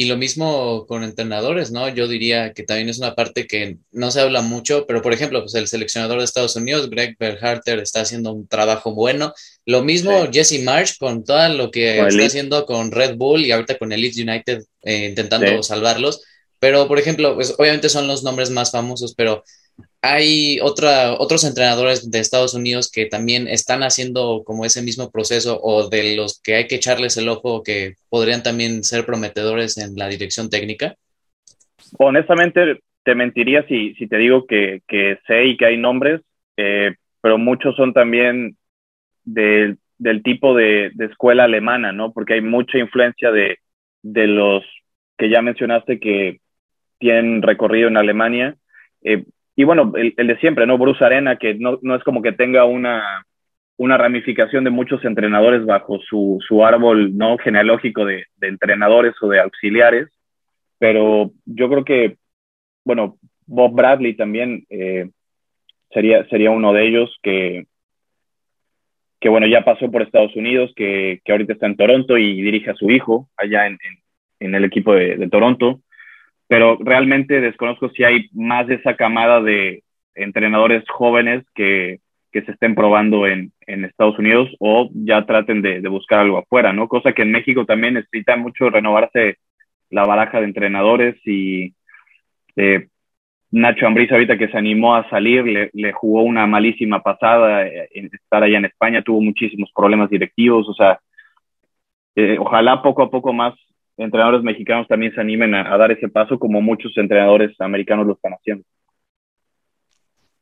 Y 0.01 0.05
lo 0.05 0.17
mismo 0.17 0.87
con 0.87 1.03
entrenadores, 1.03 1.73
¿no? 1.73 1.89
Yo 1.89 2.07
diría 2.07 2.53
que 2.53 2.63
también 2.63 2.89
es 2.89 2.99
una 2.99 3.17
parte 3.17 3.49
que 3.49 3.79
no 3.91 4.13
se 4.13 4.21
habla 4.21 4.43
mucho, 4.43 4.87
pero 4.87 5.03
por 5.03 5.13
ejemplo, 5.13 5.41
pues 5.41 5.57
el 5.57 5.67
seleccionador 5.67 6.19
de 6.19 6.25
Estados 6.25 6.55
Unidos, 6.55 6.89
Greg 6.89 7.17
Berharter, 7.19 7.81
está 7.81 8.03
haciendo 8.03 8.33
un 8.33 8.47
trabajo 8.47 8.95
bueno. 8.95 9.35
Lo 9.67 9.83
mismo 9.83 10.29
Jesse 10.33 10.63
Marsh 10.63 10.99
con 10.99 11.25
todo 11.25 11.49
lo 11.49 11.73
que 11.73 11.99
está 12.07 12.27
haciendo 12.27 12.65
con 12.65 12.93
Red 12.93 13.17
Bull 13.17 13.45
y 13.45 13.51
ahorita 13.51 13.77
con 13.77 13.91
el 13.91 14.03
Leeds 14.03 14.19
United 14.19 14.63
eh, 14.83 15.07
intentando 15.07 15.65
salvarlos. 15.65 16.23
Pero, 16.61 16.87
por 16.87 17.01
ejemplo, 17.01 17.35
pues 17.35 17.57
obviamente 17.59 17.89
son 17.89 18.07
los 18.07 18.23
nombres 18.23 18.51
más 18.51 18.71
famosos, 18.71 19.15
pero 19.17 19.43
hay 20.01 20.59
otra, 20.63 21.15
otros 21.19 21.45
entrenadores 21.45 22.11
de 22.11 22.21
Estados 22.21 22.55
Unidos 22.55 22.91
que 22.91 23.07
también 23.07 23.49
están 23.49 23.83
haciendo 23.83 24.43
como 24.45 24.65
ese 24.65 24.83
mismo 24.83 25.11
proceso 25.11 25.61
o 25.61 25.89
de 25.89 26.17
los 26.17 26.41
que 26.41 26.55
hay 26.55 26.67
que 26.67 26.77
echarles 26.77 27.17
el 27.17 27.29
ojo 27.29 27.63
que 27.63 27.95
podrían 28.09 28.43
también 28.43 28.85
ser 28.85 29.05
prometedores 29.05 29.77
en 29.77 29.97
la 29.97 30.09
dirección 30.09 30.51
técnica. 30.51 30.95
Honestamente, 31.99 32.81
te 33.03 33.15
mentiría 33.15 33.67
si, 33.67 33.95
si 33.95 34.07
te 34.07 34.19
digo 34.19 34.47
que, 34.47 34.83
que 34.87 35.19
sé 35.27 35.47
y 35.47 35.57
que 35.57 35.67
hay 35.67 35.77
nombres, 35.77 36.21
eh, 36.57 36.95
pero 37.21 37.39
muchos 37.39 37.75
son 37.77 37.93
también 37.93 38.57
del 39.25 40.23
tipo 40.23 40.55
de, 40.55 40.93
escuela 40.99 41.45
alemana, 41.45 41.93
¿no? 41.93 42.13
Porque 42.13 42.35
hay 42.35 42.41
mucha 42.41 42.79
influencia 42.79 43.31
de, 43.31 43.59
los 44.03 44.65
que 45.17 45.29
ya 45.29 45.43
mencionaste 45.43 45.99
que 45.99 46.41
tienen 46.99 47.43
recorrido 47.43 47.89
en 47.89 47.97
Alemania. 47.97 48.57
Eh, 49.03 49.25
y 49.59 49.65
bueno, 49.65 49.93
el, 49.97 50.15
de 50.15 50.39
siempre, 50.39 50.69
¿no? 50.69 50.79
Bruce 50.79 51.05
Arena, 51.05 51.37
que 51.37 51.55
no, 51.55 51.81
no 51.83 51.97
es 51.97 52.05
como 52.05 52.23
que 52.23 52.31
tenga 52.31 52.65
una, 52.65 53.27
una 53.77 53.99
ramificación 53.99 54.63
de 54.63 54.71
muchos 54.71 55.05
entrenadores 55.05 55.67
bajo 55.67 55.99
su, 55.99 56.39
su 56.47 56.65
árbol 56.65 57.17
no 57.17 57.37
genealógico 57.39 58.05
de, 58.05 58.25
entrenadores 58.41 59.17
o 59.21 59.29
de 59.29 59.41
auxiliares, 59.41 60.11
pero 60.79 61.33
yo 61.45 61.69
creo 61.69 61.85
que, 61.85 62.19
bueno, 62.85 63.19
Bob 63.47 63.75
Bradley 63.75 64.15
también 64.15 64.65
eh, 64.71 65.11
sería, 65.91 66.25
sería 66.29 66.53
uno 66.53 66.73
de 66.73 66.87
ellos 66.87 67.19
que, 67.21 67.67
que, 69.19 69.29
bueno, 69.29 69.49
ya 69.49 69.65
pasó 69.65 69.91
por 69.91 70.03
Estados 70.03 70.37
Unidos, 70.37 70.73
que, 70.77 71.21
que 71.25 71.33
ahorita 71.33 71.55
está 71.55 71.67
en 71.67 71.77
Toronto 71.77 72.17
y 72.17 72.41
dirige 72.43 72.71
a 72.71 72.77
su 72.77 72.93
hijo 72.93 73.29
allá 73.37 73.67
en, 73.67 73.77
en, 74.39 74.55
el 74.55 74.65
equipo 74.65 74.95
de, 74.95 75.29
Toronto, 75.29 75.81
pero 76.49 76.79
realmente 76.81 77.41
desconozco 77.41 77.91
si 77.91 78.05
hay 78.05 78.29
más 78.33 78.67
de 78.67 78.77
esa 78.77 78.97
camada 78.97 79.41
de 79.41 79.85
entrenadores 80.15 80.83
jóvenes 80.89 81.45
que, 81.55 82.01
que 82.33 82.43
se 82.43 82.53
estén 82.53 82.75
probando 82.75 83.27
en, 83.27 83.53
en 83.67 83.85
Estados 83.85 84.19
Unidos 84.19 84.49
o 84.59 84.91
ya 84.93 85.25
traten 85.27 85.63
de, 85.63 85.87
buscar 85.89 86.21
algo 86.21 86.39
afuera, 86.39 86.73
¿no? 86.73 86.89
Cosa 86.89 87.13
que 87.13 87.23
en 87.23 87.31
México 87.31 87.65
también 87.65 87.95
necesita 87.95 88.37
mucho 88.37 88.71
renovarse 88.71 89.37
la 89.91 90.05
baraja 90.05 90.41
de 90.41 90.47
entrenadores 90.47 91.17
y 91.25 91.75
eh, 92.57 92.89
Nacho 93.51 93.87
Ambriz 93.87 94.11
ahorita 94.13 94.37
que 94.37 94.49
se 94.49 94.59
animó 94.59 94.95
a 94.95 95.09
salir, 95.09 95.45
le, 95.45 95.71
le, 95.73 95.93
jugó 95.93 96.23
una 96.23 96.47
malísima 96.47 97.03
pasada 97.03 97.67
eh, 97.67 97.89
en 97.95 98.11
estar 98.13 98.43
allá 98.43 98.59
en 98.59 98.67
España, 98.67 99.03
tuvo 99.03 99.23
muchísimos 99.23 99.71
problemas 99.75 100.11
directivos, 100.11 100.69
o 100.69 100.75
sea, 100.75 101.01
eh, 102.15 102.37
ojalá 102.39 102.83
poco 102.83 103.03
a 103.03 103.11
poco 103.11 103.33
más 103.33 103.55
entrenadores 103.99 104.43
mexicanos 104.43 104.89
también 104.89 105.15
se 105.15 105.21
animen 105.21 105.55
a, 105.55 105.73
a 105.73 105.77
dar 105.77 105.91
ese 105.91 106.09
paso 106.09 106.39
como 106.39 106.61
muchos 106.61 106.97
entrenadores 106.97 107.59
americanos 107.61 108.07
lo 108.07 108.15
están 108.15 108.33
haciendo. 108.33 108.65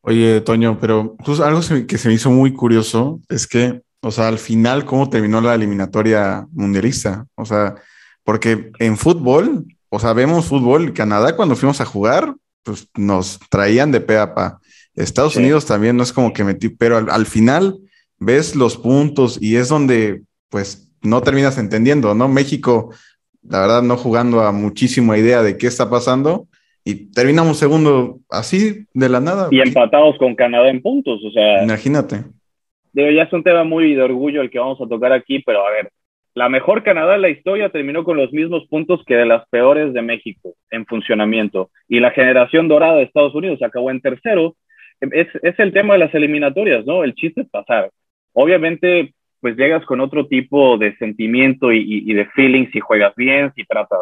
Oye, 0.08 0.40
Toño, 0.40 0.78
pero 0.80 1.16
algo 1.44 1.60
que 1.88 1.98
se 1.98 2.06
me 2.08 2.14
hizo 2.14 2.30
muy 2.30 2.52
curioso 2.52 3.18
es 3.28 3.48
que, 3.48 3.82
o 4.02 4.12
sea, 4.12 4.28
al 4.28 4.38
final, 4.38 4.84
¿cómo 4.84 5.10
terminó 5.10 5.40
la 5.40 5.56
eliminatoria 5.56 6.46
mundialista? 6.52 7.26
O 7.34 7.44
sea, 7.44 7.74
porque 8.22 8.70
en 8.78 8.96
fútbol, 8.98 9.64
o 9.88 9.98
sea, 9.98 10.12
vemos 10.12 10.46
fútbol, 10.46 10.92
Canadá 10.92 11.34
cuando 11.34 11.56
fuimos 11.56 11.80
a 11.80 11.86
jugar, 11.86 12.36
pues 12.62 12.88
nos 12.96 13.40
traían 13.50 13.90
de 13.90 14.00
pe 14.00 14.16
a 14.16 14.32
pa. 14.32 14.60
Estados 14.94 15.34
Unidos 15.34 15.66
también 15.66 15.96
no 15.96 16.04
es 16.04 16.12
como 16.12 16.32
que 16.32 16.44
metí, 16.44 16.68
pero 16.68 16.98
al, 16.98 17.10
al, 17.10 17.26
final 17.26 17.76
ves 18.20 18.54
los 18.54 18.76
puntos 18.76 19.38
y 19.42 19.56
es 19.56 19.68
donde, 19.68 20.22
pues, 20.50 20.88
no 21.02 21.20
terminas 21.22 21.58
entendiendo, 21.58 22.14
¿no? 22.14 22.28
México, 22.28 22.94
la 23.48 23.60
verdad, 23.60 23.82
no 23.82 23.96
jugando 23.96 24.40
a 24.40 24.52
muchísima 24.52 25.16
idea 25.18 25.42
de 25.42 25.56
qué 25.56 25.66
está 25.66 25.88
pasando 25.90 26.46
y 26.84 27.10
terminamos 27.10 27.58
segundo 27.58 28.20
así 28.30 28.86
de 28.94 29.08
la 29.08 29.20
nada. 29.20 29.48
Y 29.50 29.60
empatados 29.60 30.16
con 30.18 30.36
Canadá 30.36 30.70
en 30.70 30.80
puntos, 30.80 31.20
o 31.24 31.30
sea. 31.32 31.64
Imagínate. 31.64 32.24
Digo, 32.92 33.10
ya 33.10 33.24
es 33.24 33.32
un 33.32 33.42
tema 33.42 33.64
muy 33.64 33.94
de 33.94 34.02
orgullo 34.02 34.40
el 34.40 34.50
que 34.50 34.60
vamos 34.60 34.80
a 34.80 34.88
tocar 34.88 35.12
aquí, 35.12 35.42
pero 35.44 35.66
a 35.66 35.70
ver, 35.70 35.90
la 36.34 36.48
mejor 36.48 36.84
Canadá 36.84 37.16
en 37.16 37.22
la 37.22 37.28
historia 37.28 37.70
terminó 37.70 38.04
con 38.04 38.16
los 38.16 38.32
mismos 38.32 38.66
puntos 38.68 39.02
que 39.04 39.16
de 39.16 39.26
las 39.26 39.48
peores 39.48 39.92
de 39.94 40.02
México 40.02 40.54
en 40.70 40.86
funcionamiento. 40.86 41.70
Y 41.88 41.98
la 41.98 42.12
generación 42.12 42.68
dorada 42.68 42.94
de 42.96 43.02
Estados 43.02 43.34
Unidos 43.34 43.62
acabó 43.62 43.90
en 43.90 44.00
tercero. 44.00 44.54
Es, 45.00 45.26
es 45.42 45.58
el 45.58 45.72
tema 45.72 45.94
de 45.94 46.00
las 46.00 46.14
eliminatorias, 46.14 46.86
¿no? 46.86 47.02
El 47.02 47.14
chiste 47.14 47.40
es 47.40 47.48
pasar. 47.48 47.90
Obviamente, 48.32 49.12
pues 49.46 49.56
llegas 49.56 49.84
con 49.84 50.00
otro 50.00 50.26
tipo 50.26 50.76
de 50.76 50.96
sentimiento 50.96 51.72
y, 51.72 51.78
y, 51.78 52.10
y 52.10 52.14
de 52.14 52.26
feeling 52.30 52.66
si 52.72 52.80
juegas 52.80 53.14
bien, 53.14 53.52
si 53.54 53.62
tratas 53.62 54.00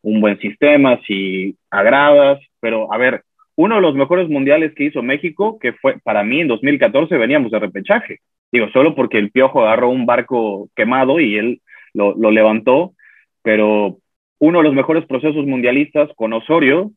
un 0.00 0.22
buen 0.22 0.38
sistema, 0.38 0.98
si 1.06 1.54
agradas, 1.68 2.40
pero 2.60 2.90
a 2.90 2.96
ver, 2.96 3.22
uno 3.56 3.74
de 3.74 3.82
los 3.82 3.94
mejores 3.94 4.30
mundiales 4.30 4.72
que 4.74 4.84
hizo 4.84 5.02
México, 5.02 5.58
que 5.58 5.74
fue 5.74 5.98
para 6.02 6.24
mí 6.24 6.40
en 6.40 6.48
2014, 6.48 7.14
veníamos 7.18 7.50
de 7.50 7.58
repechaje. 7.58 8.20
Digo, 8.50 8.70
solo 8.72 8.94
porque 8.94 9.18
el 9.18 9.30
Piojo 9.30 9.60
agarró 9.60 9.90
un 9.90 10.06
barco 10.06 10.70
quemado 10.74 11.20
y 11.20 11.36
él 11.36 11.60
lo, 11.92 12.16
lo 12.16 12.30
levantó, 12.30 12.94
pero 13.42 13.98
uno 14.38 14.58
de 14.60 14.64
los 14.64 14.72
mejores 14.72 15.04
procesos 15.04 15.44
mundialistas 15.44 16.08
con 16.16 16.32
Osorio, 16.32 16.90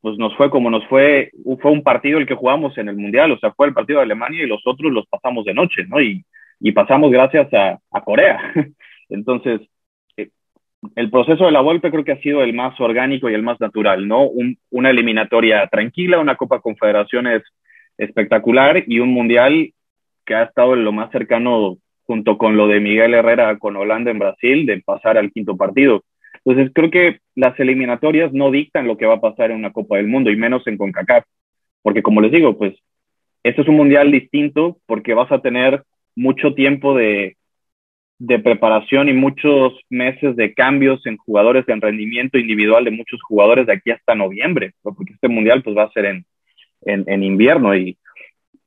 pues 0.00 0.18
nos 0.18 0.36
fue 0.36 0.50
como 0.50 0.68
nos 0.68 0.84
fue, 0.88 1.30
fue 1.62 1.70
un 1.70 1.84
partido 1.84 2.18
el 2.18 2.26
que 2.26 2.34
jugamos 2.34 2.76
en 2.76 2.88
el 2.88 2.96
Mundial, 2.96 3.30
o 3.30 3.38
sea, 3.38 3.52
fue 3.52 3.68
el 3.68 3.72
partido 3.72 4.00
de 4.00 4.06
Alemania 4.06 4.42
y 4.42 4.48
los 4.48 4.66
otros 4.66 4.90
los 4.90 5.06
pasamos 5.06 5.44
de 5.44 5.54
noche, 5.54 5.84
¿no? 5.86 6.00
Y, 6.00 6.24
y 6.60 6.72
pasamos 6.72 7.10
gracias 7.10 7.52
a, 7.54 7.78
a 7.90 8.00
Corea. 8.02 8.38
Entonces, 9.08 9.60
el 10.94 11.10
proceso 11.10 11.46
de 11.46 11.52
la 11.52 11.60
vuelta 11.60 11.90
creo 11.90 12.04
que 12.04 12.12
ha 12.12 12.20
sido 12.20 12.42
el 12.42 12.54
más 12.54 12.78
orgánico 12.80 13.28
y 13.28 13.34
el 13.34 13.42
más 13.42 13.60
natural, 13.60 14.06
¿no? 14.06 14.22
Un, 14.24 14.58
una 14.70 14.90
eliminatoria 14.90 15.66
tranquila, 15.68 16.20
una 16.20 16.36
Copa 16.36 16.60
Confederaciones 16.60 17.42
espectacular 17.98 18.84
y 18.86 19.00
un 19.00 19.10
Mundial 19.10 19.72
que 20.24 20.34
ha 20.34 20.44
estado 20.44 20.74
en 20.74 20.84
lo 20.84 20.92
más 20.92 21.10
cercano 21.10 21.78
junto 22.04 22.38
con 22.38 22.56
lo 22.56 22.68
de 22.68 22.80
Miguel 22.80 23.14
Herrera 23.14 23.58
con 23.58 23.76
Holanda 23.76 24.10
en 24.10 24.18
Brasil, 24.18 24.66
de 24.66 24.80
pasar 24.80 25.18
al 25.18 25.32
quinto 25.32 25.56
partido. 25.56 26.04
Entonces 26.44 26.70
creo 26.72 26.90
que 26.90 27.18
las 27.34 27.58
eliminatorias 27.58 28.32
no 28.32 28.50
dictan 28.50 28.86
lo 28.86 28.96
que 28.96 29.06
va 29.06 29.14
a 29.14 29.20
pasar 29.20 29.50
en 29.50 29.56
una 29.56 29.72
Copa 29.72 29.96
del 29.96 30.06
Mundo 30.06 30.30
y 30.30 30.36
menos 30.36 30.64
en 30.66 30.76
CONCACAF, 30.76 31.24
porque 31.82 32.02
como 32.02 32.20
les 32.20 32.30
digo, 32.30 32.56
pues 32.56 32.74
esto 33.42 33.62
es 33.62 33.68
un 33.68 33.76
Mundial 33.76 34.12
distinto 34.12 34.78
porque 34.86 35.14
vas 35.14 35.30
a 35.32 35.40
tener 35.40 35.82
mucho 36.16 36.54
tiempo 36.54 36.96
de 36.96 37.36
de 38.18 38.38
preparación 38.38 39.08
y 39.08 39.12
muchos 39.12 39.74
meses 39.90 40.36
de 40.36 40.54
cambios 40.54 41.04
en 41.06 41.16
jugadores, 41.18 41.68
en 41.68 41.80
rendimiento 41.80 42.38
individual 42.38 42.84
de 42.84 42.90
muchos 42.90 43.20
jugadores 43.22 43.66
de 43.66 43.74
aquí 43.74 43.90
hasta 43.90 44.14
noviembre, 44.14 44.72
porque 44.82 45.12
este 45.12 45.28
mundial 45.28 45.62
pues 45.62 45.76
va 45.76 45.84
a 45.84 45.92
ser 45.92 46.06
en, 46.06 46.26
en, 46.82 47.04
en 47.06 47.22
invierno 47.22 47.74
y 47.76 47.98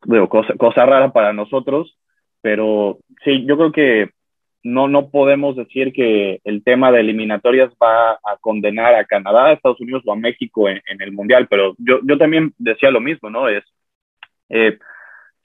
digo, 0.06 0.30
cosa, 0.30 0.54
cosa 0.54 0.86
rara 0.86 1.12
para 1.12 1.34
nosotros, 1.34 1.97
pero 2.41 3.00
sí, 3.24 3.45
yo 3.45 3.58
creo 3.58 3.72
que 3.72 4.10
no, 4.62 4.88
no 4.88 5.10
podemos 5.10 5.56
decir 5.56 5.93
que 5.93 6.41
el 6.43 6.64
tema 6.64 6.91
de 6.91 7.00
eliminatorias 7.00 7.72
va 7.82 8.12
a 8.12 8.38
condenar 8.39 8.93
a 8.93 9.06
Canadá, 9.06 9.47
a 9.47 9.54
Estados 9.54 9.82
Unidos 9.82 10.04
o 10.06 10.12
a 10.12 10.18
México 10.18 10.70
en, 10.70 10.82
en 10.86 11.02
el 11.02 11.12
mundial, 11.12 11.47
pero 11.50 11.76
yo, 11.80 12.00
yo 12.04 12.18
también 12.18 12.54
decía 12.58 12.91
lo 12.91 13.02
mismo, 13.02 13.30
¿no? 13.30 13.47
Es, 13.47 13.64
eh, 14.50 14.78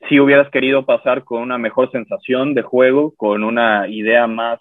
si 0.09 0.21
hubieras 0.21 0.51
querido 0.51 0.85
pasar 0.85 1.25
con 1.25 1.43
una 1.43 1.59
mejor 1.59 1.91
sensación 1.91 2.55
de 2.55 2.63
juego, 2.63 3.15
con 3.17 3.45
una 3.45 3.89
idea 3.89 4.27
más 4.27 4.61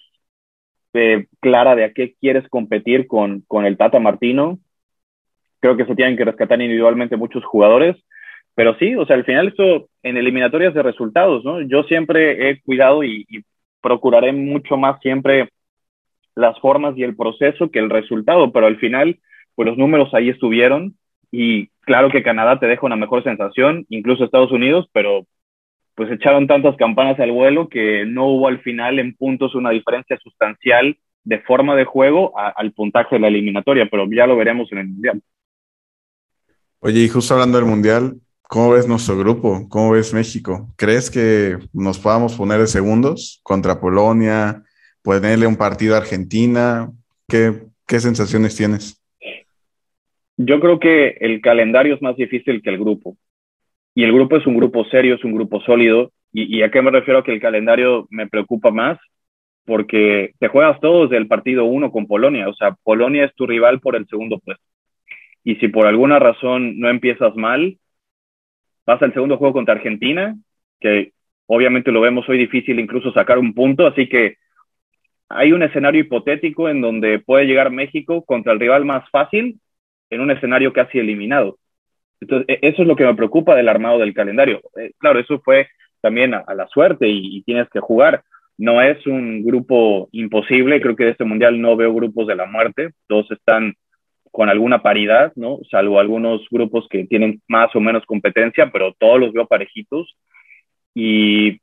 eh, 0.93 1.27
clara 1.39 1.75
de 1.75 1.85
a 1.85 1.93
qué 1.93 2.15
quieres 2.19 2.47
competir 2.49 3.07
con, 3.07 3.41
con 3.41 3.65
el 3.65 3.77
Tata 3.77 3.99
Martino. 3.99 4.59
Creo 5.59 5.77
que 5.77 5.85
se 5.85 5.95
tienen 5.95 6.17
que 6.17 6.25
rescatar 6.25 6.61
individualmente 6.61 7.17
muchos 7.17 7.43
jugadores, 7.45 7.95
pero 8.55 8.75
sí, 8.77 8.95
o 8.95 9.05
sea, 9.05 9.15
al 9.15 9.25
final 9.25 9.47
esto 9.47 9.89
en 10.03 10.17
eliminatorias 10.17 10.73
de 10.73 10.83
resultados, 10.83 11.43
¿no? 11.43 11.61
Yo 11.61 11.83
siempre 11.83 12.49
he 12.49 12.61
cuidado 12.61 13.03
y, 13.03 13.25
y 13.29 13.43
procuraré 13.81 14.31
mucho 14.33 14.77
más 14.77 14.99
siempre 15.01 15.49
las 16.35 16.59
formas 16.59 16.97
y 16.97 17.03
el 17.03 17.15
proceso 17.15 17.71
que 17.71 17.79
el 17.79 17.89
resultado, 17.89 18.51
pero 18.51 18.67
al 18.67 18.77
final, 18.77 19.19
pues 19.55 19.67
los 19.67 19.77
números 19.77 20.13
ahí 20.13 20.29
estuvieron 20.29 20.95
y 21.35 21.69
claro 21.81 22.11
que 22.11 22.21
Canadá 22.21 22.59
te 22.59 22.67
deja 22.67 22.85
una 22.85 22.95
mejor 22.95 23.23
sensación, 23.23 23.87
incluso 23.89 24.23
Estados 24.23 24.51
Unidos, 24.51 24.87
pero 24.93 25.25
pues 25.95 26.11
echaron 26.11 26.45
tantas 26.45 26.75
campanas 26.77 27.19
al 27.19 27.31
vuelo 27.31 27.69
que 27.69 28.05
no 28.05 28.27
hubo 28.27 28.47
al 28.47 28.61
final 28.61 28.99
en 28.99 29.15
puntos 29.15 29.55
una 29.55 29.71
diferencia 29.71 30.15
sustancial 30.21 30.95
de 31.23 31.39
forma 31.39 31.75
de 31.75 31.85
juego 31.85 32.33
al 32.37 32.71
puntaje 32.73 33.15
de 33.15 33.21
la 33.21 33.29
eliminatoria, 33.29 33.87
pero 33.89 34.07
ya 34.11 34.27
lo 34.27 34.37
veremos 34.37 34.71
en 34.71 34.77
el 34.77 34.87
Mundial. 34.89 35.21
Oye, 36.79 36.99
y 36.99 37.09
justo 37.09 37.33
hablando 37.33 37.57
del 37.57 37.67
Mundial, 37.67 38.13
¿cómo 38.43 38.69
ves 38.69 38.87
nuestro 38.87 39.17
grupo? 39.17 39.67
¿Cómo 39.69 39.91
ves 39.91 40.13
México? 40.13 40.71
¿Crees 40.75 41.09
que 41.09 41.57
nos 41.73 41.97
podamos 41.97 42.35
poner 42.35 42.59
de 42.59 42.67
segundos 42.67 43.39
contra 43.41 43.79
Polonia? 43.79 44.61
¿Ponerle 45.01 45.47
un 45.47 45.55
partido 45.55 45.95
a 45.95 45.97
Argentina? 45.97 46.91
¿Qué, 47.27 47.63
qué 47.87 47.99
sensaciones 47.99 48.55
tienes? 48.55 49.02
Yo 50.37 50.59
creo 50.59 50.79
que 50.79 51.17
el 51.19 51.41
calendario 51.41 51.95
es 51.95 52.01
más 52.01 52.15
difícil 52.15 52.61
que 52.61 52.69
el 52.69 52.79
grupo. 52.79 53.17
Y 53.95 54.03
el 54.03 54.13
grupo 54.13 54.37
es 54.37 54.47
un 54.47 54.57
grupo 54.57 54.85
serio, 54.85 55.15
es 55.15 55.23
un 55.23 55.33
grupo 55.33 55.61
sólido. 55.61 56.11
¿Y, 56.31 56.63
a 56.63 56.71
qué 56.71 56.81
me 56.81 56.89
refiero 56.89 57.23
que 57.23 57.31
el 57.31 57.39
calendario 57.39 58.07
me 58.09 58.27
preocupa 58.27 58.71
más? 58.71 58.97
Porque 59.65 60.33
te 60.39 60.47
juegas 60.47 60.79
todos 60.79 61.11
del 61.11 61.27
partido 61.27 61.65
uno 61.65 61.91
con 61.91 62.07
Polonia. 62.07 62.49
O 62.49 62.53
sea, 62.55 62.75
Polonia 62.83 63.25
es 63.25 63.35
tu 63.35 63.45
rival 63.45 63.79
por 63.79 63.95
el 63.95 64.07
segundo 64.07 64.39
puesto. 64.39 64.63
Y 65.43 65.55
si 65.57 65.67
por 65.67 65.85
alguna 65.85 66.17
razón 66.17 66.79
no 66.79 66.89
empiezas 66.89 67.35
mal, 67.35 67.77
vas 68.85 69.01
al 69.01 69.13
segundo 69.13 69.37
juego 69.37 69.53
contra 69.53 69.75
Argentina, 69.75 70.35
que 70.79 71.11
obviamente 71.45 71.91
lo 71.91 72.01
vemos 72.01 72.27
hoy 72.27 72.37
difícil 72.39 72.79
incluso 72.79 73.13
sacar 73.13 73.37
un 73.37 73.53
punto. 73.53 73.85
Así 73.85 74.09
que 74.09 74.37
hay 75.29 75.51
un 75.51 75.61
escenario 75.61 76.01
hipotético 76.01 76.67
en 76.67 76.81
donde 76.81 77.19
puede 77.19 77.45
llegar 77.45 77.69
México 77.71 78.23
contra 78.25 78.53
el 78.53 78.59
rival 78.59 78.85
más 78.85 79.07
fácil 79.11 79.59
en 80.13 80.21
un 80.21 80.31
escenario 80.31 80.73
casi 80.73 80.99
eliminado. 80.99 81.57
Entonces, 82.21 82.45
e, 82.47 82.67
eso 82.67 82.81
es 82.81 82.87
lo 82.87 82.95
que 82.95 83.05
me 83.05 83.15
preocupa 83.15 83.55
del 83.55 83.69
armado 83.69 83.99
del 83.99 84.13
calendario. 84.13 84.61
Eh, 84.79 84.91
claro, 84.97 85.19
eso 85.19 85.39
fue 85.41 85.67
también 86.01 86.33
a, 86.33 86.43
la 86.53 86.67
suerte 86.67 87.07
y, 87.07 87.41
tienes 87.43 87.69
que 87.69 87.79
jugar. 87.79 88.23
No 88.57 88.81
es 88.81 89.05
un 89.07 89.43
grupo 89.43 90.09
imposible, 90.11 90.81
creo 90.81 90.95
que 90.95 91.05
de 91.05 91.11
este 91.11 91.23
mundial 91.23 91.59
no 91.59 91.75
veo 91.75 91.93
grupos 91.93 92.27
de 92.27 92.35
la 92.35 92.45
muerte, 92.45 92.91
todos 93.07 93.29
están 93.31 93.73
con 94.31 94.49
alguna 94.49 94.81
paridad, 94.81 95.31
¿no? 95.35 95.59
Salvo 95.69 95.99
algunos 95.99 96.41
grupos 96.49 96.87
que 96.89 97.05
tienen 97.05 97.41
más 97.47 97.75
o 97.75 97.79
menos 97.79 98.05
competencia, 98.05 98.71
pero 98.71 98.93
todos 98.97 99.19
los 99.19 99.31
veo 99.31 99.47
parejitos. 99.47 100.15
Y 100.93 101.59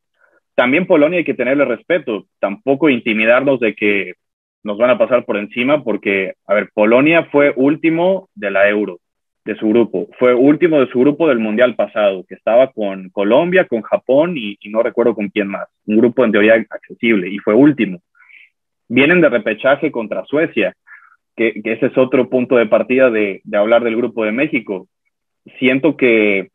también 0.54 0.86
Polonia 0.86 1.18
hay 1.18 1.24
que 1.24 1.34
tenerle 1.34 1.64
respeto, 1.64 2.26
tampoco 2.38 2.88
intimidarnos 2.88 3.60
de 3.60 3.74
que 3.74 4.14
nos 4.62 4.78
van 4.78 4.90
a 4.90 4.98
pasar 4.98 5.24
por 5.24 5.36
encima, 5.36 5.82
porque, 5.82 6.34
a 6.46 6.54
ver, 6.54 6.70
Polonia 6.74 7.24
fue 7.32 7.52
último 7.56 8.28
de 8.34 8.50
la 8.50 8.68
Euro, 8.68 8.98
de 9.44 9.56
su 9.56 9.68
grupo, 9.68 10.08
fue 10.18 10.34
último 10.34 10.80
de 10.80 10.88
su 10.88 11.00
grupo 11.00 11.28
del 11.28 11.38
Mundial 11.38 11.74
pasado, 11.74 12.24
que 12.28 12.34
estaba 12.34 12.70
con 12.72 13.08
Colombia, 13.10 13.66
con 13.66 13.82
Japón 13.82 14.34
y, 14.36 14.58
no 14.68 14.82
recuerdo 14.82 15.14
con 15.14 15.28
quién 15.28 15.48
más, 15.48 15.66
un 15.86 15.96
grupo 15.96 16.24
en 16.24 16.32
teoría 16.32 16.54
accesible, 16.68 17.28
y 17.28 17.38
fue 17.38 17.54
último. 17.54 18.00
Vienen 18.88 19.20
de 19.20 19.28
repechaje 19.28 19.90
contra 19.90 20.24
Suecia, 20.26 20.74
que, 21.36 21.60
ese 21.64 21.86
es 21.86 21.96
otro 21.96 22.28
punto 22.28 22.56
de 22.56 22.66
partida 22.66 23.10
de, 23.10 23.40
de 23.44 23.56
hablar 23.56 23.82
del 23.82 23.96
grupo 23.96 24.24
de 24.24 24.32
México. 24.32 24.88
Siento 25.58 25.96
que 25.96 26.50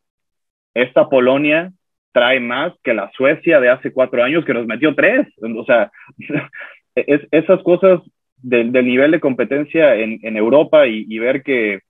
esta 0.76 1.10
Polonia 1.10 1.72
trae 2.16 2.40
más 2.40 2.72
que 2.82 2.94
la 2.94 3.12
Suecia 3.12 3.60
de 3.60 3.70
hace 3.70 3.92
cuatro 3.92 4.24
años 4.24 4.46
que 4.46 4.54
nos 4.54 4.66
metió 4.66 4.96
tres. 4.96 5.28
O 5.42 5.66
sea, 5.66 5.92
es, 6.96 7.22
esas 7.32 7.62
cosas 7.64 8.02
del, 8.38 8.72
nivel 8.72 9.12
de 9.12 9.20
competencia 9.20 9.96
en, 9.96 10.20
en 10.24 10.38
Europa 10.38 10.88
y, 10.88 11.06
y, 11.08 11.20
ver 11.20 11.44
que 11.44 11.82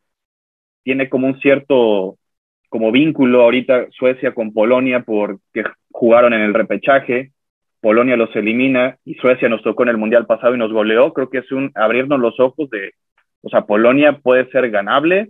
tiene 0.83 1.09
como 1.09 1.27
un 1.27 1.39
cierto 1.39 2.17
como 2.69 2.91
vínculo 2.91 3.41
ahorita 3.41 3.87
Suecia 3.91 4.33
con 4.33 4.53
Polonia 4.53 5.01
porque 5.01 5.63
jugaron 5.91 6.33
en 6.33 6.41
el 6.41 6.53
repechaje, 6.53 7.31
Polonia 7.79 8.17
los 8.17 8.35
elimina 8.35 8.97
y 9.05 9.15
Suecia 9.15 9.47
nos 9.47 9.61
tocó 9.61 9.83
en 9.83 9.89
el 9.89 9.97
Mundial 9.97 10.25
pasado 10.25 10.55
y 10.55 10.57
nos 10.57 10.73
goleó, 10.73 11.13
creo 11.13 11.29
que 11.29 11.37
es 11.39 11.51
un 11.51 11.71
abrirnos 11.75 12.19
los 12.19 12.39
ojos 12.39 12.69
de, 12.69 12.93
o 13.41 13.49
sea, 13.49 13.61
Polonia 13.61 14.19
puede 14.19 14.49
ser 14.49 14.71
ganable, 14.71 15.29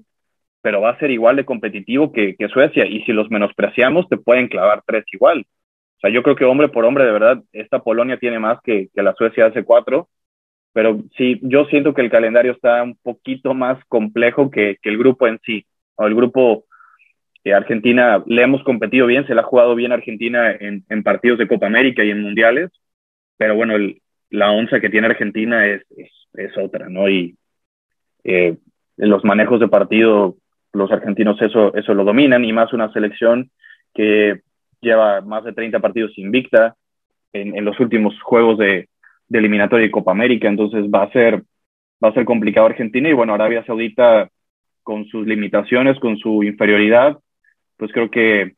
pero 0.61 0.82
va 0.82 0.91
a 0.91 0.99
ser 0.99 1.11
igual 1.11 1.36
de 1.36 1.45
competitivo 1.45 2.11
que, 2.11 2.36
que 2.36 2.47
Suecia 2.47 2.86
y 2.86 3.03
si 3.03 3.11
los 3.11 3.30
menospreciamos 3.30 4.07
te 4.09 4.17
pueden 4.17 4.47
clavar 4.47 4.84
tres 4.86 5.03
igual. 5.11 5.45
O 5.98 6.00
sea, 6.02 6.10
yo 6.12 6.24
creo 6.24 6.36
que 6.36 6.46
hombre 6.46 6.70
por 6.70 6.86
hombre, 6.86 7.06
de 7.06 7.12
verdad, 7.12 7.43
esta 7.54 7.80
Polonia 7.80 8.18
tiene 8.18 8.39
más 8.39 8.60
que, 8.62 8.89
que 8.93 9.04
la 9.04 9.14
Suecia 9.14 9.48
hace 9.48 9.64
cuatro, 9.64 10.10
pero 10.74 11.04
sí, 11.18 11.39
yo 11.41 11.66
siento 11.66 11.93
que 11.93 12.02
el 12.02 12.12
calendario 12.12 12.52
está 12.52 12.84
un 12.84 12.98
poquito 12.98 13.54
más 13.54 13.84
complejo 13.88 14.52
que, 14.52 14.78
que 14.82 14.89
el 14.89 14.98
grupo 14.98 15.28
en 15.28 15.39
sí. 15.46 15.66
O 15.96 16.06
el 16.06 16.16
grupo 16.16 16.66
que 17.43 17.54
Argentina 17.54 18.24
le 18.26 18.41
hemos 18.41 18.64
competido 18.64 19.08
bien, 19.08 19.26
se 19.28 19.34
le 19.34 19.39
ha 19.39 19.43
jugado 19.43 19.76
bien 19.76 19.91
Argentina 19.91 20.52
en, 20.52 20.84
en 20.89 21.04
partidos 21.04 21.38
de 21.38 21.48
Copa 21.48 21.68
América 21.68 22.04
y 22.04 22.10
en 22.10 22.22
mundiales, 22.22 22.72
pero 23.38 23.56
bueno, 23.56 23.76
la 24.32 24.52
onza 24.52 24.80
que 24.80 24.89
tiene 24.89 25.08
Argentina 25.08 25.66
es, 25.68 25.84
es, 25.96 26.12
es 26.34 26.58
otra, 26.58 26.89
¿no? 26.89 27.08
Y 27.08 27.38
eh, 28.24 28.58
los 28.98 29.24
manejos 29.24 29.60
de 29.60 29.68
partido, 29.68 30.36
los 30.74 30.91
argentinos 30.91 31.41
eso, 31.41 31.74
eso 31.76 31.93
lo 31.93 32.04
dominan 32.04 32.43
y 32.43 32.52
más 32.52 32.74
una 32.74 32.91
selección 32.91 33.52
que 33.93 34.41
lleva 34.86 35.21
más 35.21 35.43
de 35.43 35.53
30 35.53 35.79
partidos 35.79 36.17
invicta 36.17 36.75
en, 37.33 37.57
en 37.57 37.65
los 37.65 37.79
últimos 37.79 38.19
juegos 38.21 38.57
de, 38.57 38.88
eliminatoria 39.29 39.88
y 39.88 39.91
Copa 39.91 40.11
América, 40.11 40.47
entonces 40.47 40.86
va 40.86 41.03
a 41.03 41.11
ser 41.11 41.43
va 42.03 42.09
a 42.09 42.13
ser 42.13 42.25
complicado 42.25 42.67
Argentina 42.67 43.09
y 43.09 43.13
bueno, 43.13 43.33
Arabia 43.33 43.65
Saudita 43.65 44.29
con 44.83 45.05
sus 45.07 45.25
limitaciones, 45.25 45.99
con 45.99 46.17
su 46.17 46.43
inferioridad, 46.43 47.17
pues 47.77 47.91
creo 47.91 48.11
que, 48.11 48.53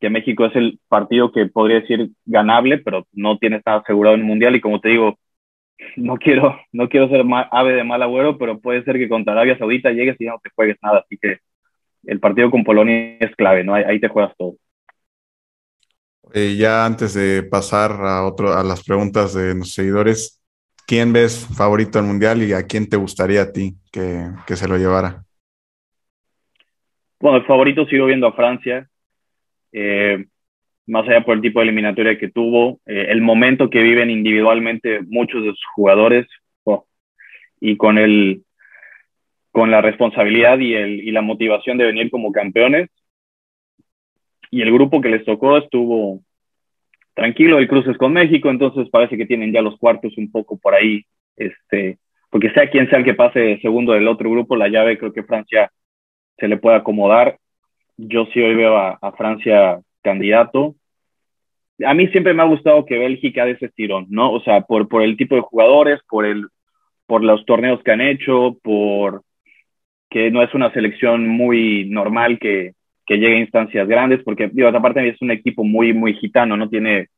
que 0.00 0.10
México 0.10 0.46
es 0.46 0.56
el 0.56 0.78
partido 0.88 1.32
que 1.32 1.46
podría 1.46 1.80
decir 1.80 2.10
ganable, 2.24 2.78
pero 2.78 3.06
no 3.12 3.36
tiene 3.38 3.60
nada 3.64 3.80
asegurado 3.80 4.14
en 4.14 4.22
el 4.22 4.26
Mundial 4.26 4.56
y 4.56 4.60
como 4.60 4.80
te 4.80 4.90
digo, 4.90 5.18
no 5.96 6.16
quiero, 6.16 6.58
no 6.72 6.88
quiero 6.88 7.08
ser 7.08 7.24
ave 7.50 7.74
de 7.74 7.84
mal 7.84 8.02
agüero, 8.02 8.38
pero 8.38 8.58
puede 8.60 8.82
ser 8.84 8.96
que 8.96 9.08
contra 9.08 9.34
Arabia 9.34 9.58
Saudita 9.58 9.90
llegues 9.90 10.16
y 10.18 10.24
no 10.24 10.40
te 10.42 10.50
juegues 10.54 10.78
nada, 10.82 11.00
así 11.00 11.18
que 11.18 11.38
el 12.04 12.20
partido 12.20 12.50
con 12.50 12.64
Polonia 12.64 13.18
es 13.20 13.34
clave, 13.36 13.64
¿no? 13.64 13.74
Ahí, 13.74 13.84
ahí 13.84 14.00
te 14.00 14.08
juegas 14.08 14.34
todo. 14.38 14.54
Eh, 16.34 16.56
ya 16.58 16.84
antes 16.84 17.14
de 17.14 17.42
pasar 17.42 17.92
a, 17.92 18.24
otro, 18.26 18.52
a 18.52 18.62
las 18.62 18.84
preguntas 18.84 19.34
de 19.34 19.54
los 19.54 19.72
seguidores, 19.72 20.42
¿quién 20.86 21.12
ves 21.12 21.46
favorito 21.56 21.98
al 21.98 22.04
Mundial 22.04 22.42
y 22.42 22.52
a 22.52 22.66
quién 22.66 22.88
te 22.88 22.96
gustaría 22.96 23.42
a 23.42 23.52
ti 23.52 23.74
que, 23.92 24.28
que 24.46 24.56
se 24.56 24.68
lo 24.68 24.76
llevara? 24.76 25.22
Bueno, 27.20 27.38
el 27.38 27.46
favorito 27.46 27.86
sigo 27.86 28.06
viendo 28.06 28.26
a 28.26 28.32
Francia, 28.32 28.88
eh, 29.72 30.26
más 30.86 31.08
allá 31.08 31.24
por 31.24 31.36
el 31.36 31.42
tipo 31.42 31.60
de 31.60 31.64
eliminatoria 31.64 32.18
que 32.18 32.28
tuvo, 32.28 32.80
eh, 32.86 33.06
el 33.08 33.20
momento 33.20 33.70
que 33.70 33.82
viven 33.82 34.10
individualmente 34.10 35.00
muchos 35.02 35.42
de 35.42 35.50
sus 35.50 35.64
jugadores 35.74 36.26
oh, 36.64 36.86
y 37.60 37.76
con, 37.76 37.98
el, 37.98 38.42
con 39.50 39.70
la 39.70 39.80
responsabilidad 39.80 40.58
y, 40.58 40.74
el, 40.74 41.00
y 41.00 41.10
la 41.10 41.22
motivación 41.22 41.78
de 41.78 41.86
venir 41.86 42.10
como 42.10 42.32
campeones, 42.32 42.90
y 44.50 44.62
el 44.62 44.72
grupo 44.72 45.00
que 45.00 45.08
les 45.08 45.24
tocó 45.24 45.56
estuvo 45.58 46.20
tranquilo, 47.14 47.58
el 47.58 47.66
cruce 47.66 47.90
es 47.90 47.96
con 47.96 48.12
México, 48.12 48.50
entonces 48.50 48.90
parece 48.90 49.16
que 49.16 49.26
tienen 49.26 49.52
ya 49.52 49.62
los 49.62 49.78
cuartos 49.78 50.16
un 50.18 50.30
poco 50.30 50.58
por 50.58 50.74
ahí, 50.74 51.04
este, 51.36 51.98
porque 52.30 52.50
sea 52.50 52.68
quien 52.68 52.88
sea 52.88 52.98
el 52.98 53.04
que 53.04 53.14
pase 53.14 53.58
segundo 53.62 53.94
del 53.94 54.06
otro 54.06 54.30
grupo, 54.30 54.54
la 54.54 54.68
llave 54.68 54.98
creo 54.98 55.12
que 55.12 55.22
Francia 55.22 55.70
se 56.38 56.48
le 56.48 56.58
puede 56.58 56.76
acomodar. 56.76 57.38
Yo 57.96 58.26
sí 58.26 58.40
hoy 58.40 58.54
veo 58.54 58.76
a, 58.76 59.12
Francia 59.16 59.80
candidato. 60.02 60.74
A 61.84 61.94
mí 61.94 62.08
siempre 62.08 62.34
me 62.34 62.42
ha 62.42 62.46
gustado 62.46 62.84
que 62.84 62.98
Bélgica 62.98 63.46
de 63.46 63.52
ese 63.52 63.66
estirón, 63.66 64.06
¿no? 64.10 64.32
O 64.32 64.42
sea, 64.42 64.60
por, 64.62 64.86
por 64.86 65.02
el 65.02 65.16
tipo 65.16 65.34
de 65.34 65.40
jugadores, 65.40 66.00
por, 66.08 66.26
el, 66.26 66.46
por 67.06 67.24
los 67.24 67.46
torneos 67.46 67.82
que 67.82 67.92
han 67.92 68.02
hecho, 68.02 68.58
por 68.62 69.22
que 70.10 70.30
no 70.30 70.42
es 70.42 70.52
una 70.54 70.70
selección 70.72 71.26
muy 71.26 71.86
normal 71.88 72.38
que, 72.38 72.74
que 73.06 73.18
llegue 73.18 73.36
a 73.36 73.40
instancias 73.40 73.86
grandes, 73.86 74.22
porque, 74.24 74.50
digo, 74.52 74.68
aparte 74.68 75.08
es 75.08 75.22
un 75.22 75.30
equipo 75.30 75.64
muy, 75.64 75.92
muy 75.92 76.14
gitano, 76.14 76.56
no 76.56 76.68
tiene 76.68 77.08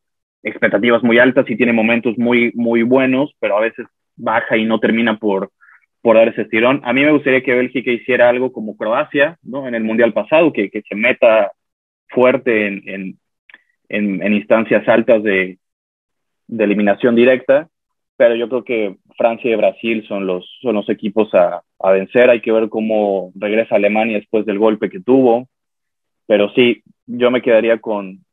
expectativas 0.43 1.03
muy 1.03 1.19
altas 1.19 1.49
y 1.49 1.57
tiene 1.57 1.73
momentos 1.73 2.17
muy, 2.19 2.53
muy 2.55 2.83
buenos, 2.83 3.35
pero 3.41 3.57
a 3.57 3.61
veces 3.61 3.87
baja 4.17 4.57
y 4.57 4.65
no 4.65 4.79
termina 4.79 5.19
por, 5.19 5.51
por 6.03 6.17
dar 6.17 6.29
ese 6.29 6.43
estirón. 6.43 6.83
A 6.85 6.93
mí 6.93 7.03
me 7.03 7.13
gustaría 7.13 7.43
que 7.43 7.55
Bélgica 7.55 7.91
hiciera 7.91 8.29
algo 8.29 8.53
como 8.53 8.77
Croacia, 8.77 9.39
¿no? 9.43 9.67
En 9.67 9.75
el 9.75 9.83
Mundial 9.83 10.13
pasado, 10.13 10.53
que, 10.53 10.71
que 10.71 10.83
se 10.83 10.95
meta 10.95 11.53
fuerte 12.09 12.67
en, 12.67 12.83
en, 12.87 13.19
en, 13.89 14.23
en 14.23 14.33
instancias 14.35 14.87
altas 14.89 15.23
de, 15.23 15.59
de, 16.47 16.65
eliminación 16.65 17.15
directa, 17.15 17.69
pero 18.17 18.35
yo 18.35 18.49
creo 18.49 18.65
que 18.65 18.97
Francia 19.17 19.51
y 19.51 19.57
Brasil 19.57 20.05
son 20.07 20.27
los, 20.27 20.59
son 20.61 20.75
los 20.75 20.89
equipos 20.89 21.33
a, 21.35 21.63
a 21.79 21.91
vencer. 21.93 22.31
Hay 22.31 22.41
que 22.41 22.53
ver 22.53 22.69
cómo 22.69 23.33
regresa 23.35 23.77
Alemania 23.77 24.19
después 24.19 24.45
del 24.45 24.59
golpe 24.59 24.91
que 24.91 25.01
tuvo 25.01 25.49
pero 26.29 26.53
sí, 26.55 26.83
yo 27.07 27.31
me 27.31 27.41
quedaría 27.41 27.79
con, 27.79 28.25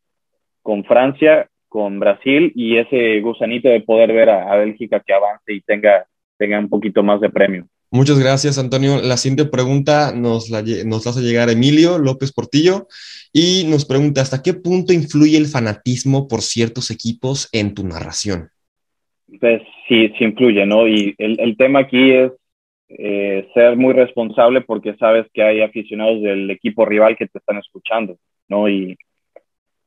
con 0.61 0.83
Francia, 0.83 1.47
con 1.69 1.97
Brasil 1.99 2.51
y 2.53 2.77
ese 2.77 3.21
gusanito 3.21 3.69
de 3.69 3.81
poder 3.81 4.11
ver 4.11 4.29
a, 4.29 4.51
a 4.51 4.57
Bélgica 4.57 4.99
que 4.99 5.13
avance 5.13 5.53
y 5.53 5.61
tenga, 5.61 6.05
tenga 6.37 6.59
un 6.59 6.69
poquito 6.69 7.01
más 7.01 7.21
de 7.21 7.29
premio. 7.29 7.67
Muchas 7.91 8.19
gracias, 8.19 8.57
Antonio. 8.57 9.01
La 9.01 9.15
siguiente 9.15 9.45
pregunta 9.45 10.11
nos 10.13 10.49
la, 10.49 10.61
nos 10.85 11.05
la 11.05 11.11
hace 11.11 11.21
llegar 11.21 11.49
Emilio 11.49 11.97
López 11.97 12.33
Portillo 12.33 12.87
y 13.31 13.63
nos 13.69 13.85
pregunta, 13.85 14.21
¿hasta 14.21 14.43
qué 14.43 14.53
punto 14.53 14.91
influye 14.91 15.37
el 15.37 15.45
fanatismo 15.45 16.27
por 16.27 16.41
ciertos 16.41 16.91
equipos 16.91 17.47
en 17.53 17.73
tu 17.73 17.87
narración? 17.87 18.49
Pues 19.39 19.61
sí, 19.87 20.11
sí 20.17 20.25
influye, 20.25 20.65
¿no? 20.65 20.87
Y 20.87 21.15
el, 21.17 21.39
el 21.39 21.55
tema 21.55 21.79
aquí 21.79 22.11
es 22.11 22.31
eh, 22.89 23.49
ser 23.53 23.75
muy 23.77 23.93
responsable 23.93 24.61
porque 24.61 24.95
sabes 24.95 25.25
que 25.33 25.43
hay 25.43 25.61
aficionados 25.61 26.21
del 26.21 26.49
equipo 26.51 26.85
rival 26.85 27.17
que 27.17 27.27
te 27.27 27.39
están 27.39 27.57
escuchando, 27.57 28.17
¿no? 28.47 28.69
Y, 28.69 28.97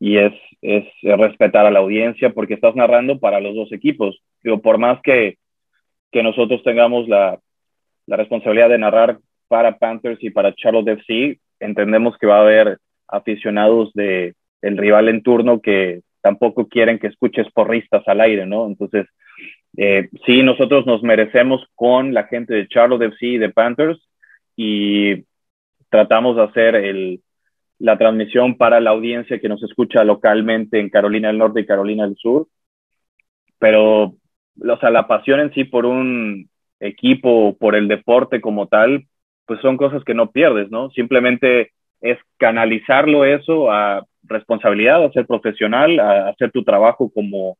y 0.00 0.18
es, 0.18 0.32
es 0.62 0.84
respetar 1.02 1.66
a 1.66 1.70
la 1.70 1.80
audiencia 1.80 2.30
porque 2.30 2.54
estás 2.54 2.74
narrando 2.74 3.18
para 3.18 3.40
los 3.40 3.54
dos 3.54 3.72
equipos. 3.72 4.20
Digo, 4.42 4.60
por 4.60 4.78
más 4.78 5.00
que, 5.02 5.38
que 6.10 6.22
nosotros 6.22 6.62
tengamos 6.62 7.08
la, 7.08 7.38
la 8.06 8.16
responsabilidad 8.16 8.68
de 8.68 8.78
narrar 8.78 9.18
para 9.48 9.78
Panthers 9.78 10.22
y 10.22 10.30
para 10.30 10.54
Charlotte 10.54 10.88
FC, 10.88 11.38
entendemos 11.60 12.16
que 12.18 12.26
va 12.26 12.38
a 12.38 12.42
haber 12.42 12.78
aficionados 13.06 13.92
de 13.94 14.34
rival 14.62 15.08
en 15.08 15.22
turno 15.22 15.60
que 15.60 16.02
tampoco 16.20 16.68
quieren 16.68 16.98
que 16.98 17.06
escuches 17.06 17.50
porristas 17.52 18.06
al 18.06 18.20
aire, 18.20 18.44
¿no? 18.46 18.66
Entonces, 18.66 19.06
eh, 19.80 20.08
sí, 20.26 20.42
nosotros 20.42 20.86
nos 20.86 21.04
merecemos 21.04 21.64
con 21.76 22.12
la 22.12 22.24
gente 22.24 22.52
de 22.52 22.66
Charlotte 22.66 23.02
FC 23.02 23.26
y 23.26 23.38
de 23.38 23.50
Panthers 23.50 24.00
y 24.56 25.24
tratamos 25.88 26.34
de 26.34 26.42
hacer 26.42 27.20
la 27.78 27.96
transmisión 27.96 28.56
para 28.56 28.80
la 28.80 28.90
audiencia 28.90 29.38
que 29.38 29.48
nos 29.48 29.62
escucha 29.62 30.02
localmente 30.02 30.80
en 30.80 30.90
Carolina 30.90 31.28
del 31.28 31.38
Norte 31.38 31.60
y 31.60 31.66
Carolina 31.66 32.08
del 32.08 32.16
Sur. 32.16 32.48
Pero, 33.60 34.02
o 34.04 34.78
sea, 34.80 34.90
la 34.90 35.06
pasión 35.06 35.38
en 35.38 35.54
sí 35.54 35.62
por 35.62 35.86
un 35.86 36.50
equipo, 36.80 37.56
por 37.56 37.76
el 37.76 37.86
deporte 37.86 38.40
como 38.40 38.66
tal, 38.66 39.06
pues 39.46 39.60
son 39.60 39.76
cosas 39.76 40.02
que 40.02 40.14
no 40.14 40.32
pierdes, 40.32 40.72
¿no? 40.72 40.90
Simplemente 40.90 41.70
es 42.00 42.18
canalizarlo 42.36 43.24
eso 43.24 43.70
a 43.70 44.04
responsabilidad, 44.24 45.04
a 45.04 45.12
ser 45.12 45.24
profesional, 45.24 46.00
a 46.00 46.30
hacer 46.30 46.50
tu 46.50 46.64
trabajo 46.64 47.12
como, 47.14 47.58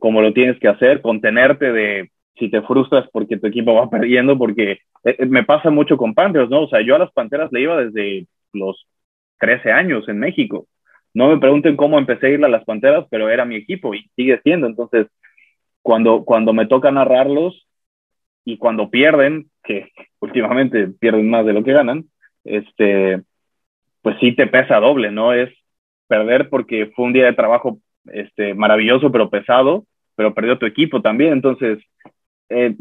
como 0.00 0.20
lo 0.20 0.32
tienes 0.32 0.58
que 0.58 0.66
hacer, 0.66 1.00
contenerte 1.00 1.72
de 1.72 2.10
si 2.36 2.50
te 2.50 2.62
frustras 2.62 3.06
porque 3.12 3.38
tu 3.38 3.46
equipo 3.46 3.74
va 3.74 3.88
perdiendo, 3.90 4.36
porque 4.36 4.72
eh, 5.04 5.16
eh, 5.18 5.26
me 5.26 5.44
pasa 5.44 5.70
mucho 5.70 5.96
con 5.96 6.14
Panthers, 6.14 6.50
¿no? 6.50 6.62
O 6.62 6.68
sea, 6.68 6.80
yo 6.80 6.96
a 6.96 6.98
las 6.98 7.12
Panteras 7.12 7.52
le 7.52 7.60
iba 7.60 7.84
desde 7.84 8.26
los 8.52 8.86
13 9.38 9.70
años 9.70 10.08
en 10.08 10.18
México. 10.18 10.66
No 11.14 11.28
me 11.28 11.38
pregunten 11.38 11.76
cómo 11.76 11.98
empecé 11.98 12.26
a 12.26 12.30
ir 12.30 12.44
a 12.44 12.48
las 12.48 12.64
Panteras, 12.64 13.06
pero 13.10 13.28
era 13.28 13.44
mi 13.44 13.56
equipo 13.56 13.94
y 13.94 14.08
sigue 14.16 14.40
siendo. 14.42 14.66
Entonces, 14.66 15.06
cuando, 15.82 16.24
cuando 16.24 16.52
me 16.52 16.66
toca 16.66 16.90
narrarlos 16.90 17.66
y 18.44 18.56
cuando 18.58 18.90
pierden, 18.90 19.50
que 19.62 19.90
últimamente 20.20 20.88
pierden 20.88 21.30
más 21.30 21.46
de 21.46 21.52
lo 21.52 21.62
que 21.62 21.72
ganan, 21.72 22.06
este, 22.44 23.22
pues 24.02 24.16
sí 24.20 24.32
te 24.32 24.46
pesa 24.46 24.80
doble, 24.80 25.10
¿no? 25.10 25.32
Es 25.32 25.50
perder 26.06 26.48
porque 26.48 26.86
fue 26.94 27.04
un 27.04 27.12
día 27.12 27.26
de 27.26 27.34
trabajo 27.34 27.78
este, 28.06 28.54
maravilloso, 28.54 29.12
pero 29.12 29.30
pesado, 29.30 29.84
pero 30.20 30.34
perdió 30.34 30.58
tu 30.58 30.66
equipo 30.66 31.00
también. 31.00 31.32
Entonces, 31.32 31.78
eh, 32.50 32.76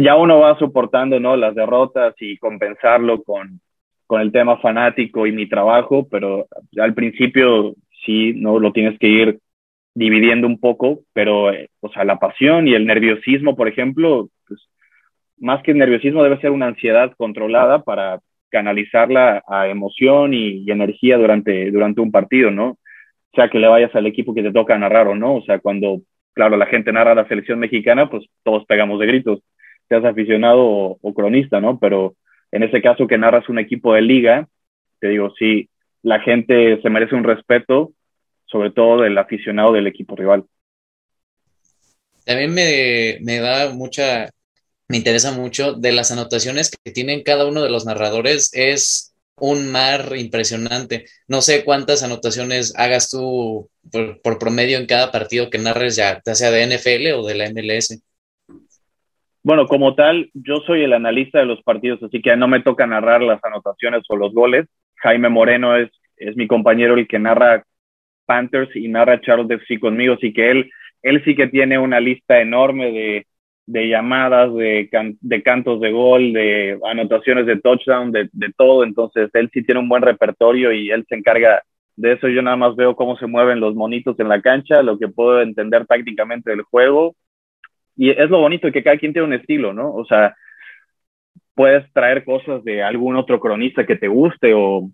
ya 0.00 0.14
uno 0.14 0.38
va 0.38 0.56
soportando, 0.60 1.18
¿no? 1.18 1.34
Las 1.34 1.56
derrotas 1.56 2.14
y 2.20 2.38
compensarlo 2.38 3.24
con, 3.24 3.60
con 4.06 4.20
el 4.20 4.30
tema 4.30 4.58
fanático 4.58 5.26
y 5.26 5.32
mi 5.32 5.48
trabajo, 5.48 6.06
pero 6.08 6.46
al 6.80 6.94
principio 6.94 7.74
sí, 8.06 8.32
¿no? 8.36 8.60
Lo 8.60 8.70
tienes 8.70 8.96
que 9.00 9.08
ir 9.08 9.40
dividiendo 9.92 10.46
un 10.46 10.60
poco, 10.60 11.00
pero, 11.12 11.52
eh, 11.52 11.68
o 11.80 11.88
sea, 11.88 12.04
la 12.04 12.20
pasión 12.20 12.68
y 12.68 12.74
el 12.74 12.86
nerviosismo, 12.86 13.56
por 13.56 13.66
ejemplo, 13.66 14.28
pues, 14.46 14.60
más 15.38 15.64
que 15.64 15.74
nerviosismo 15.74 16.22
debe 16.22 16.40
ser 16.40 16.52
una 16.52 16.68
ansiedad 16.68 17.12
controlada 17.16 17.82
para 17.82 18.20
canalizarla 18.50 19.42
a 19.48 19.66
emoción 19.66 20.32
y, 20.32 20.70
energía 20.70 21.18
durante, 21.18 21.72
durante 21.72 22.00
un 22.00 22.12
partido, 22.12 22.52
¿no? 22.52 22.68
O 22.68 23.34
sea, 23.34 23.48
que 23.48 23.58
le 23.58 23.66
vayas 23.66 23.92
al 23.96 24.06
equipo 24.06 24.32
que 24.32 24.44
te 24.44 24.52
toca 24.52 24.78
narrar 24.78 25.08
o 25.08 25.16
no, 25.16 25.34
o 25.34 25.42
sea, 25.42 25.58
cuando, 25.58 26.02
claro, 26.34 26.56
la 26.56 26.66
gente 26.66 26.92
narra 26.92 27.14
la 27.14 27.26
selección 27.28 27.58
mexicana, 27.58 28.10
pues 28.10 28.26
todos 28.42 28.66
pegamos 28.66 29.00
de 29.00 29.06
gritos, 29.06 29.40
seas 29.88 30.04
aficionado 30.04 30.60
o, 30.60 30.98
o 31.00 31.14
cronista, 31.14 31.60
¿no? 31.60 31.78
Pero 31.78 32.14
en 32.52 32.62
ese 32.62 32.82
caso 32.82 33.06
que 33.06 33.18
narras 33.18 33.48
un 33.48 33.58
equipo 33.58 33.94
de 33.94 34.02
liga, 34.02 34.48
te 35.00 35.08
digo, 35.08 35.32
sí, 35.38 35.68
la 36.02 36.20
gente 36.20 36.80
se 36.82 36.90
merece 36.90 37.14
un 37.14 37.24
respeto, 37.24 37.92
sobre 38.44 38.70
todo 38.70 39.02
del 39.02 39.16
aficionado 39.16 39.72
del 39.72 39.86
equipo 39.86 40.14
rival. 40.14 40.44
También 42.24 42.54
me, 42.54 43.18
me 43.22 43.40
da 43.40 43.72
mucha, 43.72 44.30
me 44.88 44.96
interesa 44.98 45.32
mucho 45.32 45.72
de 45.72 45.92
las 45.92 46.12
anotaciones 46.12 46.70
que 46.70 46.92
tienen 46.92 47.22
cada 47.22 47.46
uno 47.46 47.62
de 47.62 47.70
los 47.70 47.86
narradores. 47.86 48.50
Es 48.54 49.13
un 49.36 49.70
mar 49.70 50.16
impresionante. 50.16 51.06
No 51.28 51.40
sé 51.40 51.64
cuántas 51.64 52.02
anotaciones 52.02 52.74
hagas 52.78 53.10
tú 53.10 53.68
por, 54.22 54.38
promedio 54.38 54.78
en 54.78 54.86
cada 54.86 55.10
partido 55.10 55.50
que 55.50 55.58
narres, 55.58 55.96
ya, 55.96 56.20
ya 56.24 56.34
sea 56.34 56.50
de 56.50 56.66
NFL 56.66 57.12
o 57.18 57.26
de 57.26 57.34
la 57.34 57.50
MLS. 57.50 58.02
Bueno, 59.42 59.66
como 59.66 59.94
tal, 59.94 60.30
yo 60.32 60.56
soy 60.66 60.84
el 60.84 60.94
analista 60.94 61.38
de 61.38 61.46
los 61.46 61.62
partidos, 61.62 62.02
así 62.02 62.22
que 62.22 62.34
no 62.36 62.48
me 62.48 62.62
toca 62.62 62.86
narrar 62.86 63.22
las 63.22 63.44
anotaciones 63.44 64.02
o 64.08 64.16
los 64.16 64.32
goles. 64.32 64.66
Jaime 64.96 65.28
Moreno 65.28 65.76
es, 65.76 65.90
es 66.16 66.34
mi 66.36 66.46
compañero 66.46 66.94
el 66.94 67.06
que 67.06 67.18
narra 67.18 67.64
Panthers 68.24 68.74
y 68.74 68.88
narra 68.88 69.20
Charles 69.20 69.50
FC 69.50 69.78
conmigo, 69.78 70.14
así 70.14 70.32
que 70.32 70.50
él, 70.50 70.70
él 71.02 71.22
sí 71.24 71.34
que 71.34 71.48
tiene 71.48 71.78
una 71.78 72.00
lista 72.00 72.40
enorme 72.40 72.90
de, 72.90 73.26
de 73.66 73.88
llamadas, 73.88 74.54
de, 74.54 74.88
can, 74.90 75.16
de, 75.20 75.42
cantos 75.42 75.80
de 75.80 75.90
gol, 75.90 76.32
de 76.32 76.78
anotaciones 76.84 77.46
de 77.46 77.60
touchdown, 77.60 78.12
de, 78.12 78.28
de, 78.32 78.52
todo, 78.56 78.84
entonces 78.84 79.30
él 79.34 79.50
sí 79.52 79.62
tiene 79.64 79.80
un 79.80 79.88
buen 79.88 80.02
repertorio 80.02 80.72
y 80.72 80.90
él 80.90 81.04
se 81.08 81.16
encarga 81.16 81.62
de 81.96 82.12
eso. 82.12 82.28
Yo 82.28 82.42
nada 82.42 82.56
más 82.56 82.76
veo 82.76 82.94
cómo 82.96 83.16
se 83.16 83.26
mueven 83.26 83.60
los 83.60 83.74
monitos 83.74 84.18
en 84.20 84.28
la 84.28 84.40
cancha, 84.40 84.82
lo 84.82 84.98
que 84.98 85.08
puedo 85.08 85.40
entender 85.40 85.86
tácticamente 85.86 86.50
del 86.50 86.62
juego. 86.62 87.14
Y 87.96 88.10
es 88.10 88.28
lo 88.30 88.40
bonito 88.40 88.70
que 88.72 88.82
cada 88.82 88.98
quien 88.98 89.12
tiene 89.12 89.28
un 89.28 89.34
estilo, 89.34 89.72
¿no? 89.72 89.94
O 89.94 90.04
sea, 90.04 90.34
puedes 91.54 91.90
traer 91.92 92.24
cosas 92.24 92.64
de 92.64 92.82
algún 92.82 93.16
otro 93.16 93.40
cronista 93.40 93.86
que 93.86 93.96
te 93.96 94.08
guste 94.08 94.52
o, 94.54 94.90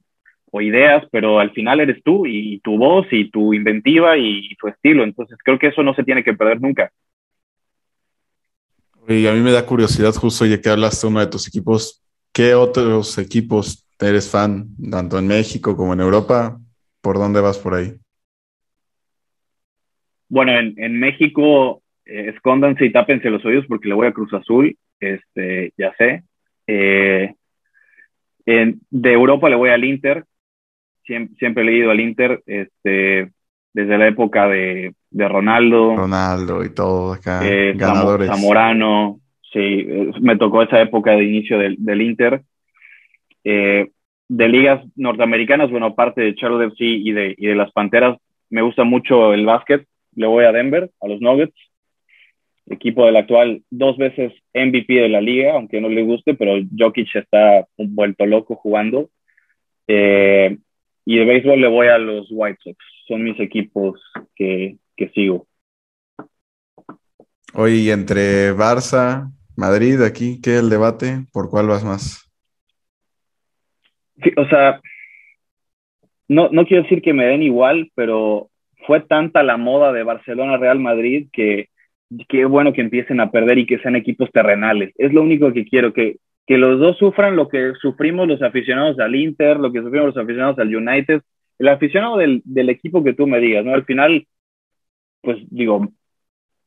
o 0.50 0.60
ideas, 0.60 1.04
pero 1.10 1.38
al 1.38 1.50
final 1.52 1.80
eres 1.80 2.02
tú 2.02 2.26
y 2.26 2.60
tu 2.60 2.76
voz 2.76 3.06
y 3.10 3.30
tu 3.30 3.54
inventiva 3.54 4.16
y, 4.18 4.54
tu 4.56 4.68
estilo. 4.68 5.04
Entonces 5.04 5.38
creo 5.44 5.58
que 5.58 5.68
eso 5.68 5.82
no 5.82 5.94
se 5.94 6.04
tiene 6.04 6.24
que 6.24 6.34
perder 6.34 6.60
nunca. 6.60 6.90
Y 9.10 9.26
a 9.26 9.32
mí 9.32 9.40
me 9.40 9.50
da 9.50 9.66
curiosidad 9.66 10.14
justo 10.14 10.46
ya 10.46 10.60
que 10.60 10.68
hablaste 10.68 11.04
de 11.04 11.10
uno 11.10 11.18
de 11.18 11.26
tus 11.26 11.48
equipos, 11.48 12.00
¿qué 12.32 12.54
otros 12.54 13.18
equipos 13.18 13.84
eres 13.98 14.30
fan, 14.30 14.68
tanto 14.88 15.18
en 15.18 15.26
México 15.26 15.76
como 15.76 15.94
en 15.94 16.00
Europa? 16.00 16.60
¿Por 17.00 17.18
dónde 17.18 17.40
vas 17.40 17.58
por 17.58 17.74
ahí? 17.74 17.94
Bueno, 20.28 20.52
en, 20.52 20.74
en 20.76 21.00
México, 21.00 21.82
eh, 22.04 22.30
escóndanse 22.32 22.84
y 22.84 22.92
tápense 22.92 23.30
los 23.30 23.44
oídos 23.44 23.66
porque 23.66 23.88
le 23.88 23.94
voy 23.94 24.06
a 24.06 24.12
Cruz 24.12 24.32
Azul, 24.32 24.76
este, 25.00 25.72
ya 25.76 25.92
sé. 25.98 26.22
Eh, 26.68 27.34
en, 28.46 28.80
de 28.90 29.12
Europa 29.12 29.50
le 29.50 29.56
voy 29.56 29.70
al 29.70 29.84
Inter, 29.84 30.24
siempre, 31.04 31.36
siempre 31.36 31.64
he 31.64 31.66
leído 31.66 31.90
al 31.90 31.98
Inter, 31.98 32.44
este, 32.46 33.32
desde 33.72 33.98
la 33.98 34.08
época 34.08 34.48
de, 34.48 34.94
de 35.10 35.28
Ronaldo. 35.28 35.96
Ronaldo 35.96 36.64
y 36.64 36.70
todo 36.74 37.12
acá, 37.14 37.40
eh, 37.44 37.74
ganadores. 37.76 38.28
Zamorano, 38.28 39.20
sí, 39.52 39.86
me 40.20 40.36
tocó 40.36 40.62
esa 40.62 40.80
época 40.80 41.12
de 41.12 41.24
inicio 41.24 41.58
del, 41.58 41.76
del 41.78 42.02
Inter. 42.02 42.42
Eh, 43.44 43.90
de 44.28 44.48
ligas 44.48 44.84
norteamericanas, 44.94 45.70
bueno, 45.70 45.86
aparte 45.86 46.20
de 46.20 46.34
Charlotte 46.36 46.72
FC 46.72 46.84
y 46.84 47.12
de, 47.12 47.34
y 47.36 47.46
de 47.46 47.56
las 47.56 47.72
Panteras, 47.72 48.16
me 48.48 48.62
gusta 48.62 48.84
mucho 48.84 49.32
el 49.32 49.44
básquet. 49.44 49.86
Le 50.14 50.26
voy 50.26 50.44
a 50.44 50.52
Denver, 50.52 50.90
a 51.00 51.08
los 51.08 51.20
Nuggets, 51.20 51.54
equipo 52.68 53.04
del 53.04 53.16
actual 53.16 53.62
dos 53.70 53.96
veces 53.96 54.32
MVP 54.54 54.94
de 54.94 55.08
la 55.08 55.20
liga, 55.20 55.54
aunque 55.54 55.80
no 55.80 55.88
le 55.88 56.02
guste, 56.02 56.34
pero 56.34 56.54
Jokic 56.76 57.14
está 57.16 57.66
vuelto 57.76 58.26
loco 58.26 58.54
jugando. 58.54 59.10
Eh, 59.88 60.56
y 61.04 61.18
de 61.18 61.24
béisbol 61.24 61.60
le 61.60 61.68
voy 61.68 61.88
a 61.88 61.98
los 61.98 62.28
White 62.30 62.60
Sox. 62.62 62.76
Son 63.10 63.24
mis 63.24 63.40
equipos 63.40 64.00
que, 64.36 64.76
que 64.96 65.08
sigo. 65.08 65.48
Hoy 67.54 67.90
entre 67.90 68.52
Barça, 68.52 69.32
Madrid, 69.56 70.00
aquí, 70.02 70.40
¿qué 70.40 70.54
es 70.54 70.62
el 70.62 70.70
debate? 70.70 71.24
¿Por 71.32 71.50
cuál 71.50 71.66
vas 71.66 71.82
más? 71.82 72.30
Sí, 74.22 74.30
o 74.36 74.46
sea, 74.46 74.80
no, 76.28 76.50
no 76.52 76.64
quiero 76.64 76.84
decir 76.84 77.02
que 77.02 77.12
me 77.12 77.26
den 77.26 77.42
igual, 77.42 77.90
pero 77.96 78.48
fue 78.86 79.00
tanta 79.00 79.42
la 79.42 79.56
moda 79.56 79.92
de 79.92 80.04
Barcelona-Real 80.04 80.78
Madrid 80.78 81.26
que 81.32 81.68
qué 82.28 82.44
bueno 82.44 82.72
que 82.72 82.80
empiecen 82.80 83.18
a 83.18 83.32
perder 83.32 83.58
y 83.58 83.66
que 83.66 83.80
sean 83.80 83.96
equipos 83.96 84.30
terrenales. 84.30 84.94
Es 84.98 85.12
lo 85.12 85.22
único 85.22 85.52
que 85.52 85.64
quiero, 85.64 85.92
que 85.92 86.18
que 86.46 86.58
los 86.58 86.78
dos 86.78 86.98
sufran 86.98 87.36
lo 87.36 87.48
que 87.48 87.74
sufrimos 87.80 88.26
los 88.26 88.42
aficionados 88.42 88.98
al 88.98 89.14
Inter, 89.14 89.56
lo 89.56 89.72
que 89.72 89.82
sufrimos 89.82 90.14
los 90.14 90.16
aficionados 90.16 90.58
al 90.58 90.74
United, 90.74 91.22
el 91.60 91.68
aficionado 91.68 92.16
del, 92.16 92.42
equipo 92.70 93.04
que 93.04 93.12
tú 93.12 93.26
me 93.26 93.38
digas, 93.38 93.62
¿no? 93.62 93.74
Al 93.74 93.84
final, 93.84 94.26
pues 95.20 95.38
digo, 95.50 95.92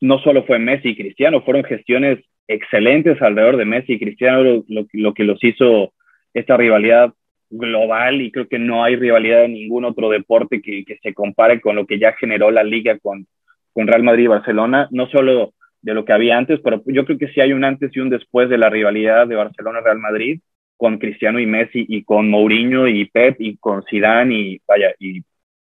no 0.00 0.20
solo 0.20 0.44
fue 0.44 0.60
Messi 0.60 0.90
y 0.90 0.96
Cristiano, 0.96 1.42
fueron 1.42 1.64
gestiones 1.64 2.20
excelentes 2.46 3.20
alrededor 3.20 3.56
de 3.56 3.64
Messi 3.64 3.94
y 3.94 3.98
Cristiano 3.98 4.62
lo, 4.68 5.14
que 5.14 5.24
los 5.24 5.42
hizo 5.42 5.92
esta 6.32 6.56
rivalidad 6.56 7.12
global 7.50 8.22
y 8.22 8.30
creo 8.30 8.46
que 8.46 8.60
no 8.60 8.84
hay 8.84 8.94
rivalidad 8.94 9.44
en 9.44 9.54
ningún 9.54 9.84
otro 9.84 10.08
deporte 10.10 10.62
que, 10.62 10.84
que 10.84 10.96
se 11.02 11.12
compare 11.12 11.60
con 11.60 11.74
lo 11.74 11.86
que 11.86 11.98
ya 11.98 12.12
generó 12.12 12.52
la 12.52 12.62
liga 12.62 12.96
con, 13.00 13.26
con 13.72 13.88
Real 13.88 14.04
Madrid 14.04 14.24
y 14.24 14.28
Barcelona, 14.28 14.86
no 14.92 15.08
solo 15.08 15.54
de 15.82 15.94
lo 15.94 16.04
que 16.04 16.12
había 16.12 16.38
antes, 16.38 16.60
pero 16.62 16.84
yo 16.86 17.04
creo 17.04 17.18
que 17.18 17.28
sí 17.28 17.40
hay 17.40 17.52
un 17.52 17.64
antes 17.64 17.90
y 17.96 17.98
un 17.98 18.10
después 18.10 18.48
de 18.48 18.58
la 18.58 18.70
rivalidad 18.70 19.26
de 19.26 19.34
Barcelona-Real 19.34 19.98
Madrid 19.98 20.40
con 20.76 20.98
Cristiano 20.98 21.38
y 21.40 21.46
Messi 21.46 21.84
y 21.88 22.04
con 22.04 22.30
Mourinho 22.30 22.88
y 22.88 23.06
Pep 23.06 23.36
y 23.40 23.56
con 23.56 23.82
Zidane 23.84 24.34
y 24.34 24.60
vaya, 24.66 24.94
y 24.98 25.22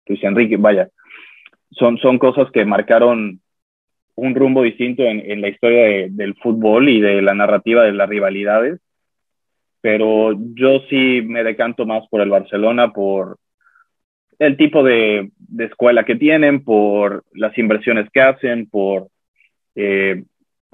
Luis 0.07 0.23
Enrique, 0.23 0.57
vaya. 0.57 0.89
Son, 1.71 1.97
son 1.97 2.17
cosas 2.17 2.51
que 2.51 2.65
marcaron 2.65 3.39
un 4.15 4.35
rumbo 4.35 4.63
distinto 4.63 5.03
en, 5.03 5.19
en 5.29 5.41
la 5.41 5.49
historia 5.49 5.83
de, 5.83 6.07
del 6.11 6.35
fútbol 6.35 6.89
y 6.89 7.01
de 7.01 7.21
la 7.21 7.33
narrativa 7.33 7.83
de 7.83 7.91
las 7.91 8.09
rivalidades. 8.09 8.79
Pero 9.81 10.33
yo 10.55 10.81
sí 10.89 11.21
me 11.21 11.43
decanto 11.43 11.85
más 11.85 12.07
por 12.07 12.21
el 12.21 12.29
Barcelona, 12.29 12.91
por 12.91 13.37
el 14.39 14.57
tipo 14.57 14.83
de, 14.83 15.31
de 15.37 15.65
escuela 15.65 16.05
que 16.05 16.15
tienen, 16.15 16.63
por 16.63 17.23
las 17.33 17.57
inversiones 17.57 18.09
que 18.11 18.21
hacen, 18.21 18.67
por 18.67 19.09
eh, 19.75 20.23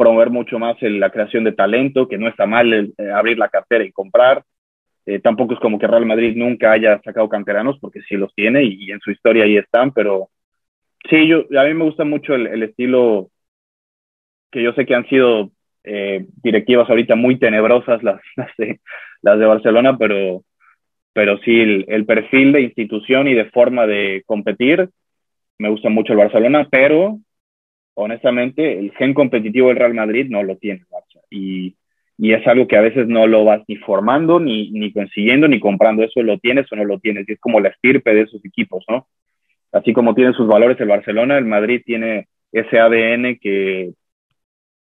promover 0.02 0.30
mucho 0.32 0.58
más 0.58 0.76
el, 0.82 1.00
la 1.00 1.12
creación 1.12 1.44
de 1.44 1.52
talento, 1.52 2.08
que 2.08 2.18
no 2.18 2.28
está 2.28 2.46
mal 2.46 2.74
el, 2.74 2.94
eh, 2.98 3.12
abrir 3.12 3.38
la 3.38 3.50
cartera 3.50 3.84
y 3.84 3.92
comprar. 3.92 4.44
Eh, 5.06 5.20
tampoco 5.20 5.54
es 5.54 5.60
como 5.60 5.78
que 5.78 5.88
Real 5.88 6.06
Madrid 6.06 6.36
nunca 6.36 6.72
haya 6.72 7.00
sacado 7.04 7.30
canteranos, 7.30 7.78
porque 7.80 8.02
sí 8.08 8.16
los 8.16 8.34
tiene 8.34 8.64
y, 8.64 8.86
y 8.86 8.92
en 8.92 9.00
su 9.00 9.12
historia 9.12 9.44
ahí 9.44 9.58
están, 9.58 9.92
pero 9.92 10.30
sí, 11.10 11.28
yo, 11.28 11.46
a 11.60 11.64
mí 11.66 11.74
me 11.74 11.86
gusta 11.86 12.04
mucho 12.04 12.34
el, 12.34 12.48
el 12.48 12.64
estilo 12.64 13.30
que 14.52 14.64
yo 14.64 14.74
sé 14.74 14.86
que 14.86 14.96
han 14.96 15.08
sido 15.08 15.52
eh, 15.84 16.26
directivas 16.44 16.90
ahorita 16.90 17.16
muy 17.16 17.38
tenebrosas 17.38 18.02
las, 18.04 18.22
las, 18.36 18.50
de, 18.58 18.80
las 19.22 19.40
de 19.40 19.46
Barcelona, 19.46 19.98
pero 19.98 20.44
pero 21.14 21.38
sí 21.40 21.60
el, 21.60 22.06
perfil 22.06 22.54
de 22.54 22.62
institución 22.62 23.28
y 23.28 23.34
de 23.34 23.50
forma 23.50 23.86
de 23.86 24.24
competir, 24.26 24.90
me 25.58 25.70
gusta 25.70 25.90
mucho 25.90 26.14
el 26.14 26.20
Barcelona, 26.20 26.68
pero 26.72 27.20
honestamente 27.96 28.80
el 28.80 28.92
gen 28.94 29.14
competitivo 29.14 29.68
del 29.70 29.78
Real 29.78 29.94
Madrid 29.94 30.28
no 30.30 30.44
lo 30.44 30.58
tiene 30.58 30.86
Y, 31.30 31.76
y 32.18 32.34
es 32.34 32.46
algo 32.48 32.68
que 32.68 32.78
a 32.78 32.82
veces 32.82 33.08
no 33.08 33.28
lo 33.28 33.46
vas 33.46 33.62
ni 33.68 33.78
formando, 33.78 34.40
ni, 34.40 34.72
ni 34.72 34.92
consiguiendo, 34.94 35.48
ni 35.48 35.60
comprando. 35.60 36.04
Eso 36.04 36.22
lo 36.24 36.38
tienes 36.40 36.72
o 36.72 36.76
no 36.76 36.86
lo 36.86 37.00
tienes. 37.00 37.28
Y 37.28 37.34
es 37.34 37.40
como 37.40 37.60
la 37.60 37.70
estirpe 37.70 38.14
de 38.14 38.22
esos 38.22 38.44
equipos, 38.46 38.84
¿no? 38.88 39.08
Así 39.72 39.94
como 39.94 40.14
tiene 40.14 40.34
sus 40.34 40.48
valores 40.48 40.80
el 40.80 40.90
Barcelona, 40.90 41.38
el 41.38 41.46
Madrid 41.46 41.82
tiene 41.86 42.28
ese 42.52 42.80
ADN 42.80 43.40
que, 43.40 43.94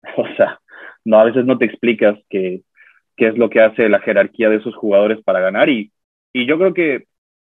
o 0.18 0.28
sea, 0.36 0.60
no, 1.06 1.20
a 1.20 1.26
veces 1.26 1.46
no 1.46 1.58
te 1.58 1.66
explicas 1.66 2.18
qué, 2.30 2.62
qué 3.18 3.28
es 3.28 3.38
lo 3.38 3.50
que 3.50 3.62
hace 3.62 3.90
la 3.90 4.00
jerarquía 4.00 4.50
de 4.50 4.58
esos 4.58 4.76
jugadores 4.76 5.22
para 5.24 5.42
ganar. 5.42 5.70
Y, 5.70 5.92
y 6.34 6.46
yo 6.46 6.58
creo 6.58 6.74
que 6.74 7.06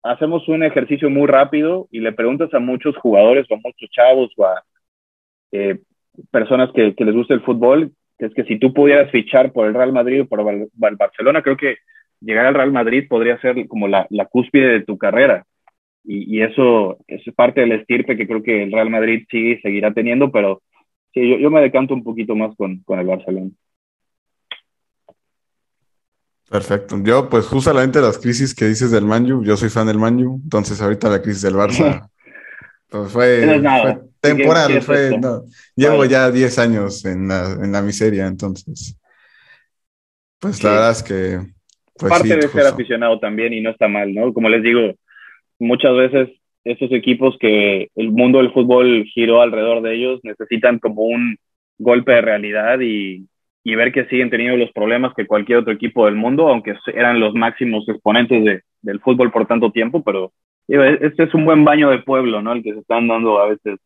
hacemos 0.04 0.48
un 0.48 0.64
ejercicio 0.64 1.10
muy 1.10 1.28
rápido 1.28 1.88
y 1.92 2.00
le 2.00 2.14
preguntas 2.14 2.54
a 2.54 2.60
muchos 2.60 2.96
jugadores 2.98 3.48
o 3.50 3.56
a 3.56 3.60
muchos 3.64 3.90
chavos 3.90 4.32
o 4.38 4.46
a 4.46 4.64
eh, 5.56 5.80
personas 6.32 6.70
que, 6.74 6.96
que, 6.96 7.06
les 7.06 7.16
gusta 7.16 7.34
el 7.34 7.42
fútbol, 7.42 7.92
que 8.18 8.28
es 8.28 8.34
que 8.34 8.44
si 8.44 8.60
tú 8.60 8.74
pudieras 8.74 9.12
fichar 9.12 9.52
por 9.52 9.68
el 9.68 9.74
Real 9.74 9.94
Madrid 9.94 10.22
o 10.22 10.28
por 10.28 10.40
el 10.52 10.70
Barcelona, 10.74 11.42
creo 11.42 11.58
que 11.58 11.78
llegar 12.22 12.46
al 12.46 12.54
Real 12.54 12.72
Madrid 12.72 13.08
podría 13.08 13.40
ser 13.40 13.68
como 13.68 13.88
la, 13.88 14.08
la 14.10 14.26
cúspide 14.26 14.70
de 14.70 14.84
tu 14.84 14.98
carrera. 14.98 15.46
Y, 16.04 16.38
y, 16.38 16.42
eso 16.44 17.00
es 17.08 17.22
parte 17.36 17.62
del 17.62 17.72
estirpe 17.72 18.16
que 18.16 18.28
creo 18.28 18.44
que 18.44 18.64
el 18.64 18.72
Real 18.72 18.90
Madrid 18.90 19.26
sigue 19.30 19.54
y 19.54 19.62
seguirá 19.62 19.92
teniendo, 19.92 20.32
pero 20.32 20.62
sí, 21.14 21.28
yo, 21.28 21.38
yo 21.38 21.50
me 21.50 21.62
decanto 21.62 21.94
un 21.94 22.04
poquito 22.04 22.36
más 22.36 22.56
con, 22.56 22.80
con 22.84 23.00
el 23.00 23.08
Barcelona. 23.08 23.50
Perfecto. 26.50 27.02
Yo, 27.04 27.28
pues 27.28 27.48
justamente 27.48 28.00
las 28.02 28.20
crisis 28.20 28.54
que 28.54 28.66
dices 28.66 28.92
del 28.92 29.06
Manju, 29.06 29.44
yo 29.44 29.58
soy 29.58 29.70
fan 29.70 29.88
del 29.88 29.98
Manju, 29.98 30.42
entonces 30.44 30.80
ahorita 30.80 31.10
la 31.10 31.22
crisis 31.22 31.42
del 31.42 31.56
Barça, 31.56 32.08
pues 32.90 33.12
fue, 33.12 33.62
temporal, 34.28 34.82
fue, 34.82 35.12
llevo 35.76 36.06
ya 36.06 36.32
10 36.32 36.60
años 36.60 37.06
en 37.06 37.28
la, 37.28 37.54
en 37.54 37.72
la, 37.72 37.82
miseria, 37.82 38.28
entonces, 38.28 38.98
pues 40.40 40.64
la 40.64 40.72
verdad 40.72 40.92
es 40.92 41.04
que... 41.04 41.40
Pues, 41.98 42.12
Parte 42.12 42.36
de 42.36 42.48
ser 42.50 42.68
aficionado 42.68 43.20
también 43.20 43.54
y 43.54 43.62
no 43.62 43.70
está 43.70 43.88
mal, 43.88 44.14
¿no? 44.14 44.34
Como 44.34 44.50
les 44.50 44.62
digo, 44.62 44.94
muchas 45.60 45.96
veces 45.96 46.30
estos 46.66 46.92
equipos 46.92 47.38
que 47.40 47.88
el 47.96 48.12
mundo 48.12 48.40
del 48.40 48.52
fútbol 48.52 49.06
giró 49.14 49.42
alrededor 49.42 49.82
de 49.82 49.96
ellos 49.96 50.20
necesitan 50.24 50.80
como 50.80 51.04
un 51.04 51.38
golpe 51.78 52.12
de 52.12 52.22
realidad 52.22 52.80
y, 52.82 53.28
y 53.64 53.76
ver 53.76 53.92
que 53.92 54.06
siguen 54.06 54.30
teniendo 54.30 54.58
los 54.58 54.72
problemas 54.72 55.14
que 55.16 55.26
cualquier 55.26 55.60
otro 55.60 55.74
equipo 55.74 56.06
del 56.06 56.16
mundo, 56.16 56.48
aunque 56.48 56.76
eran 56.94 57.20
los 57.20 57.34
máximos 57.34 57.88
exponentes 57.88 58.44
de, 58.44 58.62
del 58.82 59.00
fútbol 59.00 59.32
por 59.32 59.48
tanto 59.48 59.72
tiempo, 59.72 60.04
pero 60.04 60.32
este 60.68 61.24
es 61.24 61.34
un 61.34 61.46
buen 61.46 61.66
baño 61.66 61.90
de 61.90 62.00
pueblo, 62.00 62.42
¿no? 62.42 62.54
El 62.54 62.64
que 62.64 62.74
se 62.74 62.80
están 62.80 63.08
dando 63.08 63.40
a 63.40 63.50
veces 63.50 63.80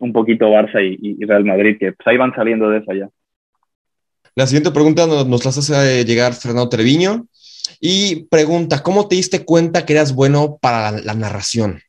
un 0.00 0.12
poquito 0.12 0.50
Barça 0.50 0.80
y, 0.82 1.24
Real 1.24 1.44
Madrid, 1.44 1.76
que 1.78 1.92
pues 1.92 2.06
ahí 2.06 2.16
van 2.16 2.34
saliendo 2.34 2.68
de 2.68 2.78
esa 2.78 2.94
ya. 2.94 3.08
La 4.34 4.46
siguiente 4.46 4.72
pregunta 4.72 5.06
nos, 5.06 5.26
nos 5.26 5.44
la 5.44 5.50
hace 5.50 6.04
llegar 6.04 6.32
Fernando 6.32 6.68
Treviño 6.68 7.26
y 7.80 8.26
pregunta, 8.26 8.82
¿cómo 8.82 9.08
te 9.08 9.16
diste 9.16 9.44
cuenta 9.44 9.86
que 9.86 9.92
eras 9.92 10.14
bueno 10.14 10.58
para 10.60 10.90
la, 10.90 11.14
narración? 11.14 11.80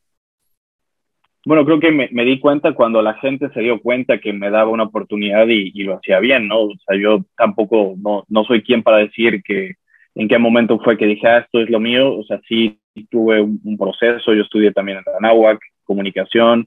Bueno, 1.44 1.64
creo 1.64 1.80
que 1.80 1.90
me, 1.92 2.24
di 2.24 2.40
cuenta 2.40 2.72
cuando 2.72 3.02
la 3.02 3.14
gente 3.14 3.48
se 3.54 3.60
dio 3.60 3.80
cuenta 3.80 4.18
que 4.18 4.32
me 4.32 4.50
daba 4.50 4.70
una 4.70 4.84
oportunidad 4.84 5.46
y, 5.48 5.70
lo 5.84 5.96
hacía 5.96 6.18
bien, 6.18 6.48
¿no? 6.48 6.62
O 6.62 6.74
sea, 6.86 6.98
yo 7.00 7.24
tampoco, 7.36 7.94
no, 7.98 8.24
no 8.28 8.44
soy 8.44 8.62
quien 8.62 8.82
para 8.82 8.98
decir 8.98 9.42
que 9.42 9.74
en 10.16 10.28
qué 10.28 10.38
momento 10.38 10.80
fue 10.80 10.96
que 10.96 11.06
dije, 11.06 11.26
ah, 11.28 11.38
esto 11.38 11.60
es 11.60 11.70
lo 11.70 11.78
mío. 11.78 12.16
O 12.16 12.24
sea, 12.24 12.40
sí 12.48 12.80
tuve 13.10 13.40
un, 13.40 13.76
proceso, 13.78 14.34
yo 14.34 14.42
estudié 14.42 14.72
también 14.72 14.98
en 14.98 15.04
la 15.22 15.58
comunicación, 15.84 16.66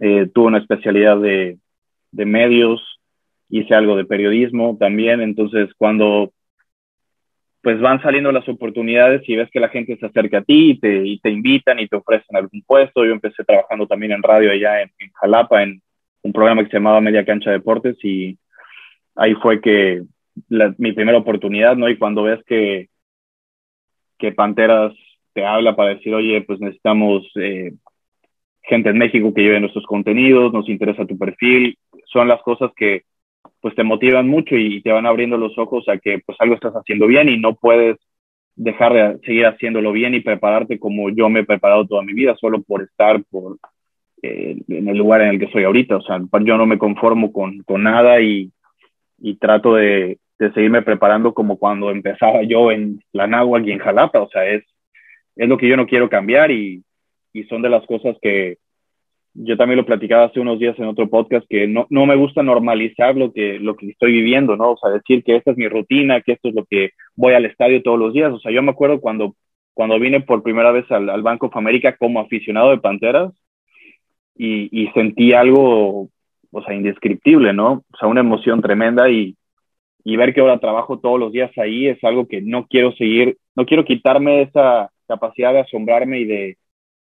eh, 0.00 0.28
tuve 0.34 0.46
una 0.46 0.58
especialidad 0.58 1.18
de, 1.20 1.58
medios, 2.12 3.00
hice 3.50 3.74
algo 3.74 3.96
de 3.96 4.06
periodismo 4.06 4.76
también, 4.80 5.20
entonces 5.20 5.68
cuando 5.76 6.32
pues 7.62 7.80
van 7.80 8.00
saliendo 8.00 8.30
las 8.30 8.48
oportunidades 8.48 9.28
y 9.28 9.36
ves 9.36 9.50
que 9.50 9.60
la 9.60 9.68
gente 9.68 9.96
se 9.96 10.06
acerca 10.06 10.38
a 10.38 10.42
ti 10.42 10.70
y 10.70 10.78
te, 10.78 11.04
y 11.04 11.18
te 11.18 11.30
invitan 11.30 11.80
y 11.80 11.88
te 11.88 11.96
ofrecen 11.96 12.36
algún 12.36 12.62
puesto. 12.62 13.04
Yo 13.04 13.10
empecé 13.10 13.42
trabajando 13.42 13.88
también 13.88 14.12
en 14.12 14.22
radio 14.22 14.52
allá 14.52 14.82
en, 14.82 14.90
Jalapa, 15.14 15.64
en 15.64 15.82
un 16.22 16.32
programa 16.32 16.62
que 16.62 16.70
se 16.70 16.76
llamaba 16.76 17.00
Media 17.00 17.24
Cancha 17.24 17.50
Deportes 17.50 17.96
y 18.04 18.38
ahí 19.16 19.34
fue 19.34 19.60
que 19.60 20.02
mi 20.48 20.92
primera 20.92 21.18
oportunidad, 21.18 21.76
¿no? 21.76 21.88
Y 21.88 21.98
cuando 21.98 22.22
ves 22.22 22.40
que, 22.46 22.88
que 24.16 24.30
Panteras 24.30 24.94
te 25.32 25.44
habla 25.44 25.74
para 25.74 25.96
decir, 25.96 26.14
oye, 26.14 26.42
pues 26.42 26.60
necesitamos 26.60 27.28
eh, 27.34 27.72
gente 28.66 28.90
en 28.90 28.98
México 28.98 29.32
que 29.32 29.42
lleve 29.42 29.60
nuestros 29.60 29.86
contenidos, 29.86 30.52
nos 30.52 30.68
interesa 30.68 31.06
tu 31.06 31.16
perfil, 31.16 31.78
son 32.06 32.28
las 32.28 32.42
cosas 32.42 32.70
que 32.76 33.02
pues 33.60 33.74
te 33.74 33.84
motivan 33.84 34.28
mucho 34.28 34.56
y 34.56 34.82
te 34.82 34.92
van 34.92 35.06
abriendo 35.06 35.36
los 35.36 35.56
ojos 35.58 35.88
a 35.88 35.98
que 35.98 36.20
pues 36.24 36.36
algo 36.40 36.54
estás 36.54 36.74
haciendo 36.74 37.06
bien 37.06 37.28
y 37.28 37.38
no 37.38 37.54
puedes 37.54 37.96
dejar 38.54 38.92
de 38.92 39.18
seguir 39.26 39.46
haciéndolo 39.46 39.92
bien 39.92 40.14
y 40.14 40.20
prepararte 40.20 40.78
como 40.78 41.10
yo 41.10 41.28
me 41.28 41.40
he 41.40 41.44
preparado 41.44 41.86
toda 41.86 42.02
mi 42.02 42.12
vida 42.12 42.34
solo 42.36 42.62
por 42.62 42.82
estar 42.82 43.22
por 43.30 43.58
eh, 44.22 44.56
en 44.68 44.88
el 44.88 44.96
lugar 44.96 45.20
en 45.20 45.28
el 45.28 45.38
que 45.38 45.44
estoy 45.44 45.64
ahorita. 45.64 45.96
O 45.96 46.02
sea, 46.02 46.20
yo 46.42 46.56
no 46.56 46.66
me 46.66 46.78
conformo 46.78 47.32
con, 47.32 47.62
con 47.64 47.82
nada 47.82 48.20
y, 48.20 48.50
y 49.18 49.36
trato 49.36 49.74
de, 49.74 50.18
de, 50.38 50.52
seguirme 50.52 50.82
preparando 50.82 51.34
como 51.34 51.58
cuando 51.58 51.90
empezaba 51.90 52.42
yo 52.42 52.70
en 52.70 53.02
la 53.12 53.26
Náhuatl 53.26 53.68
y 53.68 53.72
en 53.72 53.78
Jalapa. 53.78 54.20
O 54.20 54.28
sea, 54.30 54.46
es, 54.46 54.64
es 55.36 55.48
lo 55.48 55.58
que 55.58 55.68
yo 55.68 55.76
no 55.76 55.86
quiero 55.86 56.08
cambiar 56.08 56.50
y, 56.50 56.82
y 57.40 57.44
son 57.44 57.62
de 57.62 57.70
las 57.70 57.84
cosas 57.86 58.16
que, 58.20 58.58
yo 59.38 59.56
también 59.56 59.76
lo 59.76 59.86
platicaba 59.86 60.24
hace 60.24 60.40
unos 60.40 60.58
días 60.58 60.78
en 60.78 60.86
otro 60.86 61.08
podcast, 61.08 61.46
que 61.48 61.66
no, 61.66 61.86
no, 61.90 62.06
me 62.06 62.16
gusta 62.16 62.42
normalizar 62.42 63.16
lo 63.16 63.32
que, 63.32 63.58
lo 63.58 63.76
que 63.76 63.90
estoy 63.90 64.12
viviendo, 64.12 64.56
¿no? 64.56 64.72
O 64.72 64.76
sea, 64.78 64.90
decir 64.90 65.22
que 65.22 65.36
esta 65.36 65.50
es 65.50 65.56
mi 65.56 65.68
rutina, 65.68 66.22
que 66.22 66.32
esto 66.32 66.48
es 66.48 66.54
lo 66.54 66.64
que 66.64 66.90
voy 67.14 67.34
al 67.34 67.44
estadio 67.44 67.82
todos 67.82 67.98
los 67.98 68.14
días. 68.14 68.32
O 68.32 68.40
sea, 68.40 68.50
yo 68.50 68.62
me 68.62 68.70
acuerdo 68.70 69.00
cuando, 69.00 69.36
cuando 69.74 69.98
vine 69.98 70.20
por 70.20 70.42
primera 70.42 70.72
vez 70.72 70.90
al, 70.90 71.10
al 71.10 71.22
Banco 71.22 71.46
of 71.46 71.56
America 71.56 71.96
como 71.96 72.20
aficionado 72.20 72.70
de 72.70 72.78
Panteras 72.78 73.32
y, 74.34 74.68
y, 74.72 74.88
sentí 74.92 75.34
algo, 75.34 76.08
o 76.50 76.62
sea, 76.64 76.74
indescriptible, 76.74 77.52
¿no? 77.52 77.84
O 77.92 77.96
sea, 77.98 78.08
una 78.08 78.20
emoción 78.20 78.62
tremenda 78.62 79.10
y, 79.10 79.36
y 80.02 80.16
ver 80.16 80.32
que 80.32 80.40
ahora 80.40 80.58
trabajo 80.58 80.98
todos 80.98 81.20
los 81.20 81.32
días 81.32 81.50
ahí 81.58 81.88
es 81.88 82.02
algo 82.04 82.26
que 82.26 82.40
no 82.40 82.66
quiero 82.66 82.92
seguir, 82.92 83.36
no 83.54 83.66
quiero 83.66 83.84
quitarme 83.84 84.42
esa 84.42 84.90
capacidad 85.06 85.52
de 85.52 85.60
asombrarme 85.60 86.20
y 86.20 86.24
de 86.24 86.56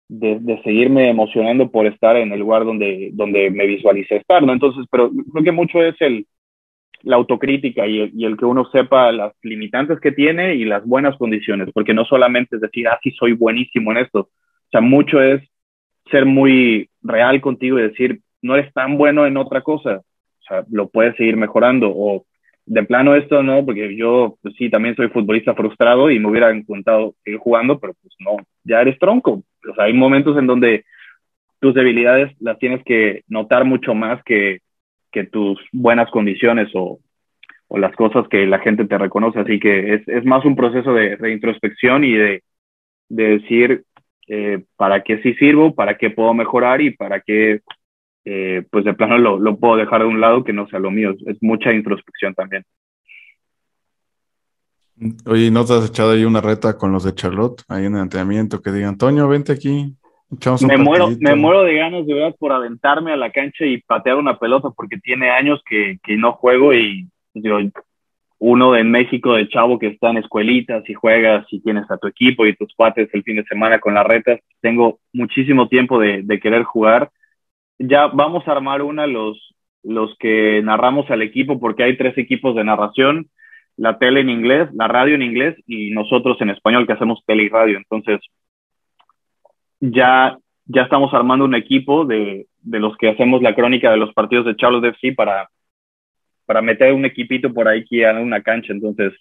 de, 0.08 0.62
seguirme 0.64 1.10
emocionando 1.10 1.72
por 1.72 1.86
estar 1.86 2.16
en 2.18 2.32
el 2.32 2.40
lugar 2.40 2.66
donde, 2.66 3.12
donde 3.14 3.50
me 3.50 3.66
visualicé 3.66 4.18
estar, 4.18 4.44
¿no? 4.44 4.54
Entonces, 4.54 4.86
pero 4.92 5.12
creo 5.32 5.44
que 5.44 5.52
mucho 5.52 5.82
es 5.82 5.96
el, 6.02 6.28
la 7.04 7.18
autocrítica 7.18 7.86
y 7.86 8.24
el, 8.24 8.38
que 8.38 8.46
uno 8.46 8.66
sepa 8.72 9.12
las 9.12 9.34
limitantes 9.44 10.00
que 10.00 10.12
tiene 10.12 10.56
y 10.56 10.66
las 10.66 10.86
buenas 10.86 11.18
condiciones, 11.18 11.70
porque 11.74 11.94
no 11.94 12.06
solamente 12.06 12.56
es 12.56 12.62
decir, 12.62 12.88
ah, 12.88 13.00
sí, 13.04 13.12
soy 13.12 13.34
buenísimo 13.34 13.92
en 13.92 13.98
esto, 13.98 14.20
o 14.20 14.70
sea, 14.72 14.82
mucho 14.82 15.22
es 15.22 15.42
ser 16.10 16.26
muy 16.26 16.90
real 17.02 17.42
contigo 17.42 17.80
y 17.80 17.84
decir, 17.84 18.22
no 18.42 18.56
eres 18.56 18.74
tan 18.74 18.98
bueno 18.98 19.26
en 19.26 19.38
otra 19.38 19.62
cosa, 19.62 19.98
o 19.98 20.44
sea, 20.48 20.66
lo 20.70 20.90
puedes 20.90 21.16
seguir 21.16 21.38
mejorando 21.38 21.92
o 21.94 22.26
de 22.66 22.84
plano 22.84 23.16
esto 23.16 23.44
no, 23.44 23.66
porque 23.66 23.96
yo 23.96 24.38
pues 24.42 24.56
sí, 24.58 24.70
también 24.70 24.96
soy 24.96 25.10
futbolista 25.10 25.54
frustrado 25.54 26.10
y 26.10 26.20
me 26.20 26.30
hubiera 26.30 26.52
encantado 26.52 27.16
seguir 27.24 27.40
jugando, 27.40 27.80
pero 27.80 27.94
pues 28.02 28.14
no, 28.20 28.38
ya 28.64 28.82
eres 28.82 28.98
tronco. 29.00 29.44
O 29.70 29.76
sea, 29.76 29.86
hay 29.86 29.94
momentos 29.94 30.38
en 30.38 30.48
donde 30.48 30.86
tus 31.60 31.74
debilidades 31.74 32.34
las 32.40 32.58
tienes 32.60 32.84
que 32.84 33.24
notar 33.28 33.66
mucho 33.66 33.94
más 33.94 34.24
que, 34.24 34.60
que 35.12 35.24
tus 35.26 35.60
buenas 35.72 36.10
condiciones 36.12 36.70
o, 36.74 37.00
o, 37.68 37.78
las 37.78 37.96
cosas 37.96 38.28
que 38.28 38.46
la 38.46 38.60
gente 38.60 38.86
te 38.86 38.98
reconoce. 38.98 39.40
Así 39.40 39.60
que 39.60 39.96
es, 39.96 40.08
es 40.08 40.26
más 40.26 40.44
un 40.46 40.56
proceso 40.56 40.94
de, 40.94 41.16
de 41.18 41.32
introspección 41.32 42.04
y 42.04 42.14
de, 42.14 42.44
de 43.10 43.40
decir 43.40 43.84
eh, 44.28 44.64
para 44.76 45.04
qué 45.04 45.22
sí 45.22 45.34
sirvo, 45.36 45.76
para 45.76 45.98
qué 45.98 46.10
puedo 46.10 46.34
mejorar 46.34 46.82
y 46.82 46.92
para 46.92 47.22
qué 47.22 47.62
eh, 48.26 48.64
pues 48.70 48.86
de 48.86 48.94
plano 48.94 49.18
lo, 49.18 49.38
lo, 49.38 49.58
puedo 49.58 49.76
dejar 49.76 50.02
de 50.02 50.08
un 50.08 50.22
lado 50.22 50.44
que 50.44 50.54
no 50.54 50.68
sea 50.68 50.80
lo 50.80 50.92
mío. 50.92 51.14
Es 51.26 51.38
mucha 51.42 51.74
introspección 51.74 52.34
también. 52.34 52.64
Oye, 55.26 55.52
¿no 55.52 55.66
te 55.66 55.74
has 55.74 55.90
echado 55.90 56.12
ahí 56.12 56.24
una 56.24 56.42
reta 56.42 56.78
con 56.78 56.92
los 56.92 57.04
de 57.04 57.16
Charlotte, 57.16 57.64
ahí 57.68 57.86
en 57.86 57.96
el 57.96 58.04
entrenamiento, 58.04 58.62
que 58.62 58.72
digan, 58.72 58.98
Toño, 58.98 59.28
vente 59.28 59.52
aquí, 59.52 59.96
me 60.66 60.78
muero, 60.78 61.10
me 61.20 61.36
muero 61.36 61.64
de 61.64 61.76
ganas 61.76 62.06
de 62.06 62.14
verdad 62.14 62.36
por 62.40 62.52
aventarme 62.52 63.12
a 63.12 63.18
la 63.18 63.32
cancha 63.32 63.66
y 63.66 63.82
patear 63.82 64.18
una 64.18 64.40
pelota 64.40 64.70
porque 64.76 64.98
tiene 64.98 65.30
años 65.30 65.62
que, 65.66 66.00
que 66.04 66.18
no 66.18 66.34
juego 66.34 66.74
y 66.74 67.08
digo, 67.34 67.60
uno 68.40 68.72
de 68.72 68.84
México 68.84 69.36
de 69.36 69.48
chavo 69.48 69.80
que 69.80 69.88
está 69.88 70.10
en 70.10 70.18
escuelitas 70.18 70.84
y 70.90 70.94
juegas 70.94 71.46
y 71.52 71.62
tienes 71.62 71.90
a 71.90 71.98
tu 71.98 72.08
equipo 72.08 72.46
y 72.46 72.56
tus 72.56 72.74
cuates 72.76 73.10
el 73.14 73.24
fin 73.24 73.38
de 73.38 73.44
semana 73.46 73.80
con 73.80 73.94
las 73.94 74.06
retas. 74.06 74.40
Tengo 74.62 75.00
muchísimo 75.14 75.68
tiempo 75.68 76.00
de, 76.00 76.24
de 76.24 76.40
querer 76.40 76.64
jugar 76.64 77.12
ya 77.80 78.08
vamos 78.08 78.48
a 78.48 78.52
armar 78.52 78.82
una 78.82 79.08
los, 79.08 79.56
los 79.84 80.16
que 80.18 80.62
narramos 80.64 81.10
al 81.12 81.22
equipo, 81.22 81.60
porque 81.60 81.84
hay 81.84 81.98
tres 81.98 82.18
equipos 82.18 82.56
de 82.56 82.64
narración. 82.64 83.30
la 83.78 83.98
tele 83.98 84.22
en 84.22 84.30
inglés, 84.30 84.70
la 84.74 84.88
radio 84.88 85.16
en 85.16 85.24
inglés 85.24 85.56
y 85.68 85.92
nosotros 85.92 86.40
en 86.42 86.52
español 86.52 86.86
que 86.86 86.94
hacemos 86.94 87.24
tele 87.26 87.44
y 87.44 87.50
radio. 87.50 87.78
Entonces, 87.78 88.20
ya, 89.80 90.38
ya 90.66 90.82
estamos 90.84 91.14
armando 91.14 91.46
un 91.46 91.56
equipo 91.56 92.06
de, 92.06 92.48
de 92.60 92.80
los 92.80 92.96
que 92.98 93.10
hacemos 93.10 93.42
la 93.42 93.56
crónica 93.56 93.92
de 93.92 93.98
los 93.98 94.14
partidos 94.14 94.46
de 94.46 94.56
Charles 94.56 94.84
FC 94.84 95.14
para, 95.14 95.50
para 96.46 96.62
meter 96.62 96.94
un 96.94 97.06
equipito 97.06 97.54
por 97.54 97.68
ahí 97.68 97.84
que 97.86 98.06
haga 98.06 98.22
una 98.22 98.42
cancha. 98.42 98.74
Entonces, 98.74 99.14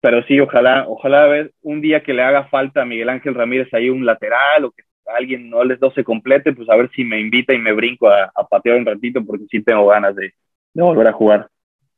pero 0.00 0.22
sí, 0.24 0.38
ojalá, 0.40 0.84
ojalá 0.88 1.26
ver 1.26 1.52
un 1.62 1.80
día 1.80 2.02
que 2.02 2.12
le 2.12 2.22
haga 2.22 2.44
falta 2.48 2.82
a 2.82 2.84
Miguel 2.84 3.08
Ángel 3.08 3.34
Ramírez 3.34 3.72
ahí 3.72 3.88
un 3.88 4.04
lateral 4.04 4.64
o 4.64 4.72
que 4.72 4.82
alguien 5.16 5.50
no 5.50 5.64
les 5.64 5.78
do 5.80 5.90
se 5.92 6.04
complete, 6.04 6.52
pues 6.52 6.68
a 6.68 6.76
ver 6.76 6.90
si 6.94 7.04
me 7.04 7.20
invita 7.20 7.54
y 7.54 7.58
me 7.58 7.72
brinco 7.72 8.08
a, 8.08 8.30
a 8.34 8.46
patear 8.46 8.78
un 8.78 8.86
ratito 8.86 9.24
porque 9.24 9.46
sí 9.50 9.62
tengo 9.62 9.86
ganas 9.86 10.14
de, 10.16 10.32
de 10.74 10.82
volver 10.82 11.06
a 11.08 11.12
jugar. 11.12 11.48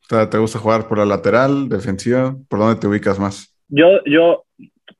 ¿Te 0.08 0.38
gusta 0.38 0.58
jugar 0.58 0.86
por 0.86 0.98
la 0.98 1.06
lateral, 1.06 1.68
defensiva? 1.68 2.34
¿Por 2.48 2.58
dónde 2.58 2.78
te 2.78 2.86
ubicas 2.86 3.18
más? 3.18 3.54
Yo, 3.68 4.04
yo, 4.04 4.44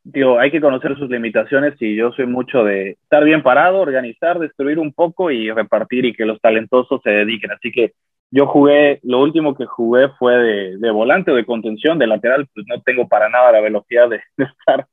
digo, 0.03 0.39
hay 0.39 0.51
que 0.51 0.61
conocer 0.61 0.97
sus 0.97 1.11
limitaciones 1.11 1.75
y 1.81 1.95
yo 1.95 2.13
soy 2.13 2.27
mucho 2.27 2.65
de 2.65 2.93
estar 3.03 3.23
bien 3.23 3.43
parado, 3.43 3.81
organizar, 3.81 4.39
destruir 4.39 4.79
un 4.79 4.93
poco 4.93 5.31
y 5.31 5.51
repartir 5.51 6.07
y 6.07 6.15
que 6.15 6.25
los 6.25 6.41
talentosos 6.41 7.01
se 7.03 7.11
dediquen. 7.11 7.51
Así 7.51 7.71
que 7.71 7.93
yo 8.31 8.47
jugué, 8.47 9.01
lo 9.03 9.21
último 9.21 9.55
que 9.55 9.67
jugué 9.67 10.09
fue 10.19 10.37
de, 10.37 10.79
de 10.79 10.91
volante 10.91 11.31
o 11.31 11.35
de 11.35 11.45
contención, 11.45 11.99
de 11.99 12.07
lateral, 12.07 12.49
pues 12.55 12.67
no 12.67 12.81
tengo 12.83 13.07
para 13.07 13.29
nada 13.29 13.53
la 13.53 13.61
velocidad 13.61 14.09
de, 14.09 14.21
de 14.37 14.45
estar 14.45 14.87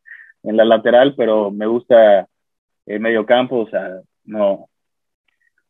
en 0.44 0.58
la 0.58 0.66
lateral, 0.66 1.14
pero 1.16 1.52
me 1.52 1.68
gusta 1.68 2.28
el 2.86 3.00
medio 3.00 3.26
campo, 3.26 3.60
o 3.60 3.70
sea, 3.70 4.02
no, 4.26 4.52
o 4.52 4.70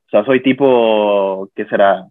sea, 0.09 0.25
soy 0.25 0.43
tipo, 0.43 1.49
¿qué 1.55 1.65
será? 1.65 2.05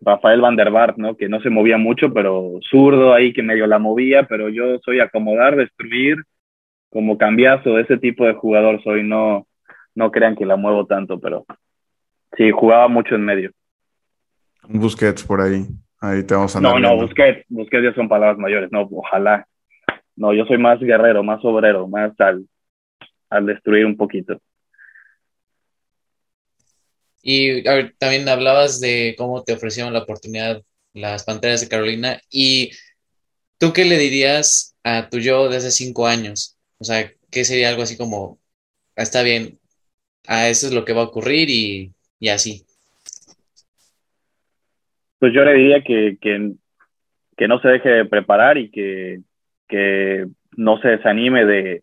Rafael 0.00 0.40
Van 0.40 0.56
der 0.56 0.70
Vaart, 0.70 0.96
¿no? 0.96 1.16
Que 1.16 1.28
no 1.28 1.40
se 1.40 1.50
movía 1.50 1.76
mucho, 1.76 2.12
pero 2.14 2.58
zurdo 2.70 3.12
ahí 3.12 3.32
que 3.32 3.42
medio 3.42 3.66
la 3.66 3.78
movía, 3.78 4.24
pero 4.24 4.48
yo 4.48 4.78
soy 4.78 5.00
acomodar, 5.00 5.56
destruir, 5.56 6.16
como 6.88 7.18
cambiazo, 7.18 7.78
ese 7.78 7.98
tipo 7.98 8.24
de 8.24 8.34
jugador 8.34 8.82
soy, 8.82 9.02
no, 9.02 9.46
no 9.94 10.10
crean 10.10 10.34
que 10.34 10.46
la 10.46 10.56
muevo 10.56 10.86
tanto, 10.86 11.20
pero 11.20 11.44
sí, 12.38 12.50
jugaba 12.50 12.88
mucho 12.88 13.14
en 13.16 13.24
medio. 13.24 13.50
Busquets 14.68 15.24
por 15.24 15.42
ahí, 15.42 15.66
ahí 16.00 16.22
te 16.22 16.34
vamos 16.34 16.56
a 16.56 16.60
No, 16.60 16.78
no, 16.78 16.96
Busquets, 16.96 17.44
Busquets 17.48 17.84
ya 17.84 17.94
son 17.94 18.08
palabras 18.08 18.38
mayores, 18.38 18.72
no, 18.72 18.88
ojalá. 18.90 19.46
No, 20.14 20.32
yo 20.32 20.46
soy 20.46 20.56
más 20.56 20.80
guerrero, 20.80 21.22
más 21.22 21.44
obrero, 21.44 21.86
más 21.86 22.18
al, 22.20 22.46
al 23.30 23.46
destruir 23.46 23.86
un 23.86 23.96
poquito. 23.96 24.40
Y 27.22 27.66
a 27.66 27.74
ver, 27.74 27.94
también 27.98 28.28
hablabas 28.28 28.80
de 28.80 29.14
cómo 29.18 29.42
te 29.42 29.52
ofrecieron 29.52 29.92
la 29.92 30.00
oportunidad 30.00 30.62
las 30.92 31.24
Panteras 31.24 31.60
de 31.60 31.68
Carolina. 31.68 32.20
¿Y 32.30 32.70
tú 33.58 33.72
qué 33.72 33.84
le 33.84 33.98
dirías 33.98 34.76
a 34.84 35.08
tu 35.08 35.18
yo 35.18 35.48
de 35.48 35.56
hace 35.56 35.70
cinco 35.70 36.06
años? 36.06 36.56
O 36.78 36.84
sea, 36.84 37.10
¿qué 37.30 37.44
sería 37.44 37.68
algo 37.68 37.82
así 37.82 37.96
como, 37.96 38.38
está 38.94 39.22
bien, 39.22 39.58
a 40.26 40.48
eso 40.48 40.66
es 40.66 40.72
lo 40.72 40.84
que 40.84 40.92
va 40.92 41.02
a 41.02 41.06
ocurrir 41.06 41.50
y, 41.50 41.92
y 42.18 42.28
así? 42.28 42.64
Pues 45.18 45.32
yo 45.34 45.44
le 45.44 45.54
diría 45.54 45.82
que, 45.82 46.18
que, 46.20 46.52
que 47.36 47.48
no 47.48 47.60
se 47.60 47.68
deje 47.68 47.88
de 47.88 48.04
preparar 48.04 48.58
y 48.58 48.70
que, 48.70 49.20
que 49.68 50.26
no 50.56 50.80
se 50.80 50.88
desanime 50.88 51.44
de, 51.44 51.82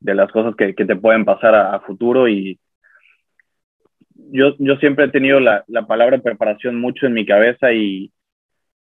de 0.00 0.14
las 0.14 0.30
cosas 0.30 0.54
que, 0.56 0.74
que 0.74 0.84
te 0.84 0.96
pueden 0.96 1.24
pasar 1.24 1.54
a, 1.54 1.80
futuro 1.80 2.28
y, 2.28 2.58
yo, 4.14 4.54
yo 4.58 4.76
siempre 4.76 5.04
he 5.04 5.08
tenido 5.10 5.40
la, 5.40 5.64
la, 5.68 5.86
palabra 5.86 6.18
preparación 6.18 6.80
mucho 6.80 7.06
en 7.06 7.12
mi 7.12 7.26
cabeza 7.26 7.72
y 7.72 8.10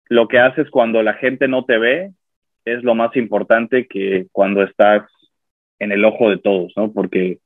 lo 0.08 0.28
que 0.28 0.40
haces 0.40 0.70
cuando 0.70 1.02
la 1.04 1.14
gente 1.16 1.48
no 1.48 1.66
te 1.66 1.78
ve 1.78 2.12
es 2.64 2.84
lo 2.84 2.96
más 2.96 3.16
importante 3.16 3.88
que 3.88 4.28
cuando 4.32 4.64
estás 4.64 5.04
en 5.80 5.92
el 5.92 6.06
ojo 6.06 6.30
de 6.30 6.38
todos, 6.38 6.74
¿no? 6.76 6.92
Porque 6.92 7.40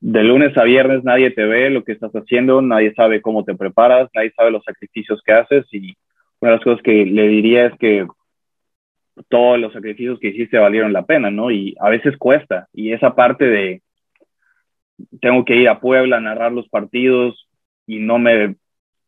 de 0.00 0.22
lunes 0.22 0.56
a 0.56 0.64
viernes 0.64 1.02
nadie 1.04 1.30
te 1.30 1.44
ve 1.44 1.70
lo 1.70 1.84
que 1.84 1.92
estás 1.92 2.12
haciendo, 2.12 2.62
nadie 2.62 2.94
sabe 2.94 3.20
cómo 3.20 3.44
te 3.44 3.54
preparas, 3.54 4.08
nadie 4.14 4.32
sabe 4.36 4.50
los 4.50 4.64
sacrificios 4.64 5.20
que 5.24 5.32
haces 5.32 5.66
y 5.72 5.96
una 6.40 6.52
de 6.52 6.56
las 6.56 6.64
cosas 6.64 6.82
que 6.82 7.04
le 7.04 7.28
diría 7.28 7.66
es 7.66 7.78
que 7.78 8.06
todos 9.28 9.58
los 9.58 9.72
sacrificios 9.72 10.18
que 10.18 10.28
hiciste 10.28 10.58
valieron 10.58 10.92
la 10.92 11.04
pena, 11.04 11.30
¿no? 11.30 11.50
Y 11.50 11.74
a 11.80 11.88
veces 11.90 12.16
cuesta 12.16 12.68
y 12.72 12.92
esa 12.92 13.14
parte 13.14 13.46
de 13.46 13.82
tengo 15.20 15.44
que 15.44 15.56
ir 15.56 15.68
a 15.68 15.80
Puebla 15.80 16.16
a 16.16 16.20
narrar 16.20 16.52
los 16.52 16.68
partidos 16.68 17.48
y 17.86 17.98
no 18.00 18.18
me 18.18 18.56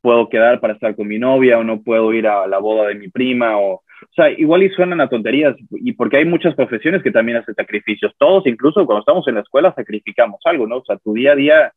puedo 0.00 0.28
quedar 0.28 0.60
para 0.60 0.74
estar 0.74 0.94
con 0.96 1.08
mi 1.08 1.18
novia 1.18 1.58
o 1.58 1.64
no 1.64 1.82
puedo 1.82 2.12
ir 2.12 2.26
a 2.26 2.46
la 2.46 2.58
boda 2.58 2.88
de 2.88 2.94
mi 2.94 3.08
prima 3.08 3.58
o, 3.58 3.82
o 4.02 4.12
sea, 4.14 4.30
igual 4.30 4.62
y 4.62 4.70
suenan 4.70 5.00
a 5.00 5.08
tonterías 5.08 5.56
y 5.70 5.92
porque 5.92 6.18
hay 6.18 6.24
muchas 6.24 6.54
profesiones 6.54 7.02
que 7.02 7.10
también 7.10 7.38
hacen 7.38 7.54
sacrificios. 7.54 8.14
Todos, 8.18 8.46
incluso 8.46 8.86
cuando 8.86 9.00
estamos 9.00 9.28
en 9.28 9.34
la 9.34 9.42
escuela, 9.42 9.74
sacrificamos 9.74 10.40
algo, 10.44 10.66
¿no? 10.66 10.78
O 10.78 10.84
sea, 10.84 10.96
tu 10.98 11.12
día 11.12 11.32
a 11.32 11.36
día 11.36 11.72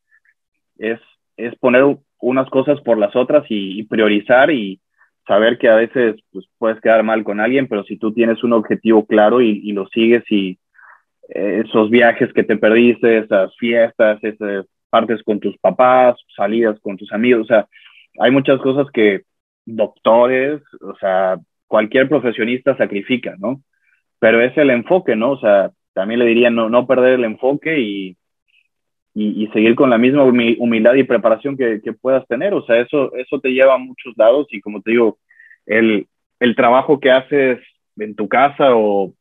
es, 0.77 0.99
es 1.35 1.55
poner 1.55 1.97
unas 2.19 2.49
cosas 2.49 2.79
por 2.81 2.97
las 2.97 3.15
otras 3.15 3.45
y, 3.49 3.79
y 3.79 3.83
priorizar 3.83 4.51
y 4.51 4.79
saber 5.27 5.57
que 5.57 5.69
a 5.69 5.75
veces 5.75 6.15
pues, 6.31 6.45
puedes 6.57 6.81
quedar 6.81 7.03
mal 7.03 7.23
con 7.23 7.39
alguien, 7.39 7.67
pero 7.67 7.83
si 7.83 7.97
tú 7.97 8.13
tienes 8.13 8.43
un 8.43 8.53
objetivo 8.53 9.05
claro 9.05 9.41
y, 9.41 9.71
lo 9.71 9.87
sigues 9.87 10.23
y 10.29 10.59
esos 11.29 11.89
viajes 11.89 12.31
que 12.33 12.43
te 12.43 12.57
perdiste, 12.57 13.19
esas 13.19 13.55
fiestas, 13.57 14.23
esas 14.23 14.65
partes 14.89 15.23
con 15.23 15.39
tus 15.39 15.57
papás, 15.57 16.17
salidas 16.35 16.79
con 16.81 16.97
tus 16.97 17.11
amigos, 17.13 17.43
o 17.43 17.47
sea, 17.47 17.67
hay 18.19 18.31
muchas 18.31 18.59
cosas 18.59 18.87
que 18.91 19.23
doctores, 19.65 20.61
o 20.81 20.95
sea, 20.97 21.37
cualquier 21.67 22.09
profesionista 22.09 22.77
sacrifica, 22.77 23.35
¿no? 23.39 23.61
Pero 24.19 24.41
es 24.41 24.55
el 24.57 24.69
enfoque, 24.69 25.15
¿no? 25.15 25.31
O 25.31 25.39
sea, 25.39 25.71
también 25.93 26.19
le 26.19 26.25
diría 26.25 26.49
no, 26.49 26.69
no 26.69 26.85
perder 26.85 27.13
el 27.13 27.23
enfoque 27.23 27.79
y, 27.79 28.17
y, 29.15 29.47
seguir 29.53 29.75
con 29.75 29.89
la 29.91 29.97
misma 29.97 30.23
humildad 30.23 30.95
y 30.95 31.03
preparación 31.03 31.55
que, 31.55 31.81
que, 31.81 31.93
puedas 31.93 32.25
tener, 32.27 32.53
o 32.53 32.65
sea, 32.65 32.79
eso, 32.79 33.13
eso 33.15 33.39
te 33.39 33.49
lleva 33.49 33.75
a 33.75 33.77
muchos 33.77 34.13
lados 34.17 34.47
y 34.49 34.59
como 34.59 34.81
te 34.81 34.91
digo, 34.91 35.19
el, 35.67 36.07
el 36.39 36.55
trabajo 36.55 36.99
que 36.99 37.11
haces 37.11 37.59
en 37.97 38.15
tu 38.15 38.27
casa 38.27 38.75
o 38.75 39.13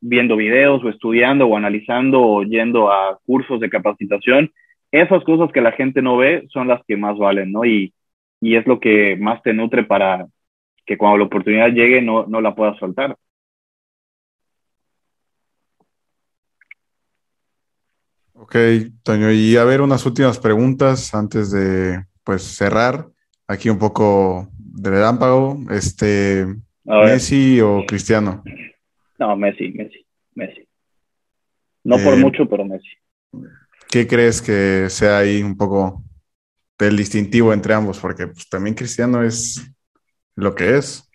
viendo 0.00 0.36
videos 0.36 0.84
o 0.84 0.90
estudiando 0.90 1.46
o 1.46 1.56
analizando 1.56 2.20
o 2.22 2.42
yendo 2.42 2.92
a 2.92 3.18
cursos 3.24 3.58
de 3.60 3.70
capacitación, 3.70 4.52
esas 4.92 5.24
cosas 5.24 5.50
que 5.52 5.60
la 5.60 5.72
gente 5.72 6.02
no 6.02 6.16
ve 6.16 6.46
son 6.52 6.68
las 6.68 6.84
que 6.86 6.96
más 6.96 7.16
valen, 7.18 7.52
¿no? 7.52 7.64
Y, 7.64 7.92
y 8.40 8.56
es 8.56 8.66
lo 8.66 8.80
que 8.80 9.16
más 9.16 9.42
te 9.42 9.52
nutre 9.52 9.84
para 9.84 10.26
que 10.86 10.96
cuando 10.96 11.18
la 11.18 11.24
oportunidad 11.24 11.70
llegue 11.72 12.00
no, 12.00 12.26
no 12.26 12.40
la 12.40 12.54
puedas 12.54 12.78
soltar. 12.78 13.16
Ok, 18.40 18.54
Toño, 19.02 19.32
y 19.32 19.56
a 19.56 19.64
ver 19.64 19.80
unas 19.80 20.06
últimas 20.06 20.38
preguntas 20.38 21.12
antes 21.12 21.50
de 21.50 22.04
pues 22.22 22.42
cerrar. 22.42 23.08
Aquí 23.48 23.68
un 23.68 23.80
poco 23.80 24.48
de 24.56 24.90
relámpago. 24.90 25.58
Este, 25.70 26.46
¿Messi 26.84 27.60
o 27.60 27.84
Cristiano? 27.84 28.44
No, 29.18 29.36
Messi, 29.36 29.72
Messi, 29.72 30.06
Messi. 30.36 30.68
No 31.82 31.98
eh, 31.98 32.04
por 32.04 32.16
mucho, 32.16 32.48
pero 32.48 32.64
Messi. 32.64 32.88
¿Qué 33.90 34.06
crees 34.06 34.40
que 34.40 34.88
sea 34.88 35.18
ahí 35.18 35.42
un 35.42 35.56
poco 35.56 36.04
del 36.78 36.96
distintivo 36.96 37.52
entre 37.52 37.74
ambos? 37.74 37.98
Porque 37.98 38.28
pues, 38.28 38.48
también 38.48 38.76
Cristiano 38.76 39.24
es 39.24 39.68
lo 40.36 40.54
que 40.54 40.76
es. 40.76 41.10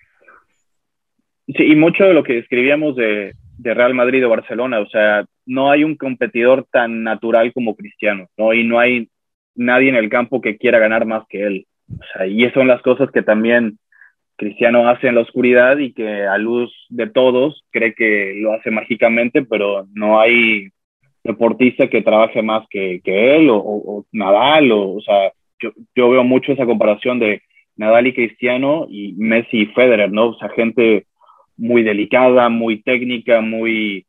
Sí, 1.47 1.63
y 1.71 1.75
mucho 1.77 2.03
de 2.03 2.13
lo 2.13 2.23
que 2.23 2.39
escribíamos 2.39 2.97
de, 2.97 3.33
de 3.63 3.73
Real 3.73 3.93
Madrid 3.93 4.25
o 4.25 4.29
Barcelona, 4.29 4.79
o 4.79 4.87
sea, 4.87 5.25
no 5.45 5.71
hay 5.71 5.83
un 5.85 5.95
competidor 5.95 6.67
tan 6.69 7.01
natural 7.03 7.53
como 7.53 7.75
Cristiano, 7.75 8.27
¿no? 8.37 8.53
Y 8.53 8.65
no 8.65 8.77
hay 8.77 9.07
nadie 9.55 9.89
en 9.89 9.95
el 9.95 10.09
campo 10.09 10.41
que 10.41 10.57
quiera 10.57 10.79
ganar 10.79 11.05
más 11.05 11.23
que 11.29 11.43
él. 11.43 11.65
O 11.89 12.03
sea, 12.11 12.27
y 12.27 12.43
esas 12.43 12.55
son 12.55 12.67
las 12.67 12.81
cosas 12.81 13.09
que 13.11 13.21
también 13.21 13.77
Cristiano 14.35 14.89
hace 14.89 15.07
en 15.07 15.15
la 15.15 15.21
oscuridad 15.21 15.77
y 15.77 15.93
que 15.93 16.25
a 16.25 16.37
luz 16.37 16.73
de 16.89 17.07
todos 17.09 17.63
cree 17.71 17.93
que 17.93 18.33
lo 18.35 18.53
hace 18.53 18.69
mágicamente, 18.69 19.43
pero 19.43 19.87
no 19.93 20.19
hay 20.19 20.69
deportista 21.23 21.87
que 21.87 22.01
trabaje 22.01 22.41
más 22.41 22.67
que, 22.69 22.99
que 23.01 23.37
él 23.37 23.49
o, 23.49 23.57
o, 23.57 24.05
Nadal, 24.11 24.71
o, 24.73 24.95
o 24.95 25.01
sea, 25.01 25.31
yo, 25.61 25.71
yo, 25.95 26.09
veo 26.09 26.25
mucho 26.25 26.51
esa 26.51 26.65
comparación 26.65 27.19
de 27.19 27.41
Nadal 27.77 28.07
y 28.07 28.13
Cristiano 28.13 28.87
y 28.89 29.13
Messi 29.13 29.61
y 29.61 29.65
Federer, 29.67 30.11
¿no? 30.11 30.29
O 30.29 30.37
sea, 30.37 30.49
gente 30.49 31.05
muy 31.63 31.81
delicada, 31.81 32.49
muy 32.49 32.83
técnica, 32.83 33.39
muy 33.39 34.05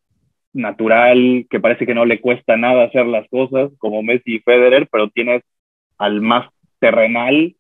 natural, 0.53 1.47
que 1.49 1.61
parece 1.61 1.87
que 1.87 1.95
no 1.95 2.05
le 2.05 2.21
cuesta 2.21 2.57
nada 2.57 2.85
hacer 2.85 3.07
las 3.07 3.29
cosas, 3.29 3.71
como 3.79 4.03
Messi 4.03 4.37
y 4.37 4.41
Federer, 4.41 4.89
pero 4.91 5.09
tienes 5.09 5.43
al 5.97 6.21
más 6.21 6.49
terrenal 6.81 7.55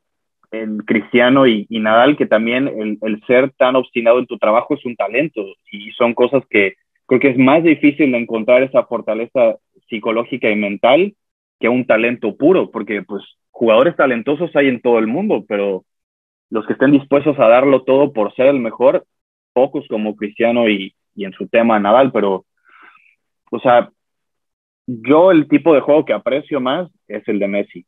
el 0.50 0.84
Cristiano 0.84 1.46
y, 1.46 1.66
y, 1.68 1.78
Nadal, 1.78 2.16
que 2.16 2.26
también 2.26 2.66
el, 2.66 2.98
el, 3.02 3.22
ser 3.26 3.52
tan 3.52 3.76
obstinado 3.76 4.18
en 4.18 4.26
tu 4.26 4.36
trabajo 4.36 4.74
es 4.74 4.84
un 4.84 4.96
talento 4.96 5.44
y 5.70 5.92
son 5.92 6.12
cosas 6.14 6.42
que 6.50 6.74
creo 7.06 7.20
que 7.20 7.30
es 7.30 7.38
más 7.38 7.62
difícil 7.62 8.14
encontrar 8.16 8.64
esa 8.64 8.84
fortaleza 8.86 9.56
psicológica 9.88 10.50
y 10.50 10.56
mental 10.56 11.14
que 11.60 11.68
un 11.68 11.86
talento 11.86 12.36
puro, 12.36 12.70
porque 12.72 13.02
pues 13.02 13.22
jugadores 13.52 13.94
talentosos 13.94 14.54
hay 14.56 14.68
en 14.68 14.80
todo 14.80 14.98
el 14.98 15.06
mundo, 15.06 15.44
pero 15.48 15.84
los 16.50 16.66
que 16.66 16.72
estén 16.72 16.90
dispuestos 16.90 17.38
a 17.38 17.46
darlo 17.46 17.82
todo 17.82 18.12
por 18.12 18.34
ser 18.34 18.46
el 18.46 18.58
mejor, 18.58 19.04
pocos 19.54 19.86
como 19.88 20.16
Cristiano 20.16 20.68
y, 20.68 20.94
en 21.16 21.32
su 21.32 21.48
tema 21.48 21.78
Nadal, 21.78 22.12
pero, 22.12 22.44
o 23.50 23.58
sea, 23.60 23.90
yo 24.86 25.30
el 25.30 25.48
tipo 25.48 25.74
de 25.74 25.80
juego 25.80 26.04
que 26.04 26.12
aprecio 26.12 26.60
más 26.60 26.90
es 27.08 27.26
el 27.28 27.38
de 27.38 27.48
Messi, 27.48 27.86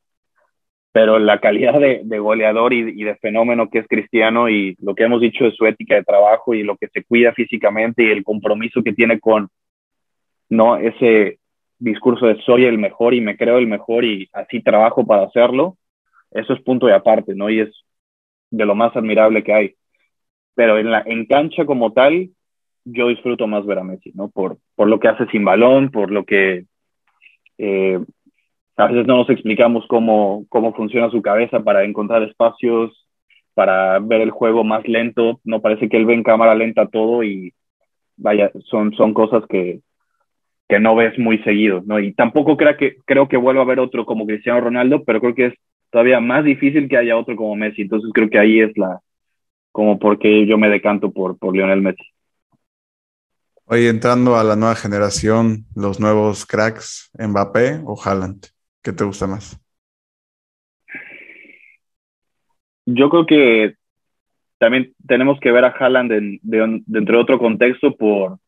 pero 0.93 1.19
la 1.19 1.41
calidad 1.41 1.79
de, 1.79 2.19
goleador 2.19 2.73
y, 2.73 2.79
y, 2.99 3.05
de 3.05 3.17
fenómeno 3.17 3.69
que 3.69 3.81
es 3.81 3.89
Cristiano 3.89 4.49
y 4.49 4.77
lo 4.81 4.95
que 4.95 5.05
hemos 5.05 5.21
dicho 5.21 5.45
de 5.45 5.53
su 5.53 5.67
ética 5.67 5.97
de 5.97 6.05
trabajo 6.05 6.55
y 6.55 6.63
lo 6.63 6.77
que 6.77 6.89
se 6.89 7.05
cuida 7.05 7.35
físicamente 7.35 8.05
y 8.05 8.11
el 8.11 8.25
compromiso 8.25 8.83
que 8.83 8.95
tiene 8.95 9.21
con, 9.21 9.51
no, 10.49 10.77
ese 10.77 11.41
discurso 11.79 12.27
de 12.27 12.41
soy 12.43 12.65
el 12.65 12.79
mejor 12.79 13.13
y 13.15 13.21
me 13.21 13.37
creo 13.37 13.59
el 13.59 13.67
mejor 13.67 14.05
y 14.05 14.29
así 14.33 14.63
trabajo 14.63 15.05
para 15.07 15.25
hacerlo, 15.25 15.77
eso 16.31 16.53
es 16.53 16.63
punto 16.63 16.87
de 16.87 16.95
aparte, 16.95 17.35
¿no? 17.35 17.51
Y 17.51 17.61
es 17.61 17.71
de 18.51 18.65
lo 18.65 18.75
más 18.75 18.95
admirable 18.97 19.43
que 19.43 19.53
hay. 19.53 19.75
Pero 20.57 20.79
en 20.79 20.91
la 20.91 21.05
en 21.07 21.27
cancha 21.27 21.65
como 21.65 21.93
tal, 21.93 22.31
yo 22.85 23.09
disfruto 23.09 23.47
más 23.47 23.65
ver 23.65 23.79
a 23.79 23.85
Messi, 23.85 24.11
¿no? 24.15 24.29
Por, 24.29 24.59
por 24.75 24.89
lo 24.89 24.99
que 24.99 25.09
hace 25.09 25.27
sin 25.27 25.45
balón, 25.45 25.91
por 25.91 26.11
lo 26.11 26.25
que 26.25 26.65
eh, 27.59 28.01
a 28.77 28.87
veces 28.87 29.07
no 29.07 29.19
nos 29.19 29.31
explicamos 29.31 29.87
cómo, 29.87 30.47
cómo 30.49 30.75
funciona 30.75 31.11
su 31.11 31.23
cabeza 31.23 31.61
para 31.61 31.85
encontrar 31.85 32.23
espacios, 32.23 33.07
para 33.55 33.99
ver 33.99 34.21
el 34.21 34.31
juego 34.31 34.65
más 34.65 34.87
lento. 34.89 35.41
No 35.45 35.61
parece 35.61 35.89
que 35.89 35.97
él 35.97 36.07
ve 36.07 36.15
en 36.15 36.23
cámara 36.23 36.55
lenta 36.55 36.87
todo 36.87 37.23
y 37.23 37.53
vaya, 38.17 38.51
son, 38.65 38.95
son 38.95 39.15
cosas 39.15 39.45
que, 39.49 39.81
que 40.69 40.79
no 40.79 40.95
ves 40.95 41.19
muy 41.19 41.39
seguido, 41.39 41.83
¿no? 41.85 41.99
Y 41.99 42.13
tampoco 42.15 42.57
creo 42.57 42.77
que, 42.77 42.97
creo 43.05 43.29
que 43.29 43.37
vuelva 43.37 43.63
a 43.63 43.65
haber 43.65 43.81
otro 43.81 44.07
como 44.07 44.27
Cristiano 44.27 44.61
Ronaldo, 44.61 45.05
pero 45.05 45.21
creo 45.21 45.35
que 45.35 45.47
es 45.47 45.55
todavía 45.91 46.21
más 46.21 46.45
difícil 46.45 46.89
que 46.89 46.97
haya 46.97 47.17
otro 47.17 47.35
como 47.35 47.57
Messi. 47.57 47.83
Entonces 47.83 48.11
creo 48.15 48.31
que 48.31 48.39
ahí 48.39 48.61
es 48.61 48.77
la, 48.77 49.01
como 49.77 49.99
porque 49.99 50.47
yo 50.47 50.57
me 50.57 50.71
decanto 50.71 51.13
por, 51.13 51.37
por 51.39 51.55
Lionel 51.55 51.83
Messi. 51.83 52.03
Oye, 53.67 53.91
entrando 53.91 54.37
a 54.37 54.43
la 54.43 54.57
nueva 54.57 54.75
generación, 54.75 55.67
los 55.75 56.01
nuevos 56.01 56.47
cracks, 56.47 57.11
Mbappé 57.19 57.83
o 57.85 57.95
Haaland, 58.03 58.47
¿qué 58.83 58.95
te 58.95 59.05
gusta 59.05 59.27
más? 59.27 59.61
Yo 62.87 63.11
creo 63.11 63.27
que 63.27 63.75
también 64.57 64.95
tenemos 65.07 65.39
que 65.41 65.53
ver 65.53 65.67
a 65.67 65.75
Haaland 65.79 66.11
de, 66.11 66.39
de, 66.41 66.83
dentro 66.87 67.19
de 67.19 67.23
otro 67.23 67.39
contexto 67.39 67.95
por 67.95 68.39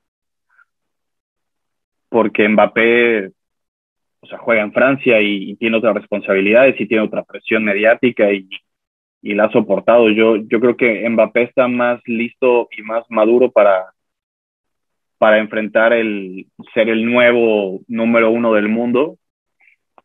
porque 2.09 2.49
Mbappé 2.49 3.33
o 4.20 4.26
sea, 4.26 4.39
juega 4.39 4.62
en 4.62 4.72
Francia 4.72 5.20
y, 5.20 5.51
y, 5.51 5.57
tiene 5.57 5.76
otras 5.76 5.95
responsabilidades 5.95 6.81
y 6.81 6.87
tiene 6.87 7.05
otra 7.05 7.22
presión 7.22 7.64
mediática 7.64 8.33
y, 8.33 8.49
y 9.23 9.35
la 9.35 9.45
ha 9.45 9.53
soportado. 9.53 10.11
Yo, 10.11 10.37
yo 10.37 10.61
creo 10.61 10.77
que 10.77 11.09
Mbappé 11.09 11.43
está 11.43 11.69
más 11.69 12.01
listo 12.07 12.69
y 12.77 12.83
más 12.83 13.05
maduro 13.11 13.51
para, 13.51 13.93
para 15.19 15.39
enfrentar 15.39 15.93
el 15.93 16.47
ser 16.75 16.89
el 16.89 17.05
nuevo 17.05 17.81
número 17.89 18.31
uno 18.31 18.55
del 18.55 18.69
mundo. 18.69 19.19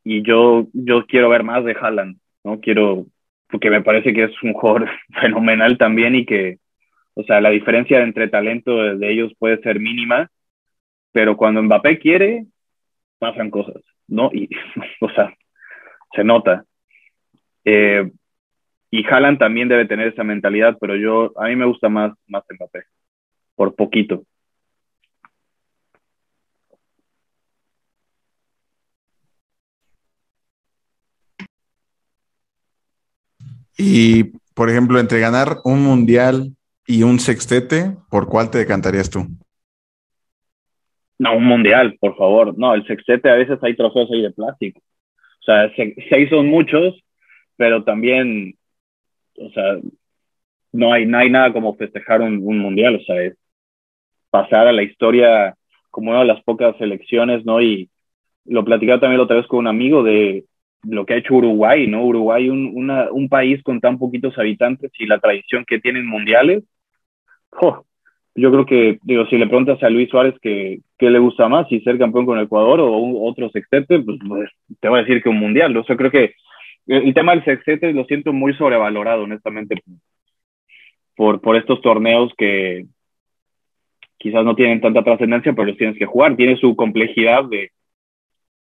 Y 0.04 0.24
yo, 0.24 0.68
yo 0.74 1.06
quiero 1.06 1.30
ver 1.30 1.44
más 1.44 1.64
de 1.64 1.76
Haaland, 1.80 2.18
¿no? 2.44 2.60
Quiero, 2.60 3.06
porque 3.50 3.70
me 3.70 3.82
parece 3.82 4.14
que 4.14 4.26
es 4.26 4.44
un 4.44 4.54
jugador 4.54 4.90
fenomenal 5.22 5.78
también 5.78 6.16
y 6.16 6.26
que, 6.26 6.60
o 7.14 7.24
sea, 7.24 7.40
la 7.40 7.52
diferencia 7.52 8.02
entre 8.02 8.28
talento 8.28 8.76
de 8.98 9.12
ellos 9.12 9.34
puede 9.38 9.62
ser 9.62 9.80
mínima, 9.80 10.30
pero 11.12 11.38
cuando 11.38 11.62
Mbappé 11.64 12.00
quiere, 12.00 12.48
pasan 13.20 13.50
cosas, 13.52 13.82
¿no? 14.08 14.30
Y, 14.34 14.50
o 15.02 15.10
sea, 15.12 15.34
se 16.14 16.24
nota. 16.24 16.66
Eh, 17.64 18.12
y 18.96 19.04
Haaland 19.08 19.40
también 19.40 19.68
debe 19.68 19.88
tener 19.88 20.10
esa 20.10 20.24
mentalidad, 20.24 20.78
pero 20.80 20.96
yo, 20.96 21.34
a 21.42 21.48
mí 21.48 21.56
me 21.56 21.66
gusta 21.66 21.90
más, 21.90 22.12
más 22.28 22.44
Mbappé, 22.48 22.84
por 23.56 23.74
poquito. 23.74 24.24
Y, 33.76 34.26
por 34.54 34.70
ejemplo, 34.70 35.00
entre 35.00 35.20
ganar 35.20 35.58
un 35.64 35.82
mundial 35.82 36.56
y 36.86 37.02
un 37.02 37.18
sextete, 37.18 37.98
¿por 38.12 38.28
cuál 38.28 38.52
te 38.52 38.60
decantarías 38.60 39.10
tú? 39.10 39.26
No, 41.18 41.36
un 41.36 41.46
mundial, 41.46 41.98
por 42.00 42.16
favor. 42.16 42.56
No, 42.60 42.76
el 42.76 42.86
sextete 42.86 43.28
a 43.28 43.38
veces 43.38 43.58
hay 43.64 43.76
trofeos 43.76 44.12
ahí 44.12 44.22
de 44.22 44.30
plástico. 44.30 44.82
O 45.40 45.44
sea, 45.46 45.72
seis 45.76 46.30
son 46.30 46.46
muchos, 46.46 47.04
pero 47.58 47.84
también, 47.84 48.54
o 49.38 49.50
sea, 49.52 49.78
no 50.72 50.92
hay, 50.92 51.06
nada 51.06 51.54
como 51.54 51.76
festejar 51.76 52.22
un, 52.22 52.40
un, 52.44 52.60
mundial. 52.60 52.96
O 52.96 53.04
sea, 53.04 53.22
es 53.22 53.38
pasar 54.30 54.68
a 54.68 54.72
la 54.72 54.84
historia 54.84 55.56
como 55.92 56.12
una 56.12 56.22
de 56.22 56.26
las 56.26 56.44
pocas 56.44 56.76
selecciones, 56.78 57.46
¿no? 57.46 57.62
Y 57.62 57.90
lo 58.46 58.66
platicaba 58.66 59.00
también 59.00 59.20
la 59.20 59.26
otra 59.26 59.38
vez 59.38 59.48
con 59.48 59.60
un 59.60 59.68
amigo 59.68 60.04
de 60.04 60.46
lo 60.84 61.06
que 61.06 61.14
ha 61.14 61.18
hecho 61.18 61.36
Uruguay, 61.36 61.88
¿no? 61.88 62.04
Uruguay, 62.04 62.50
un, 62.50 63.30
país 63.30 63.62
con 63.64 63.80
tan 63.80 63.98
poquitos 63.98 64.38
habitantes 64.38 64.92
y 65.00 65.06
la 65.06 65.20
tradición 65.20 65.66
que 65.66 65.80
tienen 65.80 66.06
mundiales. 66.06 66.64
Yo 68.36 68.52
creo 68.52 68.66
que, 68.66 69.00
digo, 69.04 69.26
si 69.28 69.38
le 69.38 69.48
preguntas 69.48 69.82
a 69.84 69.90
Luis 69.90 70.10
Suárez 70.10 70.36
que, 70.42 70.82
le 71.00 71.20
gusta 71.20 71.48
más, 71.48 71.68
si 71.68 71.82
ser 71.82 71.98
campeón 71.98 72.26
con 72.26 72.40
Ecuador 72.40 72.80
o 72.80 72.98
un, 72.98 73.30
otro 73.30 73.50
pues, 73.52 73.66
pues, 73.70 74.50
te 74.80 74.90
voy 74.90 75.00
a 75.00 75.04
decir 75.04 75.22
que 75.22 75.30
un 75.30 75.40
mundial. 75.40 75.76
O 75.78 75.84
sea, 75.84 75.96
creo 75.96 76.12
que 76.12 76.34
el 76.88 77.14
tema 77.14 77.34
del 77.34 77.46
sextete 77.46 77.94
lo 77.94 78.06
siento 78.06 78.34
muy 78.34 78.54
sobrevalorado, 78.56 79.24
honestamente, 79.24 79.82
por, 81.16 81.42
por 81.42 81.56
estos 81.56 81.82
torneos 81.82 82.32
que 82.38 82.86
quizás 84.18 84.46
no 84.46 84.56
tienen 84.56 84.82
tanta 84.82 85.04
trascendencia, 85.04 85.54
pero 85.54 85.68
los 85.68 85.78
tienes 85.78 85.98
que 85.98 86.06
jugar. 86.06 86.36
Tiene 86.36 86.58
su 86.58 86.76
complejidad 86.76 87.46
de 87.46 87.72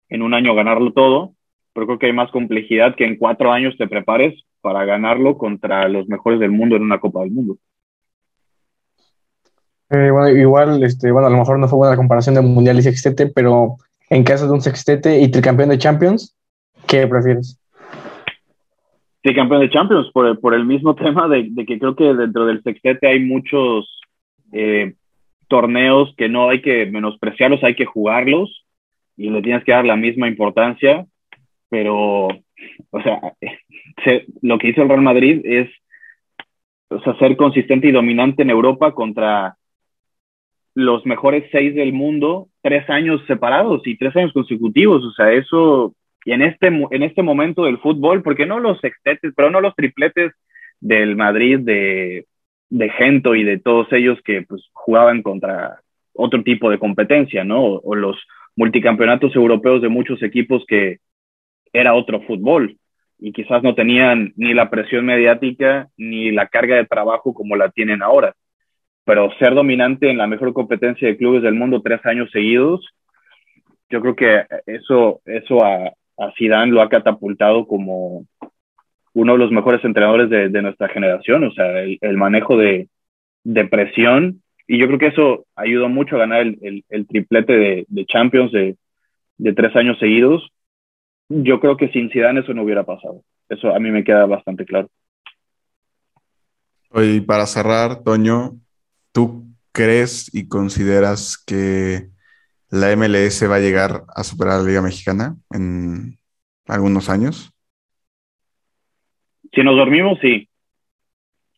en 0.09 0.23
un 0.23 0.35
año 0.35 0.55
ganarlo 0.55 0.93
todo, 0.93 1.35
pero 1.73 1.87
creo 1.87 1.99
que 1.99 2.07
hay 2.07 2.13
más 2.13 2.31
complejidad 2.31 2.95
que 2.97 3.05
en 3.05 3.17
cuatro 3.17 3.51
años 3.51 3.77
te 3.79 3.89
prepares 3.89 4.45
para 4.61 4.85
ganarlo 4.85 5.39
contra 5.39 5.89
los 5.89 6.07
mejores 6.07 6.39
del 6.39 6.51
mundo 6.51 6.77
en 6.77 6.83
una 6.83 7.01
Copa 7.01 7.21
del 7.21 7.31
Mundo. 7.31 7.57
Eh, 9.91 10.11
bueno, 10.11 10.29
igual, 10.31 10.83
este, 10.83 11.11
bueno, 11.11 11.29
a 11.29 11.31
lo 11.31 11.39
mejor 11.39 11.59
no 11.59 11.69
fue 11.69 11.79
buena 11.79 11.93
la 11.93 11.97
comparación 11.97 12.35
de 12.35 12.41
mundial 12.41 12.79
y 12.79 12.83
sextete, 12.83 13.27
pero 13.29 13.77
en 14.11 14.25
caso 14.25 14.47
de 14.47 14.53
un 14.53 14.61
sextete 14.61 15.21
y 15.21 15.31
tricampeón 15.31 15.71
de 15.71 15.79
Champions, 15.79 16.37
¿qué 16.87 17.07
prefieres? 17.07 17.59
Sí, 19.25 19.35
campeón 19.35 19.61
de 19.61 19.71
Champions, 19.71 20.11
por, 20.13 20.41
por 20.41 20.55
el 20.55 20.65
mismo 20.65 20.95
tema 20.97 21.29
de, 21.29 21.49
de, 21.51 21.65
que 21.65 21.79
creo 21.79 21.95
que 21.95 22.15
dentro 22.15 22.47
del 22.47 22.63
sextete 22.63 23.07
hay 23.07 23.21
muchos 23.21 24.01
eh, 24.53 24.95
torneos 25.49 26.15
que 26.17 26.29
no 26.29 26.49
hay 26.49 26.61
que 26.63 26.87
menospreciarlos, 26.87 27.63
hay 27.63 27.75
que 27.75 27.87
jugarlos 27.87 28.65
y 29.17 29.31
le 29.31 29.43
tienes 29.43 29.65
que 29.65 29.73
dar 29.73 29.85
la 29.85 29.97
misma 29.97 30.27
importancia, 30.27 31.07
pero, 31.69 32.29
o 32.29 33.03
sea, 33.03 33.21
se, 34.05 34.27
lo 34.41 34.59
que 34.59 34.69
hizo 34.69 34.83
el 34.83 34.89
Real 34.89 35.03
Madrid 35.03 35.41
es 35.45 35.69
o 36.89 37.15
ser 37.19 37.37
consistente 37.37 37.89
y 37.89 37.93
dominante 37.93 38.43
en 38.43 38.51
Europa 38.51 38.93
contra 38.93 39.57
los 40.75 41.05
mejores 41.07 41.49
seis 41.53 41.75
del 41.75 41.93
mundo 41.93 42.49
tres 42.63 42.89
años 42.89 43.23
separados 43.27 43.83
y 43.87 43.97
tres 43.97 44.15
años 44.17 44.33
consecutivos. 44.33 45.05
O 45.05 45.13
sea, 45.13 45.33
eso, 45.33 45.95
y 46.25 46.33
en 46.33 46.43
este, 46.43 46.67
en 46.67 47.03
este 47.03 47.23
momento 47.23 47.65
del 47.65 47.79
fútbol, 47.79 48.23
porque 48.23 48.47
no 48.47 48.61
los 48.61 48.81
sextetes, 48.81 49.33
pero 49.37 49.51
no 49.51 49.61
los 49.61 49.75
tripletes 49.75 50.33
del 50.81 51.17
Madrid, 51.17 51.61
de, 51.61 52.27
de 52.71 52.91
Gento 52.91 53.35
y 53.35 53.45
de 53.45 53.59
todos 53.59 53.93
ellos 53.93 54.19
que 54.25 54.43
pues, 54.43 54.63
jugaban 54.73 55.23
contra 55.23 55.81
otro 56.15 56.43
tipo 56.43 56.71
de 56.71 56.79
competencia, 56.79 57.45
¿no? 57.45 57.65
O, 57.65 57.95
los 57.95 58.17
multicampeonatos 58.57 59.35
europeos 59.35 59.81
de 59.81 59.89
muchos 59.89 60.23
equipos 60.23 60.65
que 60.69 60.99
era 61.73 61.95
otro 61.95 62.21
fútbol 62.23 62.77
y 63.19 63.33
quizás 63.33 63.63
no 63.63 63.75
tenían 63.75 64.33
ni 64.37 64.53
la 64.53 64.69
presión 64.69 65.07
mediática 65.07 65.89
ni 65.97 66.31
la 66.31 66.49
carga 66.49 66.77
de 66.77 66.85
trabajo 66.85 67.33
como 67.33 67.57
la 67.57 67.71
tienen 67.71 68.03
ahora 68.03 68.35
pero 69.05 69.31
ser 69.39 69.55
dominante 69.55 70.11
en 70.11 70.19
la 70.19 70.27
mejor 70.27 70.53
competencia 70.53 71.09
de 71.09 71.17
clubes 71.17 71.43
del 71.43 71.55
mundo 71.55 71.83
tres 71.83 72.05
años 72.05 72.31
seguidos, 72.31 72.87
yo 73.91 74.01
creo 74.01 74.17
que 74.17 74.45
eso, 74.67 75.21
eso 75.25 75.65
a, 75.65 75.93
a 76.23 76.33
Zidane 76.37 76.73
lo 76.73 76.83
ha 76.83 76.89
catapultado 76.89 77.67
como 77.67 78.27
uno 79.15 79.33
de 79.33 79.39
los 79.39 79.51
mejores 79.51 79.85
entrenadores 79.85 80.31
de, 80.31 80.63
nuestra 80.63 80.89
generación, 80.89 81.45
o 81.45 81.53
sea, 81.53 81.83
el, 81.83 82.17
manejo 82.17 82.57
de, 82.57 82.89
de, 83.45 83.65
presión, 83.67 84.43
y 84.67 84.79
yo 84.79 84.87
creo 84.87 84.99
que 84.99 85.09
eso 85.09 85.45
ayudó 85.55 85.89
mucho 85.89 86.17
a 86.17 86.21
ganar 86.21 86.41
el, 86.47 87.07
triplete 87.09 87.53
de, 87.53 87.85
de 87.89 88.07
Champions 88.07 88.53
de, 88.53 88.77
de, 89.37 89.53
tres 89.53 89.77
años 89.77 89.99
seguidos. 89.99 90.49
Yo 91.29 91.61
creo 91.61 91.77
que 91.77 91.89
sin 91.89 92.11
Zidane 92.11 92.41
eso 92.41 92.55
no 92.55 92.63
hubiera 92.63 92.85
pasado. 92.85 93.23
Eso 93.49 93.75
a 93.75 93.79
mí 93.79 93.91
me 93.91 94.05
queda 94.05 94.25
bastante 94.25 94.65
claro. 94.65 94.89
Y 96.95 97.21
para 97.21 97.47
cerrar, 97.47 98.03
Toño, 98.03 98.53
¿Tú 99.13 99.47
crees 99.73 100.35
y 100.35 100.49
consideras 100.49 101.37
que 101.37 102.09
la 102.73 102.91
MLS 102.97 103.47
va 103.49 103.57
a 103.57 103.61
llegar 103.61 104.05
a 104.09 104.25
superar 104.25 104.55
a 104.55 104.59
la 104.59 104.65
Liga 104.67 104.81
Mexicana 104.81 105.37
en 105.51 106.19
algunos 106.67 107.11
años? 107.11 107.53
Si 109.53 109.63
nos 109.63 109.77
dormimos, 109.77 110.19
sí. 110.23 110.49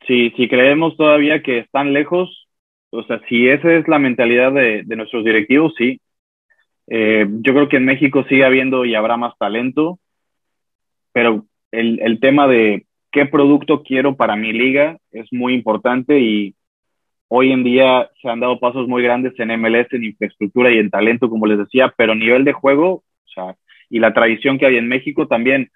Si, 0.08 0.30
si 0.30 0.48
creemos 0.48 0.96
todavía 0.96 1.40
que 1.42 1.58
están 1.58 1.92
lejos, 1.92 2.48
O 2.90 3.02
sea, 3.04 3.20
si 3.28 3.48
esa 3.48 3.72
es 3.74 3.88
la 3.88 3.98
mentalidad 3.98 4.52
de, 4.52 4.84
nuestros 4.96 5.24
directivos, 5.24 5.72
sí. 5.78 6.00
Eh, 6.88 7.26
yo 7.28 7.54
creo 7.54 7.68
que 7.68 7.76
en 7.76 7.84
México 7.84 8.24
sigue 8.28 8.44
habiendo 8.44 8.84
y 8.84 8.96
habrá 8.96 9.16
más 9.16 9.38
talento, 9.38 10.00
pero 11.12 11.46
el, 11.70 12.00
el 12.00 12.18
tema 12.20 12.48
de 12.48 12.86
qué 13.12 13.26
producto 13.26 13.84
quiero 13.84 14.16
para 14.16 14.34
mi 14.36 14.52
liga 14.52 14.98
es 15.12 15.32
muy 15.32 15.54
importante 15.54 16.18
y 16.18 16.54
hoy 17.36 17.50
en 17.50 17.64
día 17.64 18.08
se 18.22 18.28
han 18.28 18.38
dado 18.38 18.60
pasos 18.60 18.86
muy 18.86 19.02
grandes 19.02 19.32
en 19.40 19.50
MLS, 19.60 19.88
en 19.92 20.04
infraestructura 20.04 20.70
y 20.70 20.78
en 20.78 20.88
talento, 20.88 21.28
como 21.28 21.46
les 21.46 21.58
decía, 21.58 21.92
pero 21.96 22.14
nivel 22.14 22.44
de 22.44 22.52
juego, 22.52 22.92
o 22.92 23.28
sea, 23.34 23.56
y 23.90 23.98
la 23.98 24.14
tradición 24.14 24.56
que 24.56 24.66
hay 24.66 24.76
en 24.76 24.86
México 24.86 25.26
también, 25.26 25.70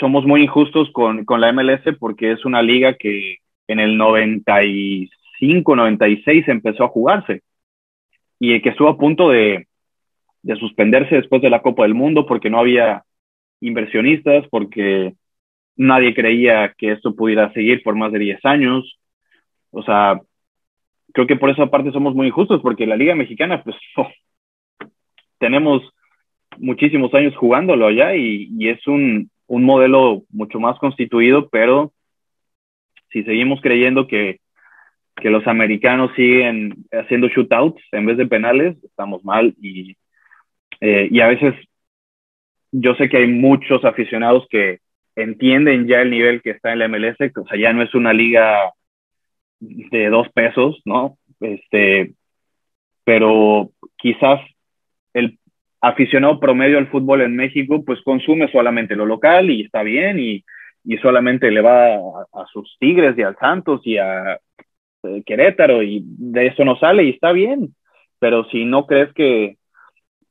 somos 0.00 0.24
muy 0.24 0.42
injustos 0.42 0.90
con, 0.92 1.26
con 1.26 1.42
la 1.42 1.52
MLS 1.52 1.82
porque 1.98 2.32
es 2.32 2.44
una 2.46 2.62
liga 2.62 2.94
que 2.94 3.36
en 3.66 3.78
el 3.78 3.98
95, 3.98 5.76
96 5.76 6.48
empezó 6.48 6.84
a 6.84 6.88
jugarse 6.88 7.42
y 8.38 8.58
que 8.62 8.70
estuvo 8.70 8.88
a 8.88 8.96
punto 8.96 9.28
de, 9.28 9.66
de 10.42 10.56
suspenderse 10.56 11.16
después 11.16 11.42
de 11.42 11.50
la 11.50 11.60
Copa 11.60 11.82
del 11.82 11.94
Mundo 11.94 12.26
porque 12.26 12.48
no 12.48 12.58
había 12.58 13.04
inversionistas, 13.60 14.46
porque 14.48 15.14
nadie 15.76 16.14
creía 16.14 16.74
que 16.76 16.92
esto 16.92 17.14
pudiera 17.14 17.52
seguir 17.52 17.82
por 17.82 17.96
más 17.96 18.12
de 18.12 18.18
10 18.18 18.44
años. 18.44 18.98
O 19.70 19.82
sea, 19.82 20.20
creo 21.12 21.26
que 21.26 21.36
por 21.36 21.50
esa 21.50 21.66
parte 21.66 21.92
somos 21.92 22.14
muy 22.14 22.28
injustos 22.28 22.60
porque 22.62 22.86
la 22.86 22.96
Liga 22.96 23.14
Mexicana, 23.14 23.62
pues, 23.62 23.76
tenemos 25.38 25.82
muchísimos 26.58 27.12
años 27.14 27.36
jugándolo 27.36 27.86
allá 27.86 28.14
y, 28.14 28.48
y 28.58 28.68
es 28.68 28.86
un, 28.86 29.30
un, 29.46 29.64
modelo 29.64 30.24
mucho 30.30 30.58
más 30.58 30.78
constituido, 30.78 31.48
pero 31.48 31.92
si 33.10 33.22
seguimos 33.22 33.60
creyendo 33.60 34.06
que, 34.06 34.40
que 35.16 35.30
los 35.30 35.46
americanos 35.46 36.10
siguen 36.16 36.84
haciendo 36.92 37.28
shootouts 37.28 37.82
en 37.92 38.06
vez 38.06 38.16
de 38.16 38.26
penales, 38.26 38.76
estamos 38.82 39.24
mal 39.24 39.54
y, 39.60 39.96
eh, 40.80 41.08
y 41.10 41.20
a 41.20 41.28
veces 41.28 41.54
yo 42.72 42.94
sé 42.94 43.08
que 43.08 43.18
hay 43.18 43.26
muchos 43.26 43.84
aficionados 43.84 44.46
que 44.50 44.80
entienden 45.16 45.86
ya 45.86 46.00
el 46.00 46.10
nivel 46.10 46.42
que 46.42 46.50
está 46.50 46.72
en 46.72 46.80
la 46.80 46.88
MLS, 46.88 47.16
o 47.36 47.46
sea, 47.46 47.58
ya 47.58 47.72
no 47.72 47.82
es 47.82 47.94
una 47.94 48.12
liga 48.12 48.72
de 49.60 50.08
dos 50.08 50.28
pesos, 50.30 50.80
¿no? 50.84 51.18
Este, 51.40 52.14
pero 53.04 53.70
quizás 53.96 54.40
el 55.14 55.38
aficionado 55.80 56.40
promedio 56.40 56.78
al 56.78 56.88
fútbol 56.88 57.22
en 57.22 57.36
México, 57.36 57.84
pues 57.84 58.00
consume 58.02 58.50
solamente 58.50 58.96
lo 58.96 59.06
local 59.06 59.50
y 59.50 59.62
está 59.62 59.82
bien 59.82 60.18
y, 60.18 60.44
y 60.84 60.96
solamente 60.98 61.50
le 61.50 61.60
va 61.60 61.94
a, 61.94 62.46
sus 62.52 62.76
Tigres 62.78 63.16
y 63.16 63.22
al 63.22 63.36
Santos 63.36 63.80
y 63.84 63.98
a 63.98 64.38
eh, 65.04 65.22
Querétaro 65.24 65.82
y 65.82 66.02
de 66.04 66.48
eso 66.48 66.64
no 66.64 66.76
sale 66.78 67.04
y 67.04 67.10
está 67.10 67.32
bien. 67.32 67.74
Pero 68.18 68.44
si 68.50 68.64
no 68.64 68.86
crees 68.86 69.12
que, 69.12 69.58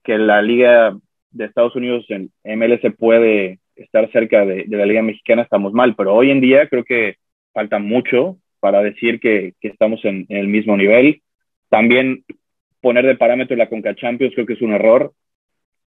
que 0.03 0.17
la 0.17 0.41
liga 0.41 0.97
de 1.31 1.45
Estados 1.45 1.75
Unidos 1.75 2.05
en 2.09 2.31
MLS 2.43 2.81
puede 2.97 3.59
estar 3.75 4.11
cerca 4.11 4.45
de, 4.45 4.65
de, 4.67 4.77
la 4.77 4.85
liga 4.85 5.01
mexicana, 5.01 5.43
estamos 5.43 5.73
mal. 5.73 5.95
Pero 5.95 6.13
hoy 6.13 6.31
en 6.31 6.41
día 6.41 6.67
creo 6.67 6.83
que 6.83 7.15
falta 7.53 7.79
mucho 7.79 8.37
para 8.59 8.81
decir 8.81 9.19
que, 9.19 9.53
estamos 9.61 10.03
en, 10.05 10.25
el 10.29 10.47
mismo 10.47 10.77
nivel. 10.77 11.21
También 11.69 12.23
poner 12.81 13.05
de 13.05 13.15
parámetro 13.15 13.55
la 13.55 13.69
Conca 13.69 13.95
Champions 13.95 14.33
creo 14.33 14.45
que 14.45 14.53
es 14.53 14.61
un 14.61 14.73
error. 14.73 15.13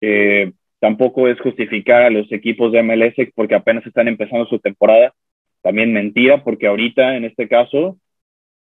Eh, 0.01 0.53
tampoco 0.79 1.29
es 1.29 1.41
justificar 1.41 2.03
a 2.03 2.11
los 2.11 2.31
equipos 2.33 2.73
de 2.73 2.83
MLS 2.83 3.15
porque 3.35 3.55
apenas 3.55 3.87
están 3.87 4.09
empezando 4.09 4.47
su 4.47 4.59
temporada. 4.59 5.15
También 5.63 5.93
mentira, 5.93 6.45
porque 6.45 6.67
ahorita, 6.67 7.17
en 7.17 7.25
este 7.25 7.49
caso, 7.49 7.99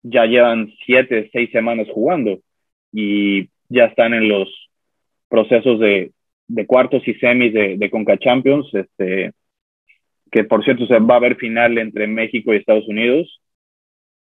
ya 0.04 0.26
llevan 0.26 0.72
siete, 0.86 1.30
seis 1.32 1.50
semanas 1.52 1.88
jugando 1.92 2.40
y 2.92 3.50
ya 3.70 3.86
están 3.86 4.14
en 4.14 4.30
los 4.30 4.50
procesos 5.30 5.80
de, 5.80 6.12
cuartos 6.68 7.08
y 7.08 7.16
semis 7.16 7.54
de, 7.54 7.90
Conca 7.90 8.18
Champions, 8.18 8.70
este, 8.74 9.32
que 10.32 10.44
por 10.44 10.64
cierto 10.64 10.86
se 10.86 11.00
va 11.00 11.16
a 11.16 11.20
ver 11.20 11.38
final 11.38 11.78
entre 11.78 12.06
México 12.06 12.54
y 12.54 12.58
Estados 12.58 12.88
Unidos 12.88 13.42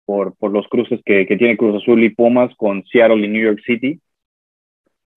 por, 0.05 0.35
por 0.37 0.51
los 0.51 0.67
cruces 0.67 1.01
que, 1.05 1.25
que, 1.25 1.37
tiene 1.37 1.57
Cruz 1.57 1.81
Azul 1.81 2.03
y 2.03 2.09
Pumas 2.09 2.53
con 2.55 2.83
Seattle 2.85 3.25
y 3.25 3.27
New 3.27 3.43
York 3.43 3.61
City. 3.65 3.99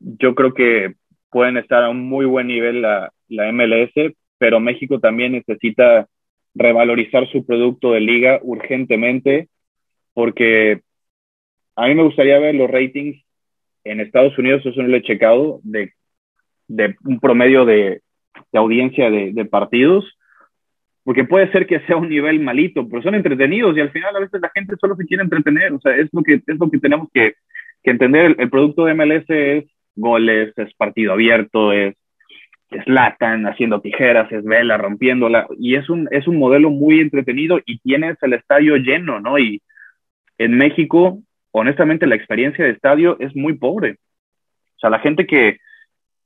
Yo 0.00 0.34
creo 0.34 0.54
que 0.54 0.94
pueden 1.30 1.56
estar 1.56 1.84
a 1.84 1.90
un 1.90 2.08
muy 2.08 2.26
buen 2.26 2.46
nivel 2.46 2.82
la, 2.82 3.12
la 3.28 3.52
MLS, 3.52 3.92
pero 4.38 4.60
México 4.60 5.00
también 5.00 5.32
necesita 5.32 6.08
revalorizar 6.54 7.28
su 7.30 7.44
producto 7.44 7.92
de 7.92 8.00
liga 8.00 8.40
urgentemente, 8.42 9.48
porque 10.14 10.80
a 11.76 11.86
mí 11.86 11.94
me 11.94 12.02
gustaría 12.02 12.38
ver 12.38 12.54
los 12.54 12.70
ratings 12.70 13.22
en 13.84 14.00
Estados 14.00 14.36
Unidos, 14.38 14.64
eso 14.64 14.82
no 14.82 14.88
lo 14.88 14.96
he 14.96 15.02
checado, 15.02 15.60
de, 15.62 15.92
de 16.66 16.96
un 17.04 17.20
promedio 17.20 17.64
de, 17.64 18.02
de 18.52 18.58
audiencia 18.58 19.10
de, 19.10 19.32
de, 19.32 19.44
partidos, 19.44 20.17
porque 21.08 21.24
puede 21.24 21.50
ser 21.52 21.66
que 21.66 21.80
sea 21.86 21.96
un 21.96 22.10
nivel 22.10 22.38
malito, 22.38 22.86
pero 22.86 23.02
son 23.02 23.14
entretenidos 23.14 23.74
y 23.74 23.80
al 23.80 23.90
final 23.92 24.14
a 24.14 24.20
veces 24.20 24.42
la 24.42 24.50
gente 24.54 24.76
solo 24.78 24.94
se 24.94 25.06
quiere 25.06 25.22
entretener, 25.22 25.72
o 25.72 25.80
sea, 25.80 25.96
es 25.96 26.10
lo 26.12 26.22
que, 26.22 26.34
es 26.34 26.58
lo 26.58 26.70
que 26.70 26.78
tenemos 26.78 27.08
que, 27.14 27.32
que 27.82 27.90
entender, 27.92 28.26
el, 28.26 28.36
el 28.38 28.50
producto 28.50 28.84
de 28.84 28.92
MLS 28.92 29.24
es 29.28 29.64
goles, 29.96 30.52
es 30.58 30.74
partido 30.74 31.14
abierto, 31.14 31.72
es, 31.72 31.94
latan 32.84 33.46
haciendo 33.46 33.80
tijeras, 33.80 34.30
es 34.30 34.44
vela 34.44 34.76
rompiéndola, 34.76 35.46
y 35.58 35.76
es 35.76 35.88
un, 35.88 36.08
es 36.10 36.28
un 36.28 36.36
modelo 36.36 36.68
muy 36.68 37.00
entretenido 37.00 37.58
y 37.64 37.78
tienes 37.78 38.18
el 38.20 38.34
estadio 38.34 38.76
lleno, 38.76 39.18
¿no? 39.18 39.38
Y 39.38 39.62
en 40.36 40.58
México, 40.58 41.20
honestamente, 41.52 42.06
la 42.06 42.16
experiencia 42.16 42.66
de 42.66 42.72
estadio 42.72 43.16
es 43.18 43.34
muy 43.34 43.54
pobre. 43.54 43.92
O 44.76 44.78
sea, 44.80 44.90
la 44.90 44.98
gente 44.98 45.26
que, 45.26 45.56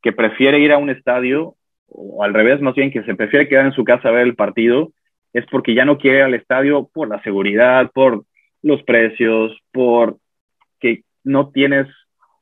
que 0.03 0.11
prefiere 0.11 0.59
ir 0.59 0.72
a 0.72 0.78
un 0.78 0.91
estadio, 0.91 1.55
o 1.89 2.22
al 2.24 2.35
revés, 2.35 2.61
más 2.61 2.74
bien 2.74 2.91
que 2.91 3.03
se 3.03 3.14
prefiere 3.14 3.49
quedar 3.49 3.66
en 3.66 3.72
su 3.72 3.85
casa 3.85 4.09
a 4.09 4.12
ver 4.12 4.26
el 4.26 4.35
partido, 4.35 4.93
es 5.33 5.45
porque 5.47 5.74
ya 5.74 5.85
no 5.85 5.99
quiere 5.99 6.18
ir 6.18 6.24
al 6.24 6.35
estadio 6.35 6.89
por 6.93 7.09
la 7.09 7.22
seguridad, 7.22 7.91
por 7.93 8.24
los 8.62 8.83
precios, 8.83 9.57
por 9.72 10.18
que 10.80 11.03
no 11.24 11.51
tienes 11.51 11.87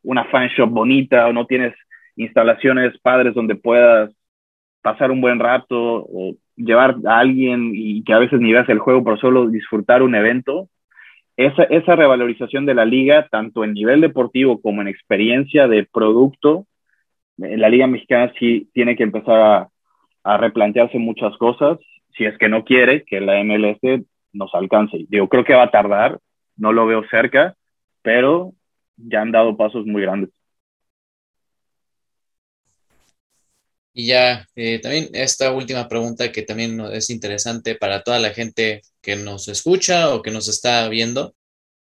una 0.02 0.24
fan 0.24 0.48
shop 0.48 0.70
bonita 0.70 1.28
o 1.28 1.32
no 1.32 1.46
tienes 1.46 1.74
instalaciones 2.16 2.98
padres 3.00 3.34
donde 3.34 3.54
puedas 3.54 4.10
pasar 4.82 5.10
un 5.10 5.20
buen 5.20 5.38
rato 5.38 5.76
o 5.78 6.34
llevar 6.56 6.96
a 7.06 7.18
alguien 7.18 7.72
y 7.74 8.02
que 8.04 8.12
a 8.12 8.18
veces 8.18 8.40
ni 8.40 8.52
veas 8.52 8.68
el 8.68 8.78
juego 8.78 9.04
por 9.04 9.20
solo 9.20 9.48
disfrutar 9.48 10.02
un 10.02 10.14
evento, 10.14 10.68
esa, 11.36 11.62
esa 11.64 11.96
revalorización 11.96 12.66
de 12.66 12.74
la 12.74 12.84
liga, 12.84 13.28
tanto 13.30 13.64
en 13.64 13.72
nivel 13.72 14.00
deportivo 14.00 14.60
como 14.60 14.82
en 14.82 14.88
experiencia 14.88 15.68
de 15.68 15.86
producto, 15.90 16.66
la 17.40 17.68
liga 17.68 17.86
mexicana 17.86 18.32
sí 18.38 18.68
tiene 18.72 18.96
que 18.96 19.02
empezar 19.02 19.68
a, 20.22 20.36
replantearse 20.36 20.98
muchas 20.98 21.34
cosas, 21.38 21.78
si 22.16 22.24
es 22.26 22.36
que 22.38 22.48
no 22.48 22.62
quiere 22.64 23.04
que 23.04 23.20
la 23.20 23.42
MLS 23.42 24.04
nos 24.32 24.54
alcance. 24.54 25.06
Yo 25.08 25.28
creo 25.28 25.44
que 25.44 25.54
va 25.54 25.64
a 25.64 25.70
tardar, 25.70 26.20
no 26.56 26.72
lo 26.72 26.86
veo 26.86 27.02
cerca, 27.10 27.56
pero 28.02 28.52
ya 28.96 29.22
han 29.22 29.32
dado 29.32 29.56
pasos 29.56 29.86
muy 29.86 30.02
grandes. 30.02 30.30
Y 33.94 34.08
ya, 34.08 34.46
eh, 34.54 34.78
también 34.78 35.08
esta 35.14 35.52
última 35.52 35.88
pregunta 35.88 36.30
que 36.30 36.42
también 36.42 36.80
es 36.92 37.10
interesante 37.10 37.74
para 37.74 38.02
toda 38.02 38.18
la 38.18 38.30
gente 38.30 38.82
que 39.00 39.16
nos 39.16 39.48
escucha 39.48 40.14
o 40.14 40.22
que 40.22 40.30
nos 40.30 40.48
está 40.48 40.88
viendo. 40.88 41.34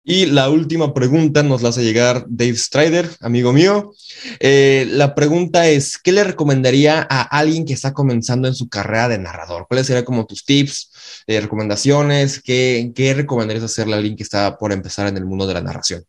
Y 0.06 0.26
la 0.26 0.51
última 0.51 0.93
pregunta 0.93 1.43
nos 1.43 1.62
la 1.62 1.70
hace 1.70 1.82
llegar 1.82 2.24
Dave 2.28 2.56
Strider, 2.56 3.06
amigo 3.22 3.55
mío. 3.55 3.93
Eh, 4.39 4.86
la 4.90 5.14
pregunta 5.14 5.66
es, 5.66 5.97
¿qué 5.97 6.12
le 6.12 6.22
recomendaría 6.22 7.06
a 7.09 7.22
alguien 7.22 7.64
que 7.64 7.72
está 7.72 7.94
comenzando 7.94 8.47
en 8.47 8.55
su 8.55 8.68
carrera 8.68 9.09
de 9.09 9.18
narrador? 9.18 9.64
¿Cuáles 9.66 9.86
serían 9.86 10.05
como 10.05 10.26
tus 10.26 10.44
tips, 10.44 11.24
eh, 11.26 11.40
recomendaciones? 11.40 12.43
¿Qué, 12.43 12.93
¿Qué 12.94 13.14
recomendarías 13.14 13.64
hacerle 13.64 13.94
a 13.94 13.97
alguien 13.97 14.14
que 14.14 14.24
está 14.24 14.59
por 14.59 14.72
empezar 14.72 15.09
en 15.09 15.16
el 15.16 15.24
mundo 15.24 15.47
de 15.47 15.55
la 15.55 15.62
narración? 15.62 16.02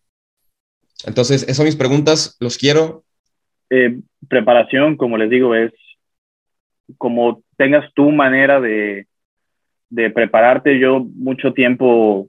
Entonces, 1.05 1.43
esas 1.43 1.55
son 1.55 1.65
mis 1.65 1.77
preguntas, 1.77 2.35
los 2.41 2.57
quiero. 2.57 3.05
Eh, 3.69 3.97
preparación, 4.27 4.97
como 4.97 5.17
les 5.17 5.29
digo, 5.29 5.55
es 5.55 5.71
como 6.97 7.43
tengas 7.55 7.93
tu 7.93 8.11
manera 8.11 8.59
de, 8.59 9.07
de 9.89 10.09
prepararte. 10.09 10.79
Yo 10.79 10.99
mucho 10.99 11.53
tiempo 11.53 12.27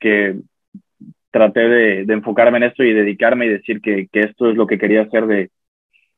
que 0.00 0.36
traté 1.38 1.68
de, 1.68 2.04
de, 2.04 2.14
enfocarme 2.14 2.58
en 2.58 2.64
esto 2.64 2.82
y 2.82 2.92
dedicarme 2.92 3.46
y 3.46 3.50
decir 3.50 3.80
que, 3.80 4.08
que 4.12 4.20
esto 4.20 4.50
es 4.50 4.56
lo 4.56 4.66
que 4.66 4.78
quería 4.78 5.02
hacer 5.02 5.26
de, 5.26 5.50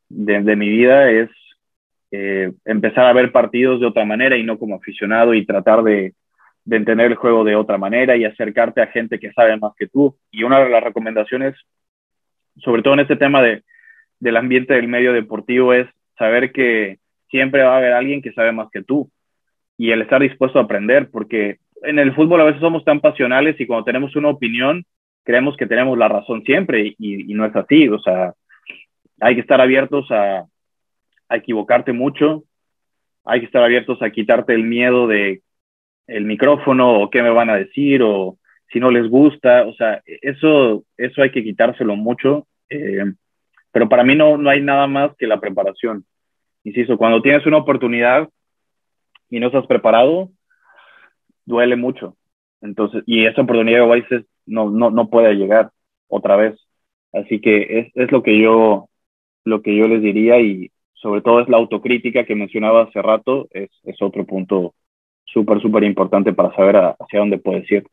de, 0.09 0.43
de 0.43 0.57
mi 0.57 0.69
vida, 0.69 1.11
es 1.11 1.29
eh, 2.11 2.53
empezar 2.65 3.05
a 3.05 3.13
ver 3.13 3.31
partidos 3.33 3.81
de 3.81 3.87
otra 3.87 4.07
manera 4.07 4.37
y 4.37 4.45
no 4.45 4.59
como 4.59 4.77
aficionado 4.77 5.35
y 5.35 5.45
tratar 5.45 5.83
de, 5.83 6.15
de 6.65 6.77
entender 6.77 7.07
el 7.07 7.17
juego 7.17 7.45
de 7.45 7.55
otra 7.55 7.77
manera 7.77 8.17
y 8.17 8.25
acercarte 8.25 8.81
a 8.81 8.87
gente 8.87 9.19
que 9.19 9.33
sabe 9.33 9.57
más 9.59 9.75
que 9.77 9.89
tú. 9.89 10.17
Y 10.31 10.43
una 10.43 10.59
de 10.59 10.71
las 10.71 10.83
recomendaciones, 10.83 11.55
sobre 12.57 12.83
todo 12.83 12.95
en 12.95 13.01
este 13.01 13.17
tema 13.17 13.43
de, 13.43 13.63
del 14.21 14.39
ambiente 14.39 14.75
del 14.75 14.89
medio 14.89 15.13
deportivo, 15.13 15.75
es 15.75 15.87
saber 16.17 16.51
que 16.51 16.99
siempre 17.31 17.63
va 17.63 17.75
a 17.75 17.79
haber 17.79 17.93
alguien 17.93 18.23
que 18.23 18.33
sabe 18.33 18.53
más 18.53 18.71
que 18.71 18.83
tú 18.83 19.11
y 19.77 19.91
el 19.91 20.03
estar 20.03 20.21
dispuesto 20.21 20.59
a 20.59 20.63
aprender, 20.63 21.11
porque 21.11 21.59
en 21.83 21.99
el 21.99 22.15
fútbol 22.15 22.41
a 22.41 22.45
veces 22.45 22.61
somos 22.61 22.85
tan 22.85 23.01
pasionales 23.01 23.59
y 23.59 23.67
cuando 23.67 23.85
tenemos 23.85 24.15
una 24.17 24.29
opinión, 24.29 24.85
creemos 25.25 25.57
que 25.57 25.67
tenemos 25.67 25.97
la 25.99 26.09
razón 26.09 26.43
siempre 26.45 26.95
y, 26.99 27.35
no 27.35 27.45
es 27.45 27.55
así. 27.55 27.89
O 27.89 27.99
sea, 28.01 28.35
hay 29.21 29.35
que 29.35 29.41
estar 29.41 29.61
abiertos 29.61 30.11
a, 30.11 30.47
a, 31.29 31.37
equivocarte 31.37 31.93
mucho, 31.93 32.45
hay 33.25 33.41
que 33.41 33.47
estar 33.47 33.63
abiertos 33.63 34.01
a 34.03 34.11
quitarte 34.11 34.55
el 34.55 34.65
miedo 34.65 35.07
de 35.07 35.43
el 36.07 36.25
micrófono 36.25 37.01
o 37.01 37.11
qué 37.11 37.23
me 37.23 37.31
van 37.31 37.51
a 37.51 37.57
decir 37.57 38.03
o 38.03 38.39
si 38.73 38.81
no 38.81 38.91
les 38.91 39.09
gusta. 39.09 39.67
O 39.67 39.75
sea, 39.75 40.03
eso, 40.07 40.85
eso 40.97 41.23
hay 41.23 41.31
que 41.31 41.45
quitárselo 41.45 41.97
mucho. 41.97 42.47
Eh, 42.69 43.05
pero 43.73 43.89
para 43.89 44.05
mí 44.05 44.17
no, 44.17 44.37
no 44.37 44.51
hay 44.51 44.61
nada 44.61 44.87
más 44.87 45.15
que 45.17 45.27
la 45.27 45.41
preparación. 45.41 46.05
Insisto, 46.65 46.99
cuando 46.99 47.23
tienes 47.23 47.47
una 47.47 47.59
oportunidad 47.59 48.29
y 49.29 49.39
no 49.39 49.47
estás 49.47 49.67
preparado, 49.67 50.31
duele 51.47 51.77
mucho. 51.77 52.17
Entonces, 52.61 53.03
y 53.07 53.25
esa 53.25 53.43
oportunidad 53.43 53.83
a 53.83 53.87
veces 53.87 54.25
no, 54.51 54.71
no, 54.71 54.91
no 54.91 55.09
puede 55.09 55.35
llegar 55.35 55.71
otra 56.09 56.37
vez. 56.37 56.59
Así 57.13 57.41
que 57.41 57.81
es, 57.81 57.93
es 57.95 58.13
lo 58.13 58.23
que 58.23 58.41
yo 58.41 58.89
lo 59.45 59.63
que 59.63 59.75
yo 59.77 59.89
les 59.89 60.03
diría 60.03 60.41
y 60.41 60.71
sobre 60.95 61.23
todo 61.23 61.41
es 61.41 61.49
la 61.49 61.57
autocrítica 61.57 62.27
que 62.27 62.35
mencionaba 62.35 62.83
hace 62.83 63.01
rato, 63.01 63.49
es, 63.53 63.71
es 63.85 64.01
otro 64.03 64.27
punto 64.27 64.75
súper, 65.25 65.61
súper 65.61 65.85
importante 65.85 66.33
para 66.33 66.55
saber 66.55 66.77
hacia 66.77 67.21
dónde 67.21 67.39
puedes 67.39 67.71
ir. 67.71 67.87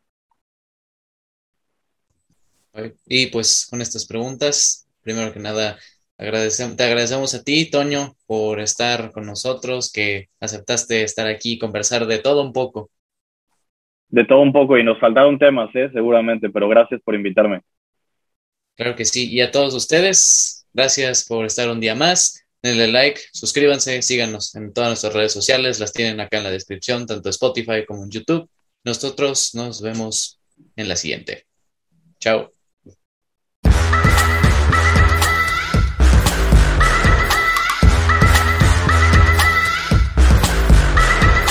Y 3.08 3.28
pues 3.28 3.68
con 3.70 3.82
estas 3.82 4.06
preguntas, 4.06 4.88
primero 5.02 5.34
que 5.34 5.40
nada, 5.40 5.78
agradecemos, 6.18 6.76
te 6.78 6.84
agradecemos 6.84 7.34
a 7.34 7.44
ti, 7.44 7.70
Toño, 7.72 8.16
por 8.28 8.60
estar 8.60 9.12
con 9.12 9.26
nosotros, 9.26 9.92
que 9.92 10.30
aceptaste 10.40 11.04
estar 11.04 11.28
aquí 11.28 11.54
y 11.54 11.60
conversar 11.60 12.06
de 12.06 12.20
todo 12.20 12.44
un 12.44 12.54
poco. 12.54 12.92
De 14.10 14.24
todo 14.26 14.42
un 14.42 14.54
poco, 14.54 14.78
y 14.78 14.84
nos 14.84 15.00
faltaron 15.00 15.38
temas, 15.38 15.70
¿eh? 15.76 15.90
seguramente, 15.94 16.50
pero 16.50 16.70
gracias 16.70 17.02
por 17.04 17.16
invitarme. 17.16 17.62
Claro 18.76 18.96
que 18.96 19.06
sí, 19.06 19.30
y 19.30 19.42
a 19.42 19.52
todos 19.52 19.74
ustedes, 19.74 20.68
gracias 20.74 21.26
por 21.26 21.46
estar 21.46 21.70
un 21.70 21.80
día 21.80 21.96
más. 21.96 22.44
Denle 22.62 22.88
like, 22.88 23.20
suscríbanse, 23.34 24.02
síganos 24.02 24.56
en 24.56 24.74
todas 24.74 24.90
nuestras 24.90 25.14
redes 25.14 25.32
sociales, 25.32 25.80
las 25.80 25.94
tienen 25.94 26.20
acá 26.20 26.38
en 26.38 26.44
la 26.44 26.52
descripción, 26.52 27.06
tanto 27.06 27.30
Spotify 27.30 27.86
como 27.86 28.04
en 28.04 28.12
YouTube. 28.12 28.50
Nosotros 28.84 29.54
nos 29.56 29.82
vemos 29.82 30.40
en 30.76 30.88
la 30.88 30.96
siguiente. 30.96 31.46
Chao. 32.20 32.57